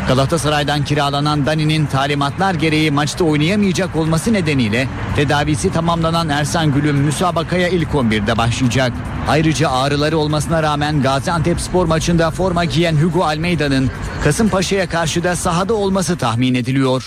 Galatasaray'dan 0.09 0.85
kiralanan 0.85 1.47
Dani'nin 1.47 1.87
talimatlar 1.87 2.55
gereği 2.55 2.91
maçta 2.91 3.25
oynayamayacak 3.25 3.97
olması 3.97 4.33
nedeniyle 4.33 4.89
tedavisi 5.17 5.73
tamamlanan 5.73 6.29
Ersan 6.29 6.75
Gülüm 6.75 6.97
müsabakaya 6.97 7.69
ilk 7.69 7.89
11'de 7.89 8.39
başlayacak. 8.39 8.93
Ayrıca 9.29 9.71
ağrıları 9.71 10.19
olmasına 10.19 10.63
rağmen 10.63 11.03
Gaziantep 11.03 11.61
spor 11.61 11.87
maçında 11.87 12.31
forma 12.31 12.65
giyen 12.65 12.97
Hugo 12.97 13.25
Almeida'nın 13.25 13.91
Kasımpaşa'ya 14.25 14.89
karşı 14.89 15.25
da 15.25 15.37
sahada 15.37 15.75
olması 15.75 16.17
tahmin 16.17 16.55
ediliyor. 16.55 17.07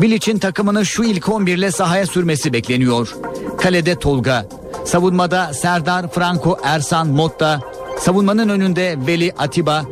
Bilic'in 0.00 0.38
takımını 0.38 0.86
şu 0.86 1.02
ilk 1.04 1.28
11 1.28 1.56
ile 1.56 1.70
sahaya 1.70 2.06
sürmesi 2.06 2.52
bekleniyor. 2.52 3.14
Kalede 3.58 3.98
Tolga, 3.98 4.46
savunmada 4.84 5.54
Serdar, 5.54 6.10
Franco, 6.10 6.58
Ersan, 6.64 7.08
Motta, 7.08 7.60
savunmanın 7.98 8.48
önünde 8.48 8.96
Veli 9.06 9.32
Atiba, 9.38 9.82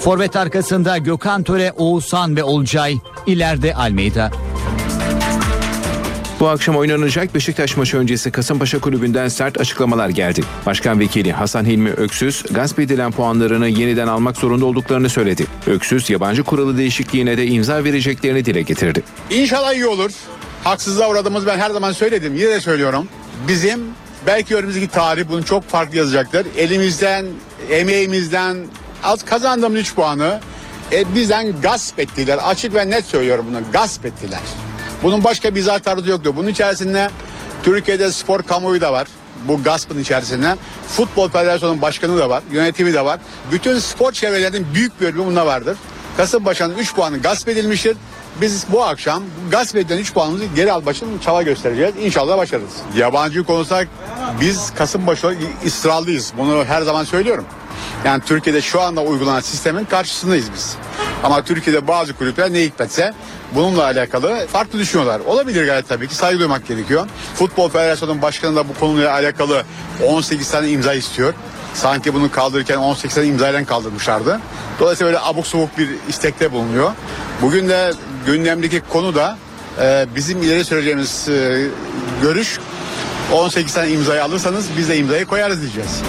forvet 0.00 0.36
arkasında 0.36 0.98
Gökhan 0.98 1.42
Töre, 1.42 1.72
Oğuzhan 1.76 2.36
ve 2.36 2.44
Olcay, 2.44 2.98
ileride 3.26 3.74
Almeida. 3.74 4.30
Bu 6.40 6.48
akşam 6.48 6.76
oynanacak 6.76 7.34
Beşiktaş 7.34 7.76
maçı 7.76 7.98
öncesi 7.98 8.30
Kasımpaşa 8.30 8.78
Kulübü'nden 8.78 9.28
sert 9.28 9.60
açıklamalar 9.60 10.08
geldi. 10.08 10.40
Başkan 10.66 11.00
Vekili 11.00 11.32
Hasan 11.32 11.64
Hilmi 11.64 11.90
Öksüz, 11.90 12.42
gasp 12.50 12.80
edilen 12.80 13.12
puanlarını 13.12 13.68
yeniden 13.68 14.06
almak 14.06 14.36
zorunda 14.36 14.64
olduklarını 14.64 15.08
söyledi. 15.08 15.46
Öksüz, 15.66 16.10
yabancı 16.10 16.42
kuralı 16.42 16.78
değişikliğine 16.78 17.36
de 17.36 17.46
imza 17.46 17.84
vereceklerini 17.84 18.44
dile 18.44 18.62
getirdi. 18.62 19.02
İnşallah 19.30 19.74
iyi 19.74 19.86
olur. 19.86 20.10
Haksızlığa 20.64 21.10
uğradığımız 21.10 21.46
ben 21.46 21.58
her 21.58 21.70
zaman 21.70 21.92
söyledim. 21.92 22.34
Yine 22.34 22.48
de 22.50 22.60
söylüyorum. 22.60 23.08
Bizim 23.48 23.80
belki 24.26 24.56
önümüzdeki 24.56 24.88
tarih 24.88 25.24
bunu 25.28 25.44
çok 25.44 25.68
farklı 25.68 25.96
yazacaktır. 25.96 26.46
Elimizden, 26.56 27.26
emeğimizden 27.70 28.56
az 29.04 29.24
kazandığımız 29.24 29.80
3 29.80 29.94
puanı 29.94 30.40
e, 30.92 31.14
bizden 31.14 31.60
gasp 31.62 31.98
ettiler. 31.98 32.38
Açık 32.44 32.74
ve 32.74 32.90
net 32.90 33.04
söylüyorum 33.04 33.46
bunu. 33.50 33.58
Gasp 33.72 34.06
ettiler. 34.06 34.40
Bunun 35.02 35.24
başka 35.24 35.54
bir 35.54 35.60
izah 35.60 35.78
tarzı 35.78 36.10
yoktu. 36.10 36.32
Bunun 36.36 36.48
içerisinde 36.48 37.10
Türkiye'de 37.62 38.12
spor 38.12 38.42
kamuoyu 38.42 38.80
da 38.80 38.92
var. 38.92 39.06
Bu 39.48 39.62
gaspın 39.62 39.98
içerisinde. 39.98 40.56
Futbol 40.88 41.28
Federasyonu'nun 41.28 41.82
başkanı 41.82 42.18
da 42.18 42.30
var. 42.30 42.42
Yönetimi 42.52 42.94
de 42.94 43.04
var. 43.04 43.20
Bütün 43.52 43.78
spor 43.78 44.12
çevrelerinin 44.12 44.66
büyük 44.74 45.00
bir 45.00 45.06
bölümü 45.06 45.26
bunda 45.26 45.46
vardır. 45.46 45.76
Kasımpaşa'nın 46.16 46.78
3 46.78 46.94
puanı 46.94 47.18
gasp 47.22 47.48
edilmiştir. 47.48 47.96
Biz 48.40 48.64
bu 48.72 48.84
akşam 48.84 49.22
gasp 49.50 49.76
edilen 49.76 49.98
3 49.98 50.12
puanımızı 50.14 50.44
geri 50.56 50.72
al 50.72 50.86
başın 50.86 51.18
çaba 51.18 51.42
göstereceğiz. 51.42 51.94
İnşallah 52.00 52.38
başarırız. 52.38 52.72
Yabancı 52.96 53.44
konuşsak 53.44 53.88
biz 54.40 54.74
Kasımpaşa 54.74 55.32
ısrarlıyız. 55.66 56.32
Bunu 56.38 56.64
her 56.64 56.82
zaman 56.82 57.04
söylüyorum. 57.04 57.44
Yani 58.04 58.22
Türkiye'de 58.26 58.62
şu 58.62 58.80
anda 58.80 59.00
uygulanan 59.00 59.40
sistemin 59.40 59.84
karşısındayız 59.84 60.52
biz. 60.54 60.76
Ama 61.22 61.42
Türkiye'de 61.42 61.88
bazı 61.88 62.12
kulüpler 62.12 62.52
ne 62.52 62.62
hikmetse 62.62 63.12
bununla 63.54 63.84
alakalı 63.84 64.46
farklı 64.46 64.78
düşünüyorlar. 64.78 65.20
Olabilir 65.20 65.66
gayet 65.66 65.88
tabii 65.88 66.08
ki 66.08 66.14
saygı 66.14 66.38
duymak 66.38 66.66
gerekiyor. 66.66 67.08
Futbol 67.34 67.68
Federasyonu'nun 67.68 68.22
başkanı 68.22 68.56
da 68.56 68.68
bu 68.68 68.74
konuyla 68.80 69.12
alakalı 69.12 69.62
18 70.06 70.50
tane 70.50 70.68
imza 70.68 70.94
istiyor. 70.94 71.34
Sanki 71.74 72.14
bunu 72.14 72.30
kaldırırken 72.30 72.76
18 72.76 73.14
tane 73.14 73.26
imzayla 73.26 73.64
kaldırmışlardı. 73.64 74.40
Dolayısıyla 74.80 75.12
böyle 75.12 75.24
abuk 75.24 75.46
subuk 75.46 75.78
bir 75.78 75.88
istekte 76.08 76.52
bulunuyor. 76.52 76.92
Bugün 77.42 77.68
de 77.68 77.92
gündemdeki 78.26 78.82
konu 78.88 79.14
da 79.14 79.38
e, 79.80 80.06
bizim 80.16 80.42
ileri 80.42 80.64
süreceğimiz 80.64 81.28
e, 81.28 81.66
görüş 82.22 82.58
18 83.32 83.74
tane 83.74 83.90
imzayı 83.90 84.24
alırsanız 84.24 84.66
biz 84.78 84.88
de 84.88 84.98
imzayı 84.98 85.26
koyarız 85.26 85.62
diyeceğiz. 85.62 86.02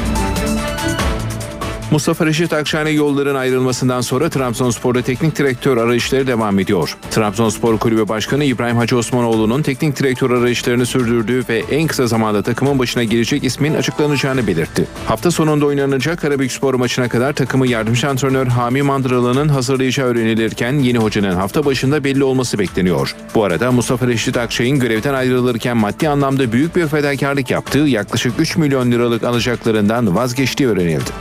Mustafa 1.92 2.26
Reşit 2.26 2.54
Akşener 2.54 2.92
yolların 2.92 3.36
ayrılmasından 3.36 4.02
sonra 4.02 4.30
Trabzonspor'da 4.30 5.02
teknik 5.02 5.38
direktör 5.38 5.78
arayışları 5.78 6.28
devam 6.28 6.60
ediyor. 6.60 6.98
Trabzonspor 7.12 7.78
Kulübü 7.78 8.08
Başkanı 8.08 8.44
İbrahim 8.44 8.78
Hacı 8.78 8.98
Osmanoğlu'nun 8.98 9.62
teknik 9.62 10.00
direktör 10.00 10.32
arayışlarını 10.32 10.86
sürdürdüğü 10.86 11.44
ve 11.50 11.64
en 11.72 11.88
kısa 11.88 12.08
zamanda 12.08 12.42
takımın 12.42 12.80
başına 12.80 13.04
gelecek 13.04 13.44
ismin 13.44 13.74
açıklanacağını 13.74 14.48
belirtti. 14.48 14.88
Hafta 15.08 15.32
sonunda 15.32 15.66
oynanacak 15.66 16.22
Karabükspor 16.22 16.74
maçına 16.74 17.10
kadar 17.10 17.34
takımı 17.34 17.68
yardımcı 17.68 18.10
antrenör 18.10 18.48
Hami 18.48 18.82
Mandıralı'nın 18.82 19.50
hazırlayacağı 19.50 20.08
öğrenilirken 20.08 20.74
yeni 20.74 20.98
hocanın 20.98 21.36
hafta 21.36 21.66
başında 21.66 22.04
belli 22.04 22.24
olması 22.24 22.60
bekleniyor. 22.60 23.16
Bu 23.36 23.44
arada 23.44 23.72
Mustafa 23.72 24.08
Reşit 24.08 24.38
Akçay'ın 24.38 24.80
görevden 24.80 25.14
ayrılırken 25.14 25.78
maddi 25.78 26.10
anlamda 26.10 26.52
büyük 26.52 26.76
bir 26.76 26.88
fedakarlık 26.88 27.52
yaptığı 27.52 27.80
yaklaşık 27.80 28.34
3 28.40 28.58
milyon 28.58 28.92
liralık 28.92 29.24
alacaklarından 29.24 30.16
vazgeçtiği 30.16 30.70
öğrenildi. 30.70 31.12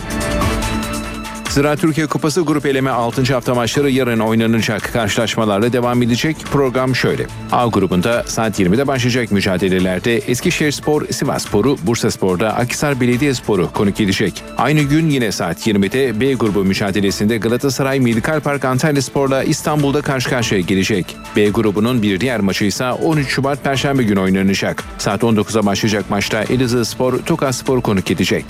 Zira 1.58 1.76
Türkiye 1.76 2.06
Kupası 2.06 2.40
grup 2.40 2.66
eleme 2.66 2.90
6. 2.90 3.34
hafta 3.34 3.54
maçları 3.54 3.90
yarın 3.90 4.18
oynanacak 4.18 4.92
karşılaşmalarla 4.92 5.72
devam 5.72 6.02
edecek. 6.02 6.36
Program 6.52 6.96
şöyle. 6.96 7.26
A 7.52 7.66
grubunda 7.66 8.22
saat 8.26 8.60
20'de 8.60 8.86
başlayacak 8.86 9.32
mücadelelerde 9.32 10.16
Eskişehirspor 10.16 11.06
Sivasspor'u, 11.06 11.76
Bursaspor'da 11.82 12.54
Akhisar 12.56 13.00
Belediyespor'u 13.00 13.72
konuk 13.72 14.00
edecek. 14.00 14.42
Aynı 14.58 14.80
gün 14.80 15.10
yine 15.10 15.32
saat 15.32 15.66
20'de 15.66 16.20
B 16.20 16.32
grubu 16.32 16.64
mücadelesinde 16.64 17.38
Galatasaray 17.38 18.00
Medikal 18.00 18.40
Park 18.40 18.64
Antalyaspor'la 18.64 19.42
İstanbul'da 19.42 20.02
karşı 20.02 20.30
karşıya 20.30 20.60
gelecek. 20.60 21.16
B 21.36 21.48
grubunun 21.48 22.02
bir 22.02 22.20
diğer 22.20 22.40
maçı 22.40 22.64
ise 22.64 22.90
13 22.90 23.28
Şubat 23.28 23.64
Perşembe 23.64 24.02
günü 24.02 24.20
oynanacak. 24.20 24.84
Saat 24.98 25.22
19'a 25.22 25.66
başlayacak 25.66 26.10
maçta 26.10 26.42
Elazığspor 26.42 27.18
Tokaspor 27.18 27.80
konuk 27.80 28.10
edecek. 28.10 28.44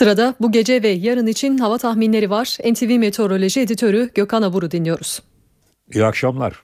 Sırada 0.00 0.34
bu 0.40 0.52
gece 0.52 0.82
ve 0.82 0.88
yarın 0.88 1.26
için 1.26 1.58
hava 1.58 1.78
tahminleri 1.78 2.30
var. 2.30 2.58
NTV 2.72 2.98
Meteoroloji 2.98 3.60
Editörü 3.60 4.10
Gökhan 4.14 4.42
Abur'u 4.42 4.70
dinliyoruz. 4.70 5.22
İyi 5.94 6.04
akşamlar. 6.04 6.62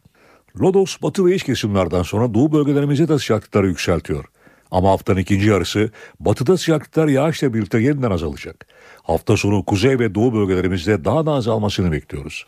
Lodos 0.61 0.97
batı 1.03 1.26
ve 1.26 1.34
iç 1.34 1.43
kesimlerden 1.43 2.03
sonra 2.03 2.34
doğu 2.34 2.53
bölgelerimize 2.53 3.09
de 3.09 3.18
sıcaklıkları 3.18 3.66
yükseltiyor. 3.66 4.24
Ama 4.70 4.91
haftanın 4.91 5.18
ikinci 5.18 5.47
yarısı 5.47 5.91
batıda 6.20 6.57
sıcaklıklar 6.57 7.09
yağışla 7.09 7.55
birlikte 7.55 7.78
yeniden 7.78 8.11
azalacak. 8.11 8.66
Hafta 9.03 9.37
sonu 9.37 9.64
kuzey 9.64 9.99
ve 9.99 10.14
doğu 10.14 10.34
bölgelerimizde 10.34 11.05
daha 11.05 11.26
da 11.26 11.32
azalmasını 11.32 11.93
bekliyoruz. 11.93 12.47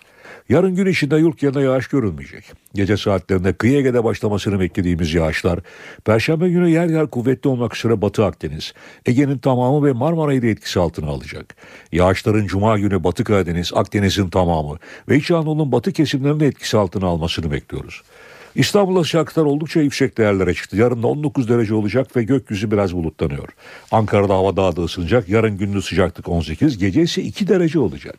Yarın 0.48 0.74
gün 0.74 0.86
içinde 0.86 1.16
yurt 1.16 1.42
yerine 1.42 1.62
yağış 1.62 1.88
görülmeyecek. 1.88 2.44
Gece 2.74 2.96
saatlerinde 2.96 3.52
kıyı 3.52 3.78
Ege'de 3.78 4.04
başlamasını 4.04 4.60
beklediğimiz 4.60 5.14
yağışlar, 5.14 5.60
Perşembe 6.04 6.48
günü 6.48 6.70
yer 6.70 6.88
yer 6.88 7.06
kuvvetli 7.06 7.48
olmak 7.48 7.76
üzere 7.76 8.02
Batı 8.02 8.24
Akdeniz, 8.24 8.72
Ege'nin 9.06 9.38
tamamı 9.38 9.86
ve 9.86 9.92
Marmara'yı 9.92 10.42
da 10.42 10.46
etkisi 10.46 10.80
altına 10.80 11.06
alacak. 11.10 11.56
Yağışların 11.92 12.46
Cuma 12.46 12.78
günü 12.78 13.04
Batı 13.04 13.24
Karadeniz, 13.24 13.72
Akdeniz'in 13.74 14.28
tamamı 14.28 14.78
ve 15.08 15.16
İç 15.16 15.30
Anadolu'nun 15.30 15.72
batı 15.72 15.92
kesimlerinin 15.92 16.44
etkisi 16.44 16.76
altına 16.76 17.06
almasını 17.06 17.50
bekliyoruz. 17.50 18.02
İstanbul'da 18.54 19.04
sıcaklıklar 19.04 19.44
oldukça 19.44 19.80
yüksek 19.80 20.18
değerlere 20.18 20.54
çıktı. 20.54 20.76
Yarın 20.76 21.02
da 21.02 21.06
19 21.06 21.48
derece 21.48 21.74
olacak 21.74 22.16
ve 22.16 22.22
gökyüzü 22.22 22.70
biraz 22.70 22.94
bulutlanıyor. 22.94 23.48
Ankara'da 23.90 24.34
hava 24.34 24.56
daha 24.56 24.76
da 24.76 24.82
ısınacak. 24.82 25.28
Yarın 25.28 25.58
gündüz 25.58 25.84
sıcaklık 25.84 26.28
18, 26.28 26.78
gece 26.78 27.02
ise 27.02 27.22
2 27.22 27.48
derece 27.48 27.78
olacak. 27.78 28.18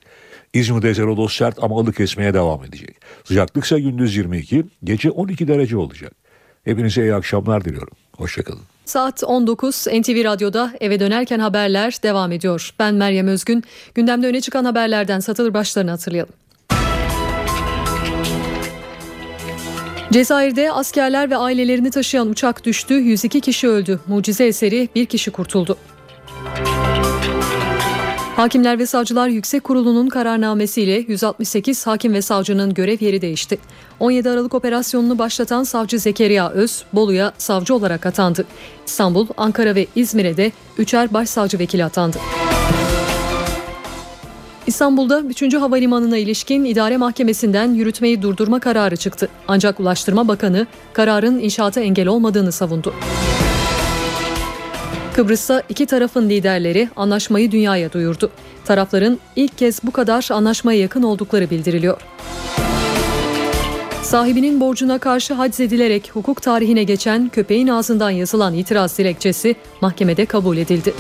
İzmir'de 0.54 0.93
Zerodos 0.93 1.38
sert 1.38 1.64
ama 1.64 1.80
ılık 1.80 2.00
esmeye 2.00 2.34
devam 2.34 2.64
edecek. 2.64 2.97
Sıcaklık 3.24 3.66
ise 3.66 3.80
gündüz 3.80 4.16
22, 4.16 4.64
gece 4.84 5.12
12 5.12 5.47
derece 5.47 5.78
olacak. 5.78 6.12
Hepinize 6.64 7.02
iyi 7.02 7.14
akşamlar 7.14 7.66
diliyorum. 7.66 7.97
Hoşçakalın. 8.18 8.62
Saat 8.86 9.24
19 9.24 9.88
NTV 9.88 10.24
Radyo'da 10.24 10.74
eve 10.80 11.00
dönerken 11.00 11.39
haberler 11.39 11.97
devam 12.04 12.32
ediyor. 12.32 12.74
Ben 12.80 12.95
Meryem 12.95 13.28
Özgün. 13.28 13.64
Gündemde 13.95 14.28
öne 14.28 14.41
çıkan 14.41 14.66
haberlerden 14.66 15.20
satılır 15.20 15.54
başlarını 15.54 15.91
hatırlayalım. 15.91 16.34
Cezayir'de 20.12 20.72
askerler 20.72 21.30
ve 21.30 21.38
ailelerini 21.38 21.91
taşıyan 21.91 22.30
uçak 22.30 22.66
düştü. 22.66 22.93
102 22.93 23.41
kişi 23.41 23.68
öldü. 23.68 24.00
Mucize 24.08 24.45
eseri 24.45 24.89
bir 24.95 25.06
kişi 25.06 25.32
kurtuldu. 25.32 25.78
Hakimler 28.39 28.79
ve 28.79 28.85
Savcılar 28.85 29.27
Yüksek 29.27 29.63
Kurulu'nun 29.63 30.07
kararnamesiyle 30.07 31.05
168 31.07 31.87
hakim 31.87 32.13
ve 32.13 32.21
savcının 32.21 32.73
görev 32.73 32.97
yeri 32.99 33.21
değişti. 33.21 33.59
17 33.99 34.29
Aralık 34.29 34.53
operasyonunu 34.53 35.17
başlatan 35.17 35.63
savcı 35.63 35.99
Zekeriya 35.99 36.49
Öz, 36.49 36.83
Bolu'ya 36.93 37.33
savcı 37.37 37.75
olarak 37.75 38.05
atandı. 38.05 38.45
İstanbul, 38.85 39.27
Ankara 39.37 39.75
ve 39.75 39.87
İzmir'e 39.95 40.37
de 40.37 40.51
üçer 40.77 41.13
başsavcı 41.13 41.59
vekili 41.59 41.85
atandı. 41.85 42.17
İstanbul'da 44.67 45.21
3. 45.21 45.53
Havalimanı'na 45.55 46.17
ilişkin 46.17 46.65
idare 46.65 46.97
mahkemesinden 46.97 47.73
yürütmeyi 47.73 48.21
durdurma 48.21 48.59
kararı 48.59 48.95
çıktı. 48.95 49.29
Ancak 49.47 49.79
Ulaştırma 49.79 50.27
Bakanı 50.27 50.67
kararın 50.93 51.39
inşaata 51.39 51.81
engel 51.81 52.07
olmadığını 52.07 52.51
savundu. 52.51 52.93
Kıbrıs'ta 55.14 55.64
iki 55.70 55.86
tarafın 55.86 56.30
liderleri 56.30 56.89
anlaşmayı 56.95 57.51
dünyaya 57.51 57.93
duyurdu. 57.93 58.32
Tarafların 58.66 59.20
ilk 59.36 59.57
kez 59.57 59.80
bu 59.84 59.91
kadar 59.91 60.30
anlaşmaya 60.32 60.80
yakın 60.80 61.03
oldukları 61.03 61.49
bildiriliyor. 61.49 62.01
Sahibinin 64.03 64.60
borcuna 64.60 64.97
karşı 64.97 65.34
haczedilerek 65.34 66.12
hukuk 66.14 66.41
tarihine 66.41 66.84
geçen 66.84 67.30
köpeğin 67.30 67.68
ağzından 67.68 68.10
yazılan 68.10 68.53
itiraz 68.53 68.97
dilekçesi 68.97 69.55
mahkemede 69.82 70.26
kabul 70.26 70.57
edildi. 70.57 70.93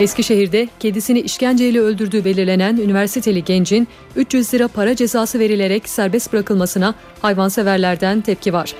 Eskişehir'de 0.00 0.68
kedisini 0.80 1.20
işkenceyle 1.20 1.80
öldürdüğü 1.80 2.24
belirlenen 2.24 2.76
üniversiteli 2.76 3.44
gencin 3.44 3.88
300 4.16 4.54
lira 4.54 4.68
para 4.68 4.96
cezası 4.96 5.38
verilerek 5.38 5.88
serbest 5.88 6.32
bırakılmasına 6.32 6.94
hayvanseverlerden 7.22 8.20
tepki 8.20 8.52
var. 8.52 8.74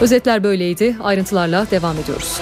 Özetler 0.00 0.44
böyleydi. 0.44 0.96
Ayrıntılarla 1.02 1.66
devam 1.70 1.98
ediyoruz. 1.98 2.40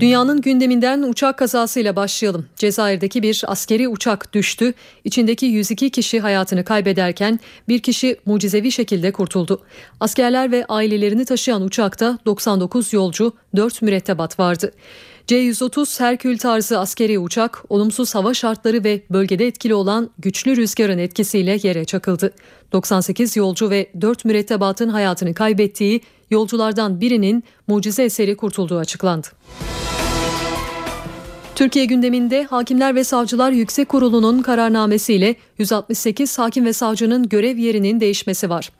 Dünyanın 0.00 0.40
gündeminden 0.40 1.02
uçak 1.02 1.38
kazasıyla 1.38 1.96
başlayalım. 1.96 2.46
Cezayir'deki 2.56 3.22
bir 3.22 3.42
askeri 3.46 3.88
uçak 3.88 4.34
düştü. 4.34 4.74
İçindeki 5.04 5.46
102 5.46 5.90
kişi 5.90 6.20
hayatını 6.20 6.64
kaybederken 6.64 7.40
bir 7.68 7.78
kişi 7.78 8.16
mucizevi 8.26 8.72
şekilde 8.72 9.12
kurtuldu. 9.12 9.62
Askerler 10.00 10.52
ve 10.52 10.64
ailelerini 10.68 11.24
taşıyan 11.24 11.62
uçakta 11.62 12.18
99 12.26 12.92
yolcu, 12.92 13.32
4 13.56 13.82
mürettebat 13.82 14.38
vardı. 14.38 14.72
C-130 15.26 16.00
Herkül 16.00 16.38
tarzı 16.38 16.78
askeri 16.78 17.18
uçak 17.18 17.62
olumsuz 17.68 18.14
hava 18.14 18.34
şartları 18.34 18.84
ve 18.84 19.02
bölgede 19.10 19.46
etkili 19.46 19.74
olan 19.74 20.10
güçlü 20.18 20.56
rüzgarın 20.56 20.98
etkisiyle 20.98 21.58
yere 21.62 21.84
çakıldı. 21.84 22.32
98 22.72 23.36
yolcu 23.36 23.70
ve 23.70 23.90
4 24.00 24.24
mürettebatın 24.24 24.88
hayatını 24.88 25.34
kaybettiği 25.34 26.00
yolculardan 26.30 27.00
birinin 27.00 27.44
mucize 27.66 28.02
eseri 28.02 28.36
kurtulduğu 28.36 28.78
açıklandı. 28.78 29.26
Türkiye 31.54 31.84
gündeminde 31.84 32.44
Hakimler 32.44 32.94
ve 32.94 33.04
Savcılar 33.04 33.50
Yüksek 33.50 33.88
Kurulu'nun 33.88 34.42
kararnamesiyle 34.42 35.36
168 35.58 36.38
hakim 36.38 36.64
ve 36.64 36.72
savcının 36.72 37.28
görev 37.28 37.56
yerinin 37.56 38.00
değişmesi 38.00 38.50
var. 38.50 38.70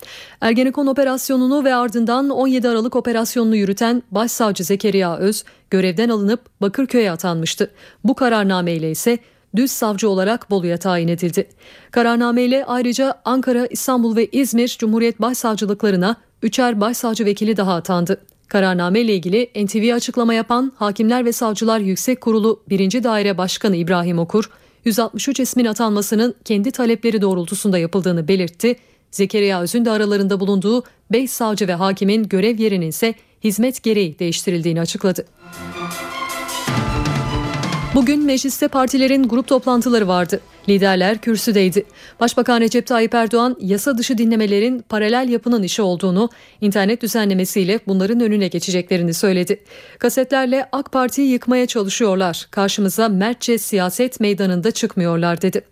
Ergenekon 0.40 0.86
operasyonunu 0.86 1.64
ve 1.64 1.74
ardından 1.74 2.30
17 2.30 2.68
Aralık 2.68 2.96
operasyonunu 2.96 3.56
yürüten 3.56 4.02
Başsavcı 4.10 4.64
Zekeriya 4.64 5.16
Öz 5.16 5.44
görevden 5.70 6.08
alınıp 6.08 6.40
Bakırköy'e 6.60 7.10
atanmıştı. 7.10 7.70
Bu 8.04 8.14
kararnameyle 8.14 8.90
ise 8.90 9.18
düz 9.56 9.70
savcı 9.70 10.08
olarak 10.08 10.50
Bolu'ya 10.50 10.76
tayin 10.76 11.08
edildi. 11.08 11.48
Kararnameyle 11.90 12.64
ayrıca 12.64 13.14
Ankara, 13.24 13.66
İstanbul 13.66 14.16
ve 14.16 14.26
İzmir 14.26 14.76
Cumhuriyet 14.78 15.20
Başsavcılıklarına 15.20 16.16
üçer 16.44 16.80
başsavcı 16.80 17.24
vekili 17.24 17.56
daha 17.56 17.74
atandı. 17.74 18.20
Kararname 18.48 19.00
ile 19.00 19.14
ilgili 19.14 19.50
NTV'ye 19.64 19.94
açıklama 19.94 20.34
yapan 20.34 20.72
Hakimler 20.76 21.24
ve 21.24 21.32
Savcılar 21.32 21.78
Yüksek 21.78 22.20
Kurulu 22.20 22.62
1. 22.68 23.04
Daire 23.04 23.38
Başkanı 23.38 23.76
İbrahim 23.76 24.18
Okur, 24.18 24.50
163 24.84 25.40
ismin 25.40 25.64
atanmasının 25.64 26.34
kendi 26.44 26.70
talepleri 26.70 27.22
doğrultusunda 27.22 27.78
yapıldığını 27.78 28.28
belirtti. 28.28 28.76
Zekeriya 29.10 29.62
Öz'ün 29.62 29.84
de 29.84 29.90
aralarında 29.90 30.40
bulunduğu 30.40 30.82
5 31.12 31.30
savcı 31.30 31.68
ve 31.68 31.74
hakimin 31.74 32.28
görev 32.28 32.58
yerinin 32.58 32.88
ise 32.88 33.14
hizmet 33.44 33.82
gereği 33.82 34.18
değiştirildiğini 34.18 34.80
açıkladı. 34.80 35.26
Bugün 37.94 38.24
mecliste 38.24 38.68
partilerin 38.68 39.22
grup 39.22 39.48
toplantıları 39.48 40.08
vardı. 40.08 40.40
Liderler 40.68 41.18
kürsüdeydi. 41.18 41.84
Başbakan 42.20 42.60
Recep 42.60 42.86
Tayyip 42.86 43.14
Erdoğan 43.14 43.56
yasa 43.60 43.98
dışı 43.98 44.18
dinlemelerin 44.18 44.84
paralel 44.88 45.28
yapının 45.28 45.62
işi 45.62 45.82
olduğunu, 45.82 46.30
internet 46.60 47.02
düzenlemesiyle 47.02 47.80
bunların 47.86 48.20
önüne 48.20 48.48
geçeceklerini 48.48 49.14
söyledi. 49.14 49.60
Kasetlerle 49.98 50.68
AK 50.72 50.92
Parti'yi 50.92 51.28
yıkmaya 51.28 51.66
çalışıyorlar. 51.66 52.46
Karşımıza 52.50 53.08
mertçe 53.08 53.58
siyaset 53.58 54.20
meydanında 54.20 54.70
çıkmıyorlar 54.70 55.42
dedi. 55.42 55.64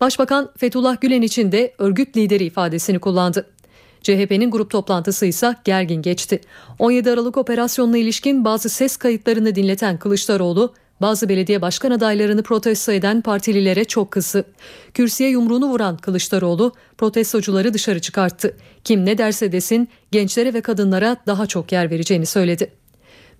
Başbakan 0.00 0.50
Fethullah 0.56 1.00
Gülen 1.00 1.22
için 1.22 1.52
de 1.52 1.74
örgüt 1.78 2.16
lideri 2.16 2.44
ifadesini 2.44 2.98
kullandı. 2.98 3.46
CHP'nin 4.02 4.50
grup 4.50 4.70
toplantısı 4.70 5.26
ise 5.26 5.56
gergin 5.64 6.02
geçti. 6.02 6.40
17 6.78 7.10
Aralık 7.10 7.36
operasyonuna 7.36 7.98
ilişkin 7.98 8.44
bazı 8.44 8.68
ses 8.68 8.96
kayıtlarını 8.96 9.54
dinleten 9.54 9.98
Kılıçdaroğlu, 9.98 10.74
bazı 11.00 11.28
belediye 11.28 11.62
başkan 11.62 11.90
adaylarını 11.90 12.42
protesto 12.42 12.92
eden 12.92 13.20
partililere 13.20 13.84
çok 13.84 14.10
kızdı. 14.10 14.44
Kürsüye 14.94 15.30
yumruğunu 15.30 15.68
vuran 15.68 15.96
Kılıçdaroğlu 15.96 16.72
protestocuları 16.98 17.74
dışarı 17.74 18.00
çıkarttı. 18.00 18.56
Kim 18.84 19.06
ne 19.06 19.18
derse 19.18 19.52
desin 19.52 19.88
gençlere 20.12 20.54
ve 20.54 20.60
kadınlara 20.60 21.16
daha 21.26 21.46
çok 21.46 21.72
yer 21.72 21.90
vereceğini 21.90 22.26
söyledi. 22.26 22.70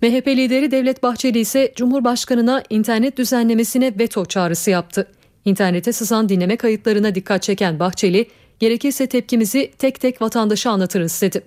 MHP 0.01 0.27
lideri 0.27 0.71
Devlet 0.71 1.03
Bahçeli 1.03 1.39
ise 1.39 1.73
Cumhurbaşkanı'na 1.75 2.63
internet 2.69 3.17
düzenlemesine 3.17 3.93
veto 3.99 4.25
çağrısı 4.25 4.69
yaptı. 4.69 5.07
İnternete 5.45 5.93
sızan 5.93 6.29
dinleme 6.29 6.57
kayıtlarına 6.57 7.15
dikkat 7.15 7.43
çeken 7.43 7.79
Bahçeli, 7.79 8.27
gerekirse 8.59 9.07
tepkimizi 9.07 9.71
tek 9.77 9.99
tek 9.99 10.21
vatandaşa 10.21 10.71
anlatırız 10.71 11.21
dedi. 11.21 11.41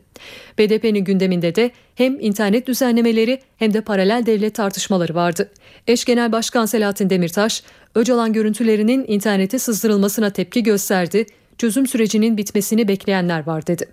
BDP'nin 0.59 1.05
gündeminde 1.05 1.55
de 1.55 1.71
hem 1.95 2.21
internet 2.21 2.67
düzenlemeleri 2.67 3.41
hem 3.57 3.75
de 3.75 3.81
paralel 3.81 4.27
devlet 4.27 4.55
tartışmaları 4.55 5.15
vardı. 5.15 5.51
Eş 5.87 6.05
Genel 6.05 6.33
Başkan 6.33 6.67
Selahattin 6.67 7.11
Demirtaş, 7.11 7.63
Öcalan 7.95 8.33
görüntülerinin 8.33 9.05
internete 9.09 9.59
sızdırılmasına 9.59 10.31
tepki 10.31 10.63
gösterdi, 10.63 11.27
çözüm 11.59 11.87
sürecinin 11.87 12.37
bitmesini 12.37 12.89
bekleyenler 12.89 13.47
var 13.47 13.67
dedi. 13.67 13.89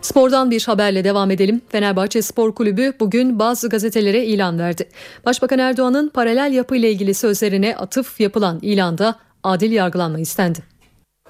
Spordan 0.00 0.50
bir 0.50 0.64
haberle 0.64 1.04
devam 1.04 1.30
edelim. 1.30 1.60
Fenerbahçe 1.68 2.22
Spor 2.22 2.54
Kulübü 2.54 2.92
bugün 3.00 3.38
bazı 3.38 3.68
gazetelere 3.68 4.24
ilan 4.24 4.58
verdi. 4.58 4.88
Başbakan 5.24 5.58
Erdoğan'ın 5.58 6.08
paralel 6.08 6.52
yapı 6.52 6.76
ile 6.76 6.90
ilgili 6.90 7.14
sözlerine 7.14 7.76
atıf 7.76 8.20
yapılan 8.20 8.58
ilanda 8.62 9.18
adil 9.42 9.72
yargılanma 9.72 10.20
istendi. 10.20 10.58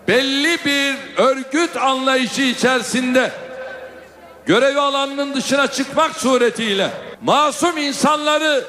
Belli 0.09 0.59
bir 0.67 0.95
örgüt 1.23 1.77
anlayışı 1.77 2.43
içerisinde 2.43 3.33
görevi 4.47 4.81
alanının 4.81 5.35
dışına 5.35 5.67
çıkmak 5.67 6.17
suretiyle 6.17 6.91
masum 7.23 7.77
insanları 7.77 8.65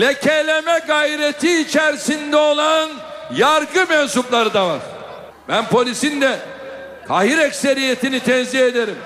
lekeleme 0.00 0.78
gayreti 0.86 1.60
içerisinde 1.60 2.36
olan 2.36 2.90
yargı 3.36 3.86
mensupları 3.88 4.54
da 4.54 4.68
var. 4.68 4.80
Ben 5.48 5.66
polisin 5.68 6.20
de 6.20 6.38
kahir 7.08 7.38
ekseriyetini 7.38 8.20
tenzih 8.20 8.60
ederim. 8.60 8.96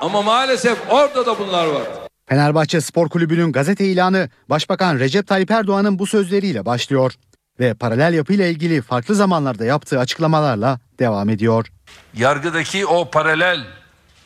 Ama 0.00 0.22
maalesef 0.22 0.78
orada 0.90 1.26
da 1.26 1.38
bunlar 1.38 1.66
var. 1.66 1.82
Fenerbahçe 2.26 2.80
Spor 2.80 3.08
Kulübü'nün 3.08 3.52
gazete 3.52 3.84
ilanı 3.84 4.28
Başbakan 4.50 4.98
Recep 4.98 5.26
Tayyip 5.26 5.50
Erdoğan'ın 5.50 5.98
bu 5.98 6.06
sözleriyle 6.06 6.66
başlıyor 6.66 7.12
ve 7.60 7.74
paralel 7.74 8.14
yapıyla 8.14 8.46
ilgili 8.46 8.82
farklı 8.82 9.14
zamanlarda 9.14 9.64
yaptığı 9.64 9.98
açıklamalarla 9.98 10.78
devam 10.98 11.28
ediyor. 11.28 11.66
Yargıdaki 12.14 12.86
o 12.86 13.10
paralel 13.10 13.60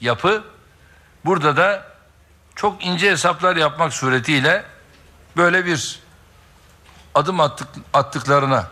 yapı 0.00 0.42
burada 1.28 1.56
da 1.56 1.82
çok 2.54 2.86
ince 2.86 3.10
hesaplar 3.10 3.56
yapmak 3.56 3.92
suretiyle 3.92 4.64
böyle 5.36 5.66
bir 5.66 6.00
adım 7.14 7.40
attık, 7.40 7.68
attıklarına 7.92 8.66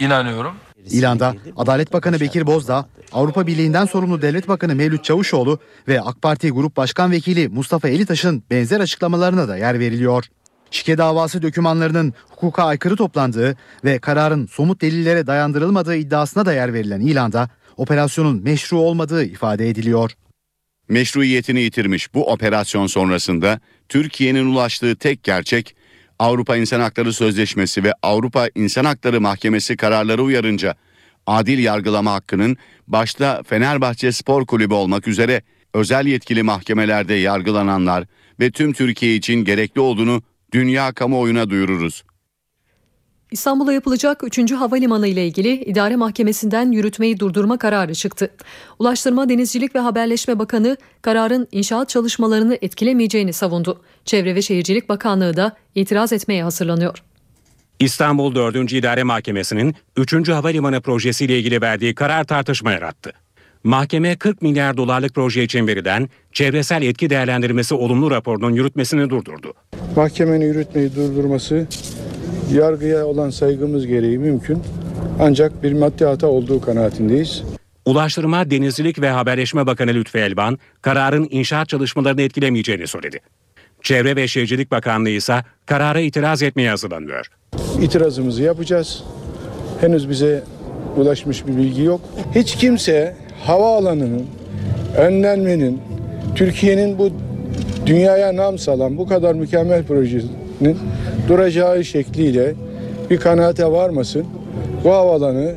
inanıyorum. 0.00 0.54
İlanda 0.90 1.34
Adalet 1.56 1.92
Bakanı 1.92 2.20
Bekir 2.20 2.46
Bozdağ, 2.46 2.86
Avrupa 3.12 3.46
Birliği'nden 3.46 3.84
sorumlu 3.84 4.22
Devlet 4.22 4.48
Bakanı 4.48 4.74
Mevlüt 4.74 5.04
Çavuşoğlu 5.04 5.58
ve 5.88 6.00
AK 6.00 6.22
Parti 6.22 6.50
Grup 6.50 6.76
Başkan 6.76 7.10
Vekili 7.10 7.48
Mustafa 7.48 7.88
Elitaş'ın 7.88 8.42
benzer 8.50 8.80
açıklamalarına 8.80 9.48
da 9.48 9.56
yer 9.56 9.78
veriliyor. 9.80 10.24
Şike 10.70 10.98
davası 10.98 11.42
dokümanlarının 11.42 12.14
hukuka 12.30 12.64
aykırı 12.64 12.96
toplandığı 12.96 13.56
ve 13.84 13.98
kararın 13.98 14.46
somut 14.46 14.80
delillere 14.80 15.26
dayandırılmadığı 15.26 15.96
iddiasına 15.96 16.46
da 16.46 16.52
yer 16.52 16.74
verilen 16.74 17.00
ilanda 17.00 17.48
operasyonun 17.76 18.42
meşru 18.42 18.78
olmadığı 18.78 19.24
ifade 19.24 19.68
ediliyor. 19.68 20.12
Meşruiyetini 20.88 21.60
yitirmiş 21.60 22.14
bu 22.14 22.32
operasyon 22.32 22.86
sonrasında 22.86 23.60
Türkiye'nin 23.88 24.46
ulaştığı 24.46 24.96
tek 24.96 25.24
gerçek 25.24 25.76
Avrupa 26.18 26.56
İnsan 26.56 26.80
Hakları 26.80 27.12
Sözleşmesi 27.12 27.84
ve 27.84 27.92
Avrupa 28.02 28.48
İnsan 28.54 28.84
Hakları 28.84 29.20
Mahkemesi 29.20 29.76
kararları 29.76 30.22
uyarınca 30.22 30.74
adil 31.26 31.58
yargılama 31.58 32.12
hakkının 32.12 32.56
başta 32.86 33.42
Fenerbahçe 33.42 34.12
Spor 34.12 34.46
Kulübü 34.46 34.74
olmak 34.74 35.08
üzere 35.08 35.42
özel 35.74 36.06
yetkili 36.06 36.42
mahkemelerde 36.42 37.14
yargılananlar 37.14 38.04
ve 38.40 38.50
tüm 38.50 38.72
Türkiye 38.72 39.14
için 39.14 39.44
gerekli 39.44 39.80
olduğunu 39.80 40.22
dünya 40.52 40.92
kamuoyuna 40.92 41.50
duyururuz. 41.50 42.04
İstanbul'a 43.30 43.72
yapılacak 43.72 44.38
3. 44.38 44.52
havalimanı 44.52 45.06
ile 45.06 45.26
ilgili 45.26 45.64
idare 45.64 45.96
mahkemesinden 45.96 46.72
yürütmeyi 46.72 47.20
durdurma 47.20 47.58
kararı 47.58 47.94
çıktı. 47.94 48.30
Ulaştırma, 48.78 49.28
Denizcilik 49.28 49.74
ve 49.74 49.78
Haberleşme 49.78 50.38
Bakanı 50.38 50.76
kararın 51.02 51.48
inşaat 51.52 51.88
çalışmalarını 51.88 52.58
etkilemeyeceğini 52.62 53.32
savundu. 53.32 53.82
Çevre 54.04 54.34
ve 54.34 54.42
Şehircilik 54.42 54.88
Bakanlığı 54.88 55.36
da 55.36 55.56
itiraz 55.74 56.12
etmeye 56.12 56.42
hazırlanıyor. 56.42 57.02
İstanbul 57.80 58.34
4. 58.34 58.72
İdare 58.72 59.02
Mahkemesi'nin 59.02 59.74
3. 59.96 60.28
Havalimanı 60.28 60.80
projesiyle 60.80 61.38
ilgili 61.38 61.60
verdiği 61.60 61.94
karar 61.94 62.24
tartışma 62.24 62.72
yarattı. 62.72 63.12
Mahkeme 63.68 64.16
40 64.16 64.42
milyar 64.42 64.76
dolarlık 64.76 65.14
proje 65.14 65.42
için 65.42 65.66
verilen 65.66 66.08
çevresel 66.32 66.82
etki 66.82 67.10
değerlendirmesi 67.10 67.74
olumlu 67.74 68.10
raporunun 68.10 68.50
yürütmesini 68.50 69.10
durdurdu. 69.10 69.52
Mahkemenin 69.96 70.46
yürütmeyi 70.46 70.96
durdurması 70.96 71.66
yargıya 72.52 73.06
olan 73.06 73.30
saygımız 73.30 73.86
gereği 73.86 74.18
mümkün. 74.18 74.62
Ancak 75.20 75.62
bir 75.62 75.72
maddi 75.72 76.04
hata 76.04 76.26
olduğu 76.26 76.60
kanaatindeyiz. 76.60 77.42
Ulaştırma, 77.84 78.50
Denizcilik 78.50 79.00
ve 79.00 79.10
Haberleşme 79.10 79.66
Bakanı 79.66 79.94
Lütfü 79.94 80.18
Elvan, 80.18 80.58
kararın 80.82 81.28
inşaat 81.30 81.68
çalışmalarını 81.68 82.22
etkilemeyeceğini 82.22 82.86
söyledi. 82.86 83.18
Çevre 83.82 84.16
ve 84.16 84.28
Şehircilik 84.28 84.70
Bakanlığı 84.70 85.10
ise 85.10 85.44
karara 85.66 86.00
itiraz 86.00 86.42
etmeye 86.42 86.70
hazırlanıyor. 86.70 87.26
İtirazımızı 87.82 88.42
yapacağız. 88.42 89.04
Henüz 89.80 90.10
bize 90.10 90.42
ulaşmış 90.96 91.46
bir 91.46 91.56
bilgi 91.56 91.82
yok. 91.82 92.00
Hiç 92.34 92.56
kimse 92.56 93.27
havaalanının 93.44 94.26
önlenmenin 94.96 95.80
Türkiye'nin 96.34 96.98
bu 96.98 97.10
dünyaya 97.86 98.36
nam 98.36 98.58
salan 98.58 98.98
bu 98.98 99.06
kadar 99.06 99.34
mükemmel 99.34 99.84
projenin 99.84 100.78
duracağı 101.28 101.84
şekliyle 101.84 102.54
bir 103.10 103.16
kanaate 103.16 103.66
varmasın. 103.66 104.26
Bu 104.84 104.92
havalanı 104.92 105.54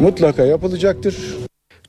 mutlaka 0.00 0.44
yapılacaktır. 0.44 1.16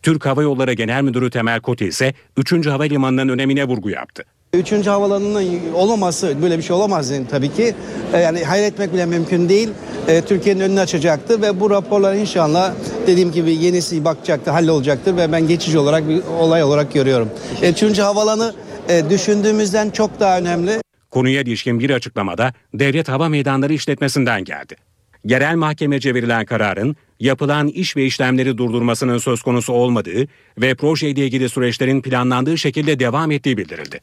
Türk 0.01 0.25
Hava 0.25 0.41
Yolları 0.41 0.73
Genel 0.73 1.03
Müdürü 1.03 1.29
Temel 1.29 1.61
Koti 1.61 1.85
ise 1.85 2.13
3. 2.37 2.67
Havalimanı'nın 2.67 3.29
önemine 3.29 3.65
vurgu 3.65 3.89
yaptı. 3.89 4.23
Üçüncü 4.57 4.89
havalanının 4.89 5.45
olmaması 5.73 6.41
böyle 6.41 6.57
bir 6.57 6.63
şey 6.63 6.75
olamaz 6.75 7.09
yani 7.09 7.27
tabii 7.31 7.53
ki. 7.53 7.75
E, 8.13 8.17
Yani 8.19 8.43
hayal 8.43 8.63
etmek 8.63 8.93
bile 8.93 9.05
mümkün 9.05 9.49
değil. 9.49 9.69
E, 10.07 10.21
Türkiye'nin 10.21 10.59
önünü 10.59 10.79
açacaktır 10.79 11.41
ve 11.41 11.59
bu 11.59 11.69
raporlar 11.69 12.15
inşallah 12.15 12.73
dediğim 13.07 13.31
gibi 13.31 13.55
yenisi 13.55 14.05
bakacaktır, 14.05 14.51
hallolacaktır 14.51 15.17
ve 15.17 15.31
ben 15.31 15.47
geçici 15.47 15.77
olarak 15.79 16.09
bir 16.09 16.21
olay 16.39 16.63
olarak 16.63 16.93
görüyorum. 16.93 17.29
E, 17.61 17.71
Üçüncü 17.71 18.01
havalanı 18.01 18.53
düşündüğümüzden 19.09 19.89
çok 19.89 20.19
daha 20.19 20.37
önemli. 20.37 20.81
Konuya 21.11 21.41
ilişkin 21.41 21.79
bir 21.79 21.89
açıklamada 21.89 22.53
Devlet 22.73 23.09
Hava 23.09 23.29
Meydanları 23.29 23.73
işletmesinden 23.73 24.43
geldi. 24.43 24.75
Yerel 25.25 25.55
mahkemece 25.55 26.13
verilen 26.15 26.45
kararın 26.45 26.95
yapılan 27.19 27.67
iş 27.67 27.97
ve 27.97 28.05
işlemleri 28.05 28.57
durdurmasının 28.57 29.17
söz 29.17 29.41
konusu 29.41 29.73
olmadığı 29.73 30.27
ve 30.57 30.75
projeyle 30.75 31.25
ilgili 31.25 31.49
süreçlerin 31.49 32.01
planlandığı 32.01 32.57
şekilde 32.57 32.99
devam 32.99 33.31
ettiği 33.31 33.57
bildirildi. 33.57 33.99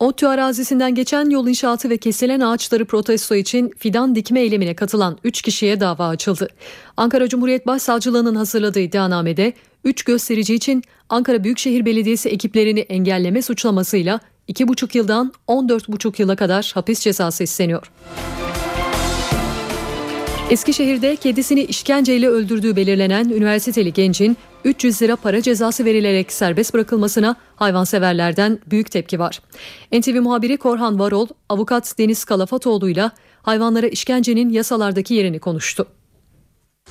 ODTÜ 0.00 0.26
arazisinden 0.26 0.94
geçen 0.94 1.30
yol 1.30 1.48
inşaatı 1.48 1.90
ve 1.90 1.96
kesilen 1.96 2.40
ağaçları 2.40 2.84
protesto 2.84 3.34
için 3.34 3.72
fidan 3.78 4.14
dikme 4.14 4.40
eylemine 4.40 4.74
katılan 4.74 5.18
3 5.24 5.42
kişiye 5.42 5.80
dava 5.80 6.08
açıldı. 6.08 6.48
Ankara 6.96 7.28
Cumhuriyet 7.28 7.66
Başsavcılığı'nın 7.66 8.34
hazırladığı 8.34 8.80
iddianamede 8.80 9.52
3 9.84 10.02
gösterici 10.02 10.54
için 10.54 10.82
Ankara 11.08 11.44
Büyükşehir 11.44 11.84
Belediyesi 11.84 12.28
ekiplerini 12.28 12.80
engelleme 12.80 13.42
suçlamasıyla 13.42 14.20
2,5 14.48 14.98
yıldan 14.98 15.32
14,5 15.48 16.22
yıla 16.22 16.36
kadar 16.36 16.70
hapis 16.74 17.00
cezası 17.00 17.44
isteniyor. 17.44 17.92
Eskişehir'de 20.50 21.16
kedisini 21.16 21.64
işkenceyle 21.64 22.28
öldürdüğü 22.28 22.76
belirlenen 22.76 23.28
üniversiteli 23.28 23.92
gencin 23.92 24.36
300 24.66 25.02
lira 25.02 25.16
para 25.16 25.42
cezası 25.42 25.84
verilerek 25.84 26.32
serbest 26.32 26.74
bırakılmasına 26.74 27.36
hayvanseverlerden 27.56 28.58
büyük 28.66 28.90
tepki 28.90 29.18
var. 29.18 29.40
NTV 29.92 30.20
muhabiri 30.20 30.56
Korhan 30.56 30.98
Varol, 30.98 31.26
avukat 31.48 31.98
Deniz 31.98 32.24
Kalafatoğlu 32.24 32.88
ile 32.88 33.10
hayvanlara 33.42 33.86
işkencenin 33.86 34.50
yasalardaki 34.50 35.14
yerini 35.14 35.38
konuştu. 35.38 35.86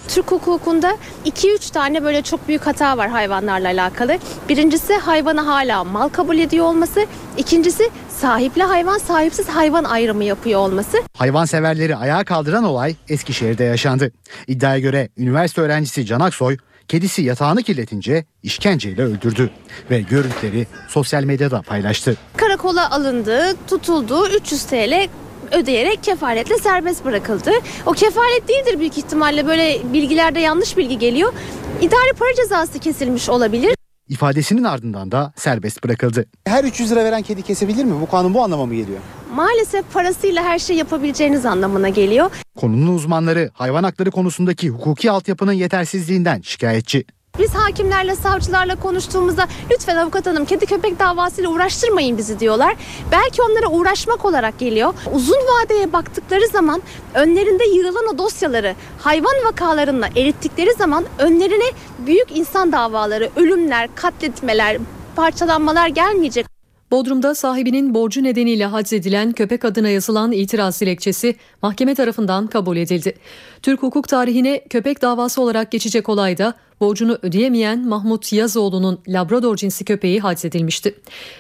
Türk 0.07 0.32
hukukunda 0.32 0.97
2-3 1.26 1.73
tane 1.73 2.03
böyle 2.03 2.21
çok 2.21 2.47
büyük 2.47 2.67
hata 2.67 2.97
var 2.97 3.09
hayvanlarla 3.09 3.67
alakalı. 3.67 4.17
Birincisi 4.49 4.93
hayvanı 4.93 5.41
hala 5.41 5.84
mal 5.84 6.09
kabul 6.09 6.38
ediyor 6.38 6.65
olması. 6.65 7.05
İkincisi 7.38 7.89
sahipli 8.09 8.63
hayvan 8.63 8.97
sahipsiz 8.97 9.49
hayvan 9.49 9.84
ayrımı 9.84 10.23
yapıyor 10.23 10.59
olması. 10.59 10.97
Hayvanseverleri 11.17 11.95
ayağa 11.95 12.23
kaldıran 12.23 12.63
olay 12.63 12.95
Eskişehir'de 13.09 13.63
yaşandı. 13.63 14.11
İddiaya 14.47 14.80
göre 14.80 15.09
üniversite 15.17 15.61
öğrencisi 15.61 16.05
Can 16.05 16.19
Aksoy 16.19 16.57
kedisi 16.88 17.21
yatağını 17.21 17.63
kirletince 17.63 18.25
işkenceyle 18.43 19.03
öldürdü 19.03 19.49
ve 19.91 20.01
görüntüleri 20.01 20.67
sosyal 20.89 21.23
medyada 21.23 21.61
paylaştı. 21.61 22.17
Karakola 22.38 22.91
alındı, 22.91 23.55
tutuldu, 23.67 24.27
300 24.29 24.63
TL 24.63 25.07
ödeyerek 25.51 26.03
kefaletle 26.03 26.57
serbest 26.57 27.05
bırakıldı. 27.05 27.51
O 27.86 27.91
kefalet 27.91 28.47
değildir 28.47 28.79
büyük 28.79 28.97
ihtimalle 28.97 29.47
böyle 29.47 29.93
bilgilerde 29.93 30.39
yanlış 30.39 30.77
bilgi 30.77 30.99
geliyor. 30.99 31.33
İdari 31.81 32.13
para 32.19 32.33
cezası 32.36 32.79
kesilmiş 32.79 33.29
olabilir. 33.29 33.74
İfadesinin 34.10 34.64
ardından 34.64 35.12
da 35.12 35.34
serbest 35.36 35.84
bırakıldı. 35.84 36.26
Her 36.47 36.64
300 36.64 36.91
lira 36.91 37.03
veren 37.03 37.22
kedi 37.22 37.41
kesebilir 37.41 37.84
mi? 37.84 38.01
Bu 38.01 38.10
kanun 38.10 38.34
bu 38.34 38.43
anlama 38.43 38.66
mı 38.66 38.76
geliyor? 38.76 38.99
Maalesef 39.34 39.93
parasıyla 39.93 40.43
her 40.43 40.60
şey 40.60 40.76
yapabileceğiniz 40.78 41.45
anlamına 41.45 41.89
geliyor. 41.89 42.32
Konunun 42.56 42.95
uzmanları 42.95 43.49
hayvan 43.53 43.84
hakları 43.84 44.12
konusundaki 44.12 44.70
hukuki 44.70 45.12
altyapının 45.12 45.53
yetersizliğinden 45.53 46.41
şikayetçi. 46.41 47.06
Biz 47.39 47.55
hakimlerle, 47.55 48.15
savcılarla 48.15 48.75
konuştuğumuzda 48.75 49.47
lütfen 49.71 49.95
avukat 49.95 50.25
hanım 50.25 50.45
kedi 50.45 50.65
köpek 50.65 50.99
davasıyla 50.99 51.49
uğraştırmayın 51.49 52.17
bizi 52.17 52.39
diyorlar. 52.39 52.75
Belki 53.11 53.41
onlara 53.41 53.67
uğraşmak 53.67 54.25
olarak 54.25 54.59
geliyor. 54.59 54.93
Uzun 55.13 55.38
vadeye 55.38 55.93
baktıkları 55.93 56.47
zaman 56.47 56.81
önlerinde 57.13 57.63
yığılan 57.63 58.07
o 58.13 58.17
dosyaları 58.17 58.75
hayvan 58.99 59.36
vakalarına 59.45 60.07
erittikleri 60.15 60.73
zaman 60.73 61.05
önlerine 61.19 61.71
büyük 61.99 62.38
insan 62.38 62.71
davaları, 62.71 63.29
ölümler, 63.36 63.89
katletmeler, 63.95 64.77
parçalanmalar 65.15 65.88
gelmeyecek. 65.88 66.55
Bodrum'da 66.91 67.36
sahibinin 67.36 67.93
borcu 67.93 68.23
nedeniyle 68.23 68.65
haczedilen 68.65 69.31
köpek 69.31 69.65
adına 69.65 69.89
yazılan 69.89 70.31
itiraz 70.31 70.81
dilekçesi 70.81 71.36
mahkeme 71.61 71.95
tarafından 71.95 72.47
kabul 72.47 72.77
edildi. 72.77 73.15
Türk 73.61 73.83
hukuk 73.83 74.07
tarihine 74.07 74.63
köpek 74.69 75.01
davası 75.01 75.41
olarak 75.41 75.71
geçecek 75.71 76.09
olayda 76.09 76.53
borcunu 76.79 77.17
ödeyemeyen 77.21 77.88
Mahmut 77.88 78.33
Yazoğlu'nun 78.33 78.99
Labrador 79.07 79.55
cinsi 79.55 79.86
köpeği 79.86 80.19
haczedilmişti. 80.19 80.95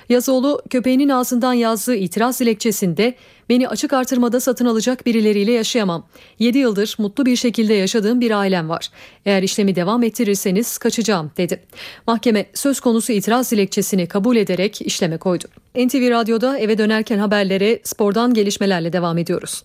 Yazoğlu 0.09 0.61
köpeğinin 0.69 1.09
ağzından 1.09 1.53
yazdığı 1.53 1.95
itiraz 1.95 2.39
dilekçesinde 2.39 3.15
beni 3.49 3.67
açık 3.67 3.93
artırmada 3.93 4.39
satın 4.39 4.65
alacak 4.65 5.05
birileriyle 5.05 5.51
yaşayamam. 5.51 6.07
7 6.39 6.57
yıldır 6.57 6.95
mutlu 6.97 7.25
bir 7.25 7.35
şekilde 7.35 7.73
yaşadığım 7.73 8.21
bir 8.21 8.31
ailem 8.31 8.69
var. 8.69 8.89
Eğer 9.25 9.43
işlemi 9.43 9.75
devam 9.75 10.03
ettirirseniz 10.03 10.77
kaçacağım 10.77 11.31
dedi. 11.37 11.63
Mahkeme 12.07 12.45
söz 12.53 12.79
konusu 12.79 13.11
itiraz 13.11 13.51
dilekçesini 13.51 14.07
kabul 14.07 14.35
ederek 14.35 14.81
işleme 14.81 15.17
koydu. 15.17 15.45
NTV 15.75 16.09
Radyo'da 16.09 16.59
eve 16.59 16.77
dönerken 16.77 17.17
haberlere 17.17 17.79
spordan 17.83 18.33
gelişmelerle 18.33 18.93
devam 18.93 19.17
ediyoruz. 19.17 19.63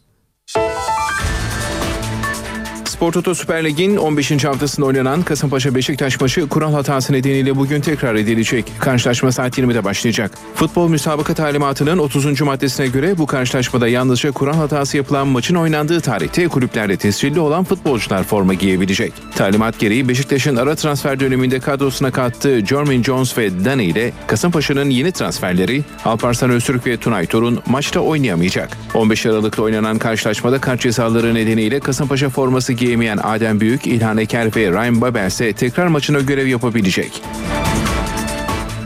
Spor 3.00 3.12
Toto 3.12 3.34
Süper 3.34 3.64
Lig'in 3.64 3.96
15. 3.96 4.44
haftasında 4.44 4.86
oynanan 4.86 5.22
Kasımpaşa 5.22 5.74
Beşiktaş 5.74 6.20
maçı 6.20 6.48
kural 6.48 6.72
hatası 6.72 7.12
nedeniyle 7.12 7.56
bugün 7.56 7.80
tekrar 7.80 8.14
edilecek. 8.14 8.72
Karşılaşma 8.78 9.32
saat 9.32 9.58
20'de 9.58 9.84
başlayacak. 9.84 10.32
Futbol 10.54 10.88
müsabaka 10.88 11.34
talimatının 11.34 11.98
30. 11.98 12.40
maddesine 12.40 12.86
göre 12.86 13.18
bu 13.18 13.26
karşılaşmada 13.26 13.88
yalnızca 13.88 14.32
kural 14.32 14.54
hatası 14.54 14.96
yapılan 14.96 15.28
maçın 15.28 15.54
oynandığı 15.54 16.00
tarihte 16.00 16.48
kulüplerde 16.48 16.96
tescilli 16.96 17.40
olan 17.40 17.64
futbolcular 17.64 18.22
forma 18.22 18.54
giyebilecek. 18.54 19.12
Talimat 19.34 19.78
gereği 19.78 20.08
Beşiktaş'ın 20.08 20.56
ara 20.56 20.74
transfer 20.74 21.20
döneminde 21.20 21.60
kadrosuna 21.60 22.10
kattığı 22.10 22.66
Jermaine 22.66 23.04
Jones 23.04 23.38
ve 23.38 23.64
Dani 23.64 23.84
ile 23.84 24.12
Kasımpaşa'nın 24.26 24.90
yeni 24.90 25.12
transferleri 25.12 25.82
Alparslan 26.04 26.50
Öztürk 26.50 26.86
ve 26.86 26.96
Tunay 26.96 27.26
Torun 27.26 27.62
maçta 27.66 28.00
oynayamayacak. 28.00 28.76
15 28.94 29.26
Aralık'ta 29.26 29.62
oynanan 29.62 29.98
karşılaşmada 29.98 30.60
kart 30.60 30.80
cezaları 30.80 31.34
nedeniyle 31.34 31.80
Kasımpaşa 31.80 32.28
forması 32.28 32.72
giyemeyen 32.90 33.18
Adem 33.22 33.60
Büyük, 33.60 33.86
İlhan 33.86 34.18
Eker 34.18 34.56
ve 34.56 34.70
Ryan 34.70 35.00
Babel 35.00 35.26
ise 35.26 35.52
tekrar 35.52 35.86
maçına 35.86 36.20
görev 36.20 36.46
yapabilecek. 36.46 37.22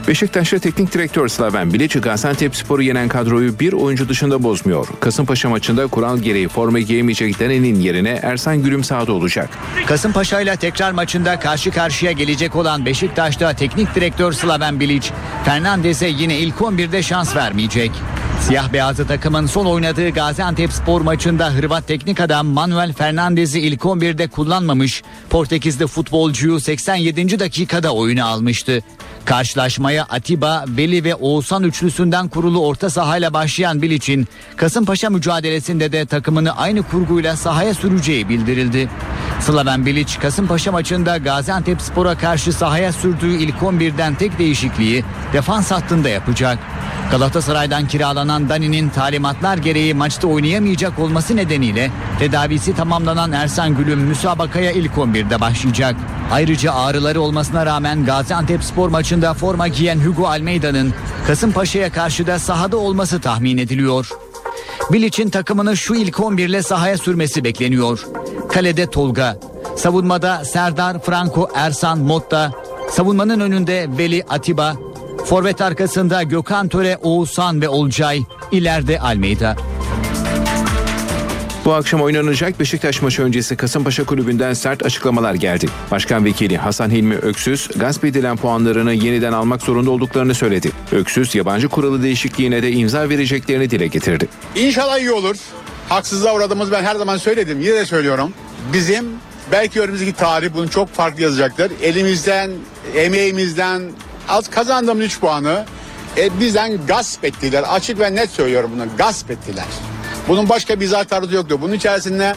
Beşiktaş'ta 0.09 0.59
teknik 0.59 0.93
direktör 0.93 1.29
Slaven 1.29 1.73
Bilic 1.73 2.01
Gaziantep 2.01 2.57
Spor'u 2.57 2.83
yenen 2.83 3.09
kadroyu 3.09 3.59
bir 3.59 3.73
oyuncu 3.73 4.09
dışında 4.09 4.43
bozmuyor. 4.43 4.89
Kasımpaşa 5.01 5.49
maçında 5.49 5.87
kural 5.87 6.19
gereği 6.19 6.49
forma 6.49 6.81
giyemeyecek 6.81 7.41
Dani'nin 7.41 7.81
yerine 7.81 8.21
Ersan 8.23 8.63
Gülüm 8.63 8.85
sahada 8.85 9.13
olacak. 9.13 9.51
Kasımpaşa 9.87 10.41
ile 10.41 10.57
tekrar 10.57 10.93
maçında 10.93 11.41
karşı 11.41 11.71
karşıya 11.71 12.13
gelecek 12.13 12.57
olan 12.57 12.87
Beşiktaş'ta 12.87 13.53
teknik 13.53 13.95
direktör 13.95 14.33
Slaven 14.33 14.81
Bilic, 14.81 15.11
Fernandez'e 15.45 16.07
yine 16.07 16.39
ilk 16.39 16.55
11'de 16.55 17.03
şans 17.03 17.37
vermeyecek. 17.37 17.91
Siyah 18.41 18.73
beyazlı 18.73 19.07
takımın 19.07 19.47
son 19.47 19.67
oynadığı 19.67 20.11
Gaziantep 20.11 20.73
spor 20.73 21.01
maçında 21.01 21.51
Hırvat 21.51 21.89
teknik 21.89 22.21
adam 22.21 22.47
Manuel 22.47 22.93
Fernandez'i 22.93 23.61
ilk 23.61 23.81
11'de 23.81 24.29
kullanmamış, 24.29 25.03
Portekizli 25.31 25.87
futbolcuyu 25.87 26.61
87. 26.61 27.39
dakikada 27.39 27.95
oyuna 27.95 28.25
almıştı. 28.25 28.83
Karşılaşmaya 29.25 30.05
Atiba, 30.05 30.65
Veli 30.69 31.05
ve 31.05 31.15
Oğuzhan 31.15 31.63
üçlüsünden 31.63 32.29
kurulu 32.29 32.67
orta 32.67 32.91
sahayla 32.91 33.35
başlayan 33.35 33.83
Bilic'in 33.83 34.29
Kasımpaşa 34.57 35.11
mücadelesinde 35.11 35.93
de 35.93 36.07
takımını 36.07 36.57
aynı 36.57 36.83
kurguyla 36.83 37.37
sahaya 37.37 37.75
süreceği 37.75 38.29
bildirildi. 38.29 38.89
Slaven 39.41 39.87
Bilic 39.87 40.19
Kasımpaşa 40.19 40.73
maçında 40.73 41.17
Gaziantep 41.17 41.81
Spor'a 41.81 42.19
karşı 42.19 42.53
sahaya 42.53 42.93
sürdüğü 42.93 43.37
ilk 43.37 43.57
11'den 43.57 44.15
tek 44.15 44.39
değişikliği 44.39 45.05
defans 45.33 45.71
hattında 45.71 46.09
yapacak. 46.09 46.59
Galatasaray'dan 47.11 47.89
kiralanan 47.89 48.49
Dani'nin 48.49 48.89
talimatlar 48.89 49.57
gereği 49.57 49.95
maçta 49.95 50.29
oynayamayacak 50.29 50.99
olması 50.99 51.37
nedeniyle 51.37 51.91
tedavisi 52.19 52.75
tamamlanan 52.75 53.33
Ersan 53.33 53.77
Gülüm 53.77 53.99
müsabakaya 53.99 54.71
ilk 54.71 54.93
11'de 54.93 55.41
başlayacak. 55.41 55.97
Ayrıca 56.33 56.73
ağrıları 56.73 57.21
olmasına 57.21 57.67
rağmen 57.67 58.05
Gaziantep 58.05 58.65
spor 58.65 58.93
maçında 59.15 59.35
forma 59.35 59.69
giyen 59.69 60.01
Hugo 60.01 60.27
Almeida'nın 60.27 60.95
Kasımpaşa'ya 61.27 61.93
karşı 61.93 62.27
da 62.27 62.39
sahada 62.39 62.77
olması 62.77 63.21
tahmin 63.21 63.59
ediliyor. 63.59 64.09
Bilic'in 64.93 65.31
takımını 65.31 65.77
şu 65.77 65.95
ilk 65.95 66.21
11 66.21 66.49
ile 66.49 66.63
sahaya 66.63 66.99
sürmesi 66.99 67.45
bekleniyor. 67.45 68.07
Kalede 68.49 68.91
Tolga, 68.91 69.39
savunmada 69.77 70.45
Serdar, 70.45 71.03
Franco, 71.03 71.49
Ersan, 71.55 71.99
Motta, 71.99 72.53
savunmanın 72.91 73.41
önünde 73.41 73.87
Veli, 73.99 74.25
Atiba, 74.29 74.77
Forvet 75.25 75.61
arkasında 75.61 76.23
Gökhan 76.23 76.69
Töre, 76.69 76.99
Oğuzhan 77.03 77.63
ve 77.63 77.69
Olcay. 77.69 78.23
İleride 78.53 79.01
Almeyda. 79.01 79.57
Bu 81.65 81.75
akşam 81.75 82.03
oynanacak 82.03 82.61
Beşiktaş 82.61 83.03
maçı 83.03 83.23
öncesi 83.23 83.57
Kasımpaşa 83.57 84.05
Kulübü'nden 84.05 84.53
sert 84.53 84.87
açıklamalar 84.87 85.35
geldi. 85.35 85.67
Başkan 85.91 86.25
Vekili 86.25 86.57
Hasan 86.57 86.91
Hilmi 86.91 87.15
Öksüz, 87.15 87.69
gasp 87.77 88.05
edilen 88.05 88.37
puanlarını 88.37 88.93
yeniden 88.93 89.33
almak 89.33 89.63
zorunda 89.63 89.91
olduklarını 89.91 90.35
söyledi. 90.35 90.71
Öksüz, 90.93 91.35
yabancı 91.35 91.69
kuralı 91.69 92.03
değişikliğine 92.03 92.63
de 92.63 92.73
imza 92.73 93.09
vereceklerini 93.09 93.71
dile 93.71 93.87
getirdi. 93.87 94.29
İnşallah 94.57 94.99
iyi 94.99 95.13
olur. 95.13 95.37
Haksızlığa 95.89 96.35
uğradığımız 96.35 96.73
ben 96.73 96.83
her 96.85 96.97
zaman 96.97 97.17
söyledim. 97.17 97.61
Yine 97.61 97.75
de 97.75 97.87
söylüyorum. 97.87 98.33
Bizim 98.73 99.07
belki 99.53 99.81
önümüzdeki 99.81 100.13
tarih 100.13 100.49
bunu 100.55 100.71
çok 100.71 100.95
farklı 100.95 101.23
yazacaktır. 101.23 101.73
Elimizden, 101.83 102.51
emeğimizden 102.97 103.83
az 104.29 104.51
kazandığımız 104.51 105.05
3 105.05 105.21
puanı 105.21 105.65
e, 106.17 106.41
bizden 106.41 106.87
gasp 106.87 107.25
ettiler. 107.25 107.65
Açık 107.69 108.01
ve 108.01 108.15
net 108.15 108.31
söylüyorum 108.31 108.71
bunu. 108.75 108.85
Gasp 108.99 109.31
ettiler. 109.31 109.67
Bunun 110.29 110.49
başka 110.49 110.81
bir 110.81 110.85
izah 110.85 111.05
tarzı 111.05 111.35
yoktu. 111.35 111.59
Bunun 111.63 111.73
içerisinde 111.73 112.35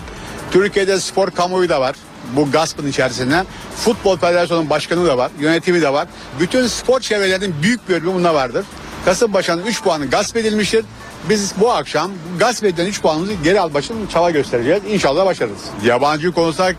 Türkiye'de 0.51 0.99
spor 0.99 1.31
kamuoyu 1.31 1.69
da 1.69 1.81
var. 1.81 1.95
Bu 2.35 2.51
gaspın 2.51 2.87
içerisinde. 2.87 3.43
Futbol 3.75 4.17
Federasyonu'nun 4.17 4.69
başkanı 4.69 5.07
da 5.07 5.17
var. 5.17 5.31
Yönetimi 5.39 5.81
de 5.81 5.93
var. 5.93 6.07
Bütün 6.39 6.67
spor 6.67 6.99
çevrelerinin 6.99 7.55
büyük 7.61 7.89
bir 7.89 7.93
bölümü 7.93 8.13
bunda 8.13 8.33
vardır. 8.33 8.65
Kasımpaşa'nın 9.05 9.65
3 9.65 9.83
puanı 9.83 10.09
gasp 10.09 10.37
edilmiştir. 10.37 10.85
Biz 11.29 11.53
bu 11.59 11.71
akşam 11.71 12.11
gasp 12.39 12.63
edilen 12.63 12.85
3 12.87 13.01
puanımızı 13.01 13.33
geri 13.33 13.59
almak 13.59 13.83
için 13.83 14.07
çaba 14.07 14.31
göstereceğiz. 14.31 14.81
İnşallah 14.89 15.25
başarırız. 15.25 15.61
Yabancı 15.83 16.31
konuşsak 16.31 16.75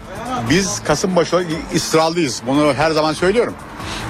biz 0.50 0.82
Kasımpaşa 0.84 1.40
ısrarlıyız. 1.74 2.42
Bunu 2.46 2.74
her 2.74 2.90
zaman 2.90 3.12
söylüyorum. 3.12 3.54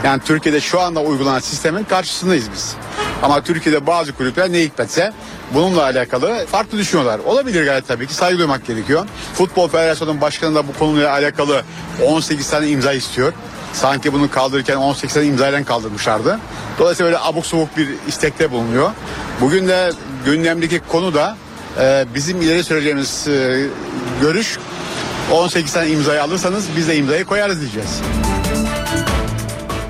Yani 0.04 0.22
Türkiye'de 0.24 0.60
şu 0.60 0.80
anda 0.80 1.00
uygulanan 1.00 1.38
sistemin 1.38 1.84
karşısındayız 1.84 2.44
biz. 2.54 2.76
Ama 3.22 3.42
Türkiye'de 3.42 3.86
bazı 3.86 4.12
kulüpler 4.12 4.52
ne 4.52 4.60
hikmetse 4.60 5.12
bununla 5.54 5.82
alakalı 5.82 6.46
farklı 6.46 6.78
düşünüyorlar. 6.78 7.18
Olabilir 7.18 7.64
gayet 7.64 7.88
tabii 7.88 8.06
ki 8.06 8.14
saygı 8.14 8.38
duymak 8.38 8.66
gerekiyor. 8.66 9.06
Futbol 9.34 9.68
Federasyonu'nun 9.68 10.20
başkanı 10.20 10.54
da 10.54 10.68
bu 10.68 10.72
konuyla 10.78 11.12
alakalı 11.12 11.62
18 12.06 12.50
tane 12.50 12.68
imza 12.68 12.92
istiyor. 12.92 13.32
Sanki 13.72 14.12
bunu 14.12 14.30
kaldırırken 14.30 14.76
18 14.76 15.14
tane 15.14 15.26
imzayla 15.26 15.64
kaldırmışlardı. 15.64 16.38
Dolayısıyla 16.78 17.12
böyle 17.12 17.24
abuk 17.24 17.46
subuk 17.46 17.76
bir 17.76 17.88
istekte 18.08 18.50
bulunuyor. 18.50 18.90
Bugün 19.40 19.68
de 19.68 19.90
gündemdeki 20.24 20.80
konu 20.88 21.14
da 21.14 21.36
e, 21.80 22.04
bizim 22.14 22.42
ileri 22.42 22.64
süreceğimiz 22.64 23.28
e, 23.28 23.66
görüş 24.20 24.58
18 25.32 25.72
tane 25.72 25.90
imzayı 25.90 26.22
alırsanız 26.22 26.64
biz 26.76 26.88
de 26.88 26.96
imzayı 26.96 27.24
koyarız 27.24 27.60
diyeceğiz. 27.60 28.00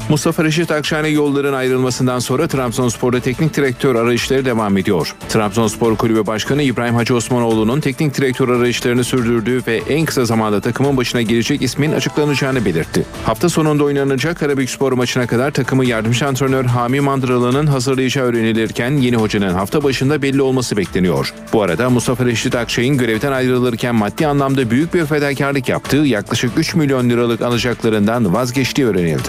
Mustafa 0.09 0.45
Reşit 0.45 0.71
Akşener 0.71 1.09
yolların 1.09 1.53
ayrılmasından 1.53 2.19
sonra 2.19 2.49
Trabzonspor'da 2.49 3.21
teknik 3.21 3.57
direktör 3.57 3.95
arayışları 3.95 4.45
devam 4.45 4.77
ediyor. 4.77 5.15
Trabzonspor 5.29 5.97
Kulübü 5.97 6.27
Başkanı 6.27 6.63
İbrahim 6.63 6.95
Hacı 6.95 7.15
Osmanoğlu'nun 7.15 7.81
teknik 7.81 8.15
direktör 8.15 8.49
arayışlarını 8.49 9.05
sürdürdüğü 9.05 9.63
ve 9.67 9.83
en 9.89 10.05
kısa 10.05 10.25
zamanda 10.25 10.61
takımın 10.61 10.97
başına 10.97 11.23
gelecek 11.23 11.63
ismin 11.63 11.93
açıklanacağını 11.93 12.65
belirtti. 12.65 13.05
Hafta 13.25 13.49
sonunda 13.49 13.85
oynanacak 13.85 14.39
Karabükspor 14.39 14.93
maçına 14.93 15.27
kadar 15.27 15.51
takımı 15.51 15.85
yardımcı 15.85 16.27
antrenör 16.27 16.65
Hami 16.65 17.01
Mandıralı'nın 17.01 17.67
hazırlayacağı 17.67 18.25
öğrenilirken 18.25 18.91
yeni 18.91 19.17
hocanın 19.17 19.55
hafta 19.55 19.83
başında 19.83 20.23
belli 20.23 20.43
olması 20.43 20.77
bekleniyor. 20.77 21.35
Bu 21.53 21.63
arada 21.63 21.91
Mustafa 21.91 22.25
Reşit 22.25 22.55
Akşay'ın 22.55 22.99
görevden 22.99 23.33
ayrılırken 23.33 23.95
maddi 23.95 24.27
anlamda 24.27 24.71
büyük 24.71 24.95
bir 24.95 25.07
fedakarlık 25.07 25.69
yaptığı 25.69 25.97
yaklaşık 25.97 26.51
3 26.57 26.75
milyon 26.75 27.11
liralık 27.11 27.43
alacaklarından 27.43 28.35
vazgeçtiği 28.35 28.87
öğrenildi. 28.87 29.29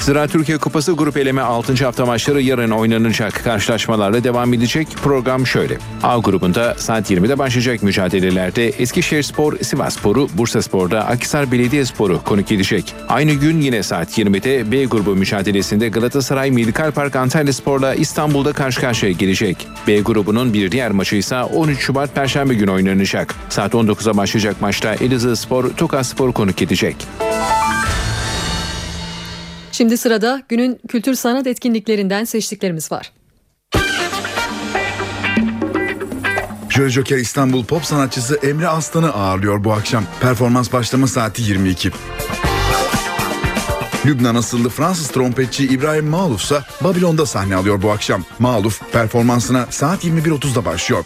Zira 0.00 0.26
Türkiye 0.26 0.58
Kupası 0.58 0.92
grup 0.92 1.16
eleme 1.16 1.42
6. 1.42 1.84
hafta 1.84 2.06
maçları 2.06 2.42
yarın 2.42 2.70
oynanacak. 2.70 3.44
Karşılaşmalarla 3.44 4.24
devam 4.24 4.54
edecek. 4.54 4.88
Program 5.04 5.46
şöyle. 5.46 5.78
A 6.02 6.18
grubunda 6.18 6.74
saat 6.78 7.10
20'de 7.10 7.38
başlayacak 7.38 7.82
mücadelelerde 7.82 8.68
Eskişehir 8.68 9.22
Spor, 9.22 9.58
Sivas 9.58 9.96
Sporu, 9.96 10.28
Bursa 10.34 10.62
Spor'da 10.62 11.06
Akhisar 11.06 11.52
Belediyespor'u 11.52 12.24
konuk 12.24 12.52
edecek. 12.52 12.94
Aynı 13.08 13.32
gün 13.32 13.60
yine 13.60 13.82
saat 13.82 14.18
20'de 14.18 14.72
B 14.72 14.84
grubu 14.84 15.16
mücadelesinde 15.16 15.88
Galatasaray 15.88 16.50
Medikal 16.50 16.92
Park 16.92 17.16
Antalya 17.16 17.52
Spor'la 17.52 17.94
İstanbul'da 17.94 18.52
karşı 18.52 18.80
karşıya 18.80 19.12
gelecek. 19.12 19.66
B 19.86 20.00
grubunun 20.00 20.52
bir 20.52 20.72
diğer 20.72 20.90
maçı 20.90 21.16
ise 21.16 21.42
13 21.42 21.80
Şubat 21.80 22.14
Perşembe 22.14 22.54
günü 22.54 22.70
oynanacak. 22.70 23.34
Saat 23.48 23.74
19'a 23.74 24.16
başlayacak 24.16 24.60
maçta 24.60 24.94
Elazığ 24.94 25.36
Spor, 25.36 25.70
Tokat 25.70 26.06
Spor 26.06 26.32
konuk 26.32 26.62
edecek. 26.62 26.96
Şimdi 29.80 29.96
sırada 29.96 30.42
günün 30.48 30.80
kültür 30.88 31.14
sanat 31.14 31.46
etkinliklerinden 31.46 32.24
seçtiklerimiz 32.24 32.92
var. 32.92 33.12
Joker 36.70 37.16
İstanbul 37.16 37.64
pop 37.64 37.84
sanatçısı 37.84 38.36
Emre 38.36 38.68
Aslan'ı 38.68 39.12
ağırlıyor 39.12 39.64
bu 39.64 39.72
akşam. 39.72 40.04
Performans 40.20 40.72
başlama 40.72 41.06
saati 41.06 41.42
22. 41.42 41.90
Lübnan 44.06 44.34
asıllı 44.34 44.68
Fransız 44.68 45.08
trompetçi 45.08 45.66
İbrahim 45.66 46.06
Maluf 46.08 46.42
ise 46.42 46.60
Babilon'da 46.80 47.26
sahne 47.26 47.56
alıyor 47.56 47.82
bu 47.82 47.90
akşam. 47.90 48.24
Maluf 48.38 48.92
performansına 48.92 49.66
saat 49.70 50.04
21.30'da 50.04 50.64
başlıyor. 50.64 51.04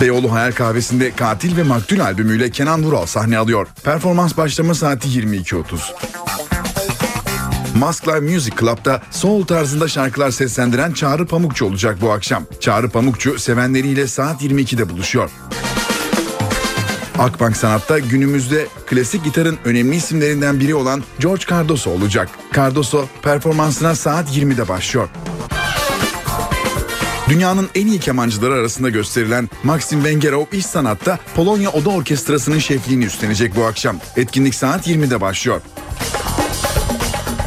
Beyoğlu 0.00 0.32
Hayal 0.32 0.52
Kahvesi'nde 0.52 1.10
Katil 1.10 1.56
ve 1.56 1.62
Maktul 1.62 2.00
albümüyle 2.00 2.50
Kenan 2.50 2.82
Vural 2.82 3.06
sahne 3.06 3.38
alıyor. 3.38 3.66
Performans 3.84 4.36
başlama 4.36 4.74
saati 4.74 5.08
22.30. 5.08 6.27
Mask 7.76 8.06
Music 8.06 8.56
Club'da 8.60 9.02
soul 9.10 9.46
tarzında 9.46 9.88
şarkılar 9.88 10.30
seslendiren 10.30 10.92
Çağrı 10.92 11.26
Pamukçu 11.26 11.66
olacak 11.66 11.98
bu 12.00 12.12
akşam. 12.12 12.44
Çağrı 12.60 12.88
Pamukçu 12.90 13.38
sevenleriyle 13.38 14.06
saat 14.06 14.42
22'de 14.42 14.88
buluşuyor. 14.88 15.30
Akbank 17.18 17.56
Sanat'ta 17.56 17.98
günümüzde 17.98 18.66
klasik 18.86 19.24
gitarın 19.24 19.58
önemli 19.64 19.96
isimlerinden 19.96 20.60
biri 20.60 20.74
olan 20.74 21.02
George 21.18 21.44
Cardoso 21.50 21.90
olacak. 21.90 22.28
Cardoso 22.56 23.06
performansına 23.22 23.94
saat 23.94 24.36
20'de 24.36 24.68
başlıyor. 24.68 25.08
Dünyanın 27.28 27.68
en 27.74 27.86
iyi 27.86 28.00
kemancıları 28.00 28.54
arasında 28.54 28.90
gösterilen 28.90 29.48
Maxim 29.64 30.04
Vengerov 30.04 30.44
İş 30.52 30.66
Sanat'ta 30.66 31.18
Polonya 31.36 31.70
Oda 31.70 31.90
Orkestrası'nın 31.90 32.58
şefliğini 32.58 33.04
üstlenecek 33.04 33.56
bu 33.56 33.64
akşam. 33.64 33.96
Etkinlik 34.16 34.54
saat 34.54 34.88
20'de 34.88 35.20
başlıyor. 35.20 35.60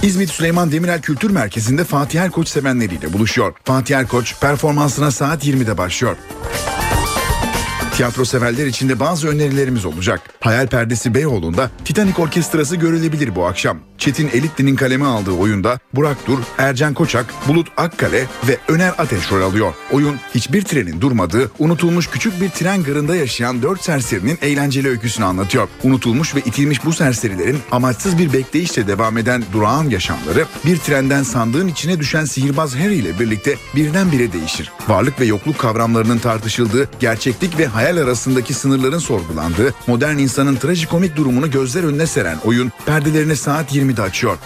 İzmit 0.04 0.30
Süleyman 0.30 0.72
Demirel 0.72 1.02
Kültür 1.02 1.30
Merkezi'nde 1.30 1.84
Fatih 1.84 2.22
Erkoç 2.22 2.48
sevenleriyle 2.48 3.14
buluşuyor. 3.14 3.54
Fatih 3.66 3.98
Erkoç 3.98 4.40
performansına 4.40 5.12
saat 5.12 5.48
20'de 5.48 5.78
başlıyor. 5.78 6.16
Tiyatro 7.94 8.26
severler 8.26 8.66
için 8.66 8.90
de 8.90 9.00
bazı 9.00 9.28
önerilerimiz 9.28 9.86
olacak. 9.86 10.22
Hayal 10.40 10.68
Perdesi 10.68 11.14
Beyoğlu'nda 11.14 11.72
Titanic 11.86 12.22
Orkestrası 12.22 12.76
görülebilir 12.76 13.36
bu 13.36 13.46
akşam. 13.46 13.80
Çetin 13.98 14.28
Elitli'nin 14.28 14.76
kaleme 14.76 15.06
aldığı 15.06 15.32
oyunda 15.32 15.80
Burak 15.94 16.18
Dur, 16.28 16.40
Ercan 16.58 16.94
Koçak, 16.94 17.26
Bulut 17.48 17.68
Akkale 17.78 18.26
ve 18.48 18.58
Öner 18.68 18.94
Ateş 18.98 19.32
rol 19.32 19.42
alıyor. 19.42 19.74
Oyun 19.92 20.16
hiçbir 20.36 20.62
trenin 20.62 21.02
durmadığı, 21.02 21.52
unutulmuş 21.60 22.08
küçük 22.08 22.42
bir 22.42 22.50
tren 22.50 22.84
garında 22.84 23.16
yaşayan 23.16 23.62
dört 23.62 23.84
serserinin 23.84 24.38
eğlenceli 24.42 24.88
öyküsünü 24.88 25.26
anlatıyor. 25.26 25.68
Unutulmuş 25.84 26.36
ve 26.36 26.40
itilmiş 26.40 26.86
bu 26.86 26.94
serserilerin 26.94 27.60
amaçsız 27.72 28.18
bir 28.18 28.34
bekleyişle 28.34 28.88
devam 28.88 29.18
eden 29.18 29.44
durağan 29.54 29.90
yaşamları 29.90 30.46
bir 30.66 30.78
trenden 30.78 31.24
sandığın 31.24 31.68
içine 31.68 32.00
düşen 32.00 32.26
sihirbaz 32.26 32.76
Harry 32.76 32.96
ile 32.96 33.20
birlikte 33.20 33.56
birdenbire 33.76 34.34
değişir. 34.34 34.72
Varlık 34.88 35.20
ve 35.20 35.26
yokluk 35.26 35.58
kavramlarının 35.58 36.18
tartışıldığı, 36.18 36.90
gerçeklik 37.00 37.60
ve 37.60 37.68
hayal 37.68 37.81
arasındaki 37.82 38.54
sınırların 38.54 39.00
sorgulandığı, 39.00 39.74
modern 39.88 40.18
insanın 40.18 40.56
trajikomik 40.56 41.16
durumunu 41.16 41.52
gözler 41.52 41.84
önüne 41.84 42.08
seren 42.08 42.38
oyun 42.46 42.72
perdelerini 42.86 43.36
saat 43.36 43.76
20'de 43.76 44.02
açıyor. 44.02 44.38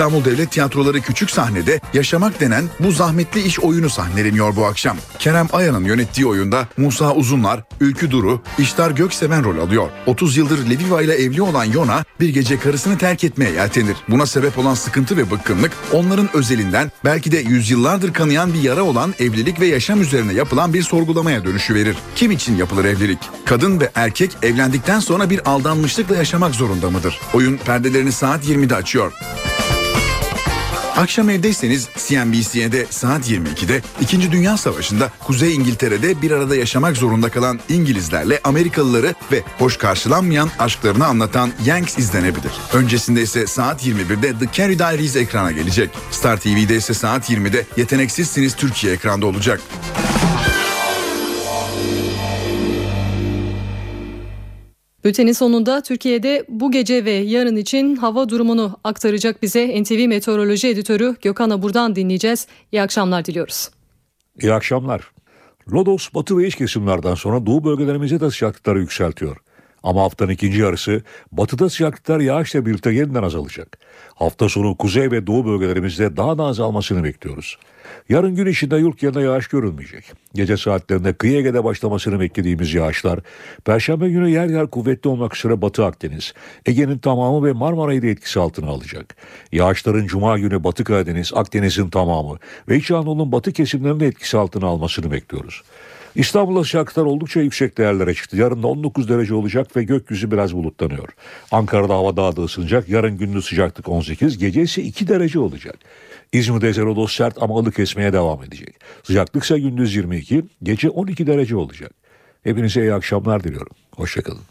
İstanbul 0.00 0.24
Devlet 0.24 0.50
Tiyatroları 0.50 1.00
küçük 1.00 1.30
sahnede 1.30 1.80
yaşamak 1.94 2.40
denen 2.40 2.64
bu 2.80 2.92
zahmetli 2.92 3.42
iş 3.42 3.60
oyunu 3.60 3.90
sahneleniyor 3.90 4.56
bu 4.56 4.66
akşam. 4.66 4.96
Kerem 5.18 5.48
Aya'nın 5.52 5.84
yönettiği 5.84 6.26
oyunda 6.26 6.68
Musa 6.76 7.14
Uzunlar, 7.14 7.62
Ülkü 7.80 8.10
Duru, 8.10 8.42
İştar 8.58 8.90
Gökseven 8.90 9.44
rol 9.44 9.58
alıyor. 9.58 9.88
30 10.06 10.36
yıldır 10.36 10.70
Leviva 10.70 11.02
ile 11.02 11.14
evli 11.14 11.42
olan 11.42 11.64
Yona 11.64 12.04
bir 12.20 12.28
gece 12.28 12.58
karısını 12.58 12.98
terk 12.98 13.24
etmeye 13.24 13.50
yeltenir. 13.50 13.96
Buna 14.08 14.26
sebep 14.26 14.58
olan 14.58 14.74
sıkıntı 14.74 15.16
ve 15.16 15.30
bıkkınlık 15.30 15.72
onların 15.92 16.36
özelinden 16.36 16.90
belki 17.04 17.32
de 17.32 17.38
yüzyıllardır 17.38 18.12
kanayan 18.12 18.54
bir 18.54 18.62
yara 18.62 18.82
olan 18.82 19.14
evlilik 19.18 19.60
ve 19.60 19.66
yaşam 19.66 20.00
üzerine 20.00 20.32
yapılan 20.32 20.74
bir 20.74 20.82
sorgulamaya 20.82 21.44
dönüşü 21.44 21.74
verir. 21.74 21.96
Kim 22.16 22.30
için 22.30 22.56
yapılır 22.56 22.84
evlilik? 22.84 23.18
Kadın 23.44 23.80
ve 23.80 23.90
erkek 23.94 24.30
evlendikten 24.42 25.00
sonra 25.00 25.30
bir 25.30 25.50
aldanmışlıkla 25.50 26.16
yaşamak 26.16 26.54
zorunda 26.54 26.90
mıdır? 26.90 27.20
Oyun 27.34 27.56
perdelerini 27.56 28.12
saat 28.12 28.44
20'de 28.44 28.76
açıyor. 28.76 29.12
Akşam 31.00 31.30
evdeyseniz 31.30 31.88
CNBC'de 31.96 32.86
saat 32.90 33.30
22'de 33.30 33.82
2. 34.00 34.32
Dünya 34.32 34.56
Savaşı'nda 34.56 35.12
Kuzey 35.18 35.54
İngiltere'de 35.54 36.22
bir 36.22 36.30
arada 36.30 36.56
yaşamak 36.56 36.96
zorunda 36.96 37.30
kalan 37.30 37.60
İngilizlerle 37.68 38.40
Amerikalıları 38.44 39.14
ve 39.32 39.42
hoş 39.58 39.76
karşılanmayan 39.76 40.50
aşklarını 40.58 41.06
anlatan 41.06 41.50
Yanks 41.64 41.98
izlenebilir. 41.98 42.52
Öncesinde 42.72 43.22
ise 43.22 43.46
saat 43.46 43.86
21'de 43.86 44.38
The 44.38 44.46
Carrie 44.62 44.78
Diaries 44.78 45.16
ekrana 45.16 45.52
gelecek. 45.52 45.90
Star 46.10 46.40
TV'de 46.40 46.76
ise 46.76 46.94
saat 46.94 47.30
20'de 47.30 47.66
Yeteneksizsiniz 47.76 48.56
Türkiye 48.56 48.92
ekranda 48.92 49.26
olacak. 49.26 49.60
Bültenin 55.04 55.32
sonunda 55.32 55.80
Türkiye'de 55.80 56.44
bu 56.48 56.70
gece 56.70 57.04
ve 57.04 57.10
yarın 57.10 57.56
için 57.56 57.96
hava 57.96 58.28
durumunu 58.28 58.78
aktaracak 58.84 59.42
bize 59.42 59.82
NTV 59.82 60.08
Meteoroloji 60.08 60.68
Editörü 60.68 61.16
Gökhan 61.22 61.50
Abur'dan 61.50 61.96
dinleyeceğiz. 61.96 62.46
İyi 62.72 62.82
akşamlar 62.82 63.24
diliyoruz. 63.24 63.70
İyi 64.42 64.52
akşamlar. 64.52 65.12
Lodos 65.72 66.08
batı 66.14 66.38
ve 66.38 66.46
iç 66.46 66.56
kesimlerden 66.56 67.14
sonra 67.14 67.46
doğu 67.46 67.64
bölgelerimize 67.64 68.20
de 68.20 68.30
sıcaklıkları 68.30 68.80
yükseltiyor. 68.80 69.36
Ama 69.82 70.02
haftanın 70.02 70.30
ikinci 70.30 70.60
yarısı 70.60 71.02
batıda 71.32 71.70
sıcaklıklar 71.70 72.20
yağışla 72.20 72.66
birlikte 72.66 72.92
yeniden 72.92 73.22
azalacak. 73.22 73.78
Hafta 74.14 74.48
sonu 74.48 74.76
kuzey 74.76 75.10
ve 75.10 75.26
doğu 75.26 75.46
bölgelerimizde 75.46 76.16
daha 76.16 76.38
da 76.38 76.44
azalmasını 76.44 77.04
bekliyoruz. 77.04 77.58
Yarın 78.08 78.34
gün 78.34 78.46
içinde 78.46 78.76
yurt 78.76 79.02
yerine 79.02 79.22
yağış 79.22 79.48
görülmeyecek. 79.48 80.12
Gece 80.34 80.56
saatlerinde 80.56 81.12
kıyı 81.12 81.38
Ege'de 81.38 81.64
başlamasını 81.64 82.20
beklediğimiz 82.20 82.74
yağışlar, 82.74 83.20
Perşembe 83.64 84.10
günü 84.10 84.30
yer 84.30 84.46
yer 84.46 84.66
kuvvetli 84.66 85.08
olmak 85.08 85.36
üzere 85.36 85.62
Batı 85.62 85.84
Akdeniz, 85.84 86.34
Ege'nin 86.66 86.98
tamamı 86.98 87.46
ve 87.46 87.52
Marmara'yı 87.52 88.02
da 88.02 88.06
etkisi 88.06 88.40
altına 88.40 88.70
alacak. 88.70 89.16
Yağışların 89.52 90.06
Cuma 90.06 90.38
günü 90.38 90.64
Batı 90.64 90.84
Karadeniz, 90.84 91.32
Akdeniz'in 91.34 91.90
tamamı 91.90 92.38
ve 92.68 92.76
İç 92.76 92.90
Anadolu'nun 92.90 93.32
batı 93.32 93.52
kesimlerinde 93.52 94.06
etkisi 94.06 94.38
altına 94.38 94.66
almasını 94.66 95.12
bekliyoruz. 95.12 95.62
İstanbul'da 96.14 96.64
sıcaklıklar 96.64 97.04
oldukça 97.04 97.40
yüksek 97.40 97.78
değerlere 97.78 98.14
çıktı. 98.14 98.36
Yarın 98.36 98.62
da 98.62 98.66
19 98.66 99.08
derece 99.08 99.34
olacak 99.34 99.76
ve 99.76 99.82
gökyüzü 99.82 100.30
biraz 100.30 100.54
bulutlanıyor. 100.54 101.08
Ankara'da 101.50 101.94
hava 101.94 102.16
daha 102.16 102.36
da 102.36 102.42
ısınacak. 102.42 102.88
Yarın 102.88 103.18
gündüz 103.18 103.44
sıcaklık 103.44 103.88
18, 103.88 104.38
gece 104.38 104.62
ise 104.62 104.82
2 104.82 105.08
derece 105.08 105.38
olacak. 105.38 105.78
İzmir'de 106.32 106.72
Zerodos 106.72 107.16
sert 107.16 107.42
ama 107.42 107.58
ılık 107.58 107.78
esmeye 107.78 108.12
devam 108.12 108.42
edecek. 108.42 108.74
Sıcaklık 109.02 109.44
ise 109.44 109.58
gündüz 109.58 109.96
22, 109.96 110.44
gece 110.62 110.90
12 110.90 111.26
derece 111.26 111.56
olacak. 111.56 111.92
Hepinize 112.44 112.80
iyi 112.80 112.94
akşamlar 112.94 113.44
diliyorum. 113.44 113.76
Hoşçakalın. 113.96 114.50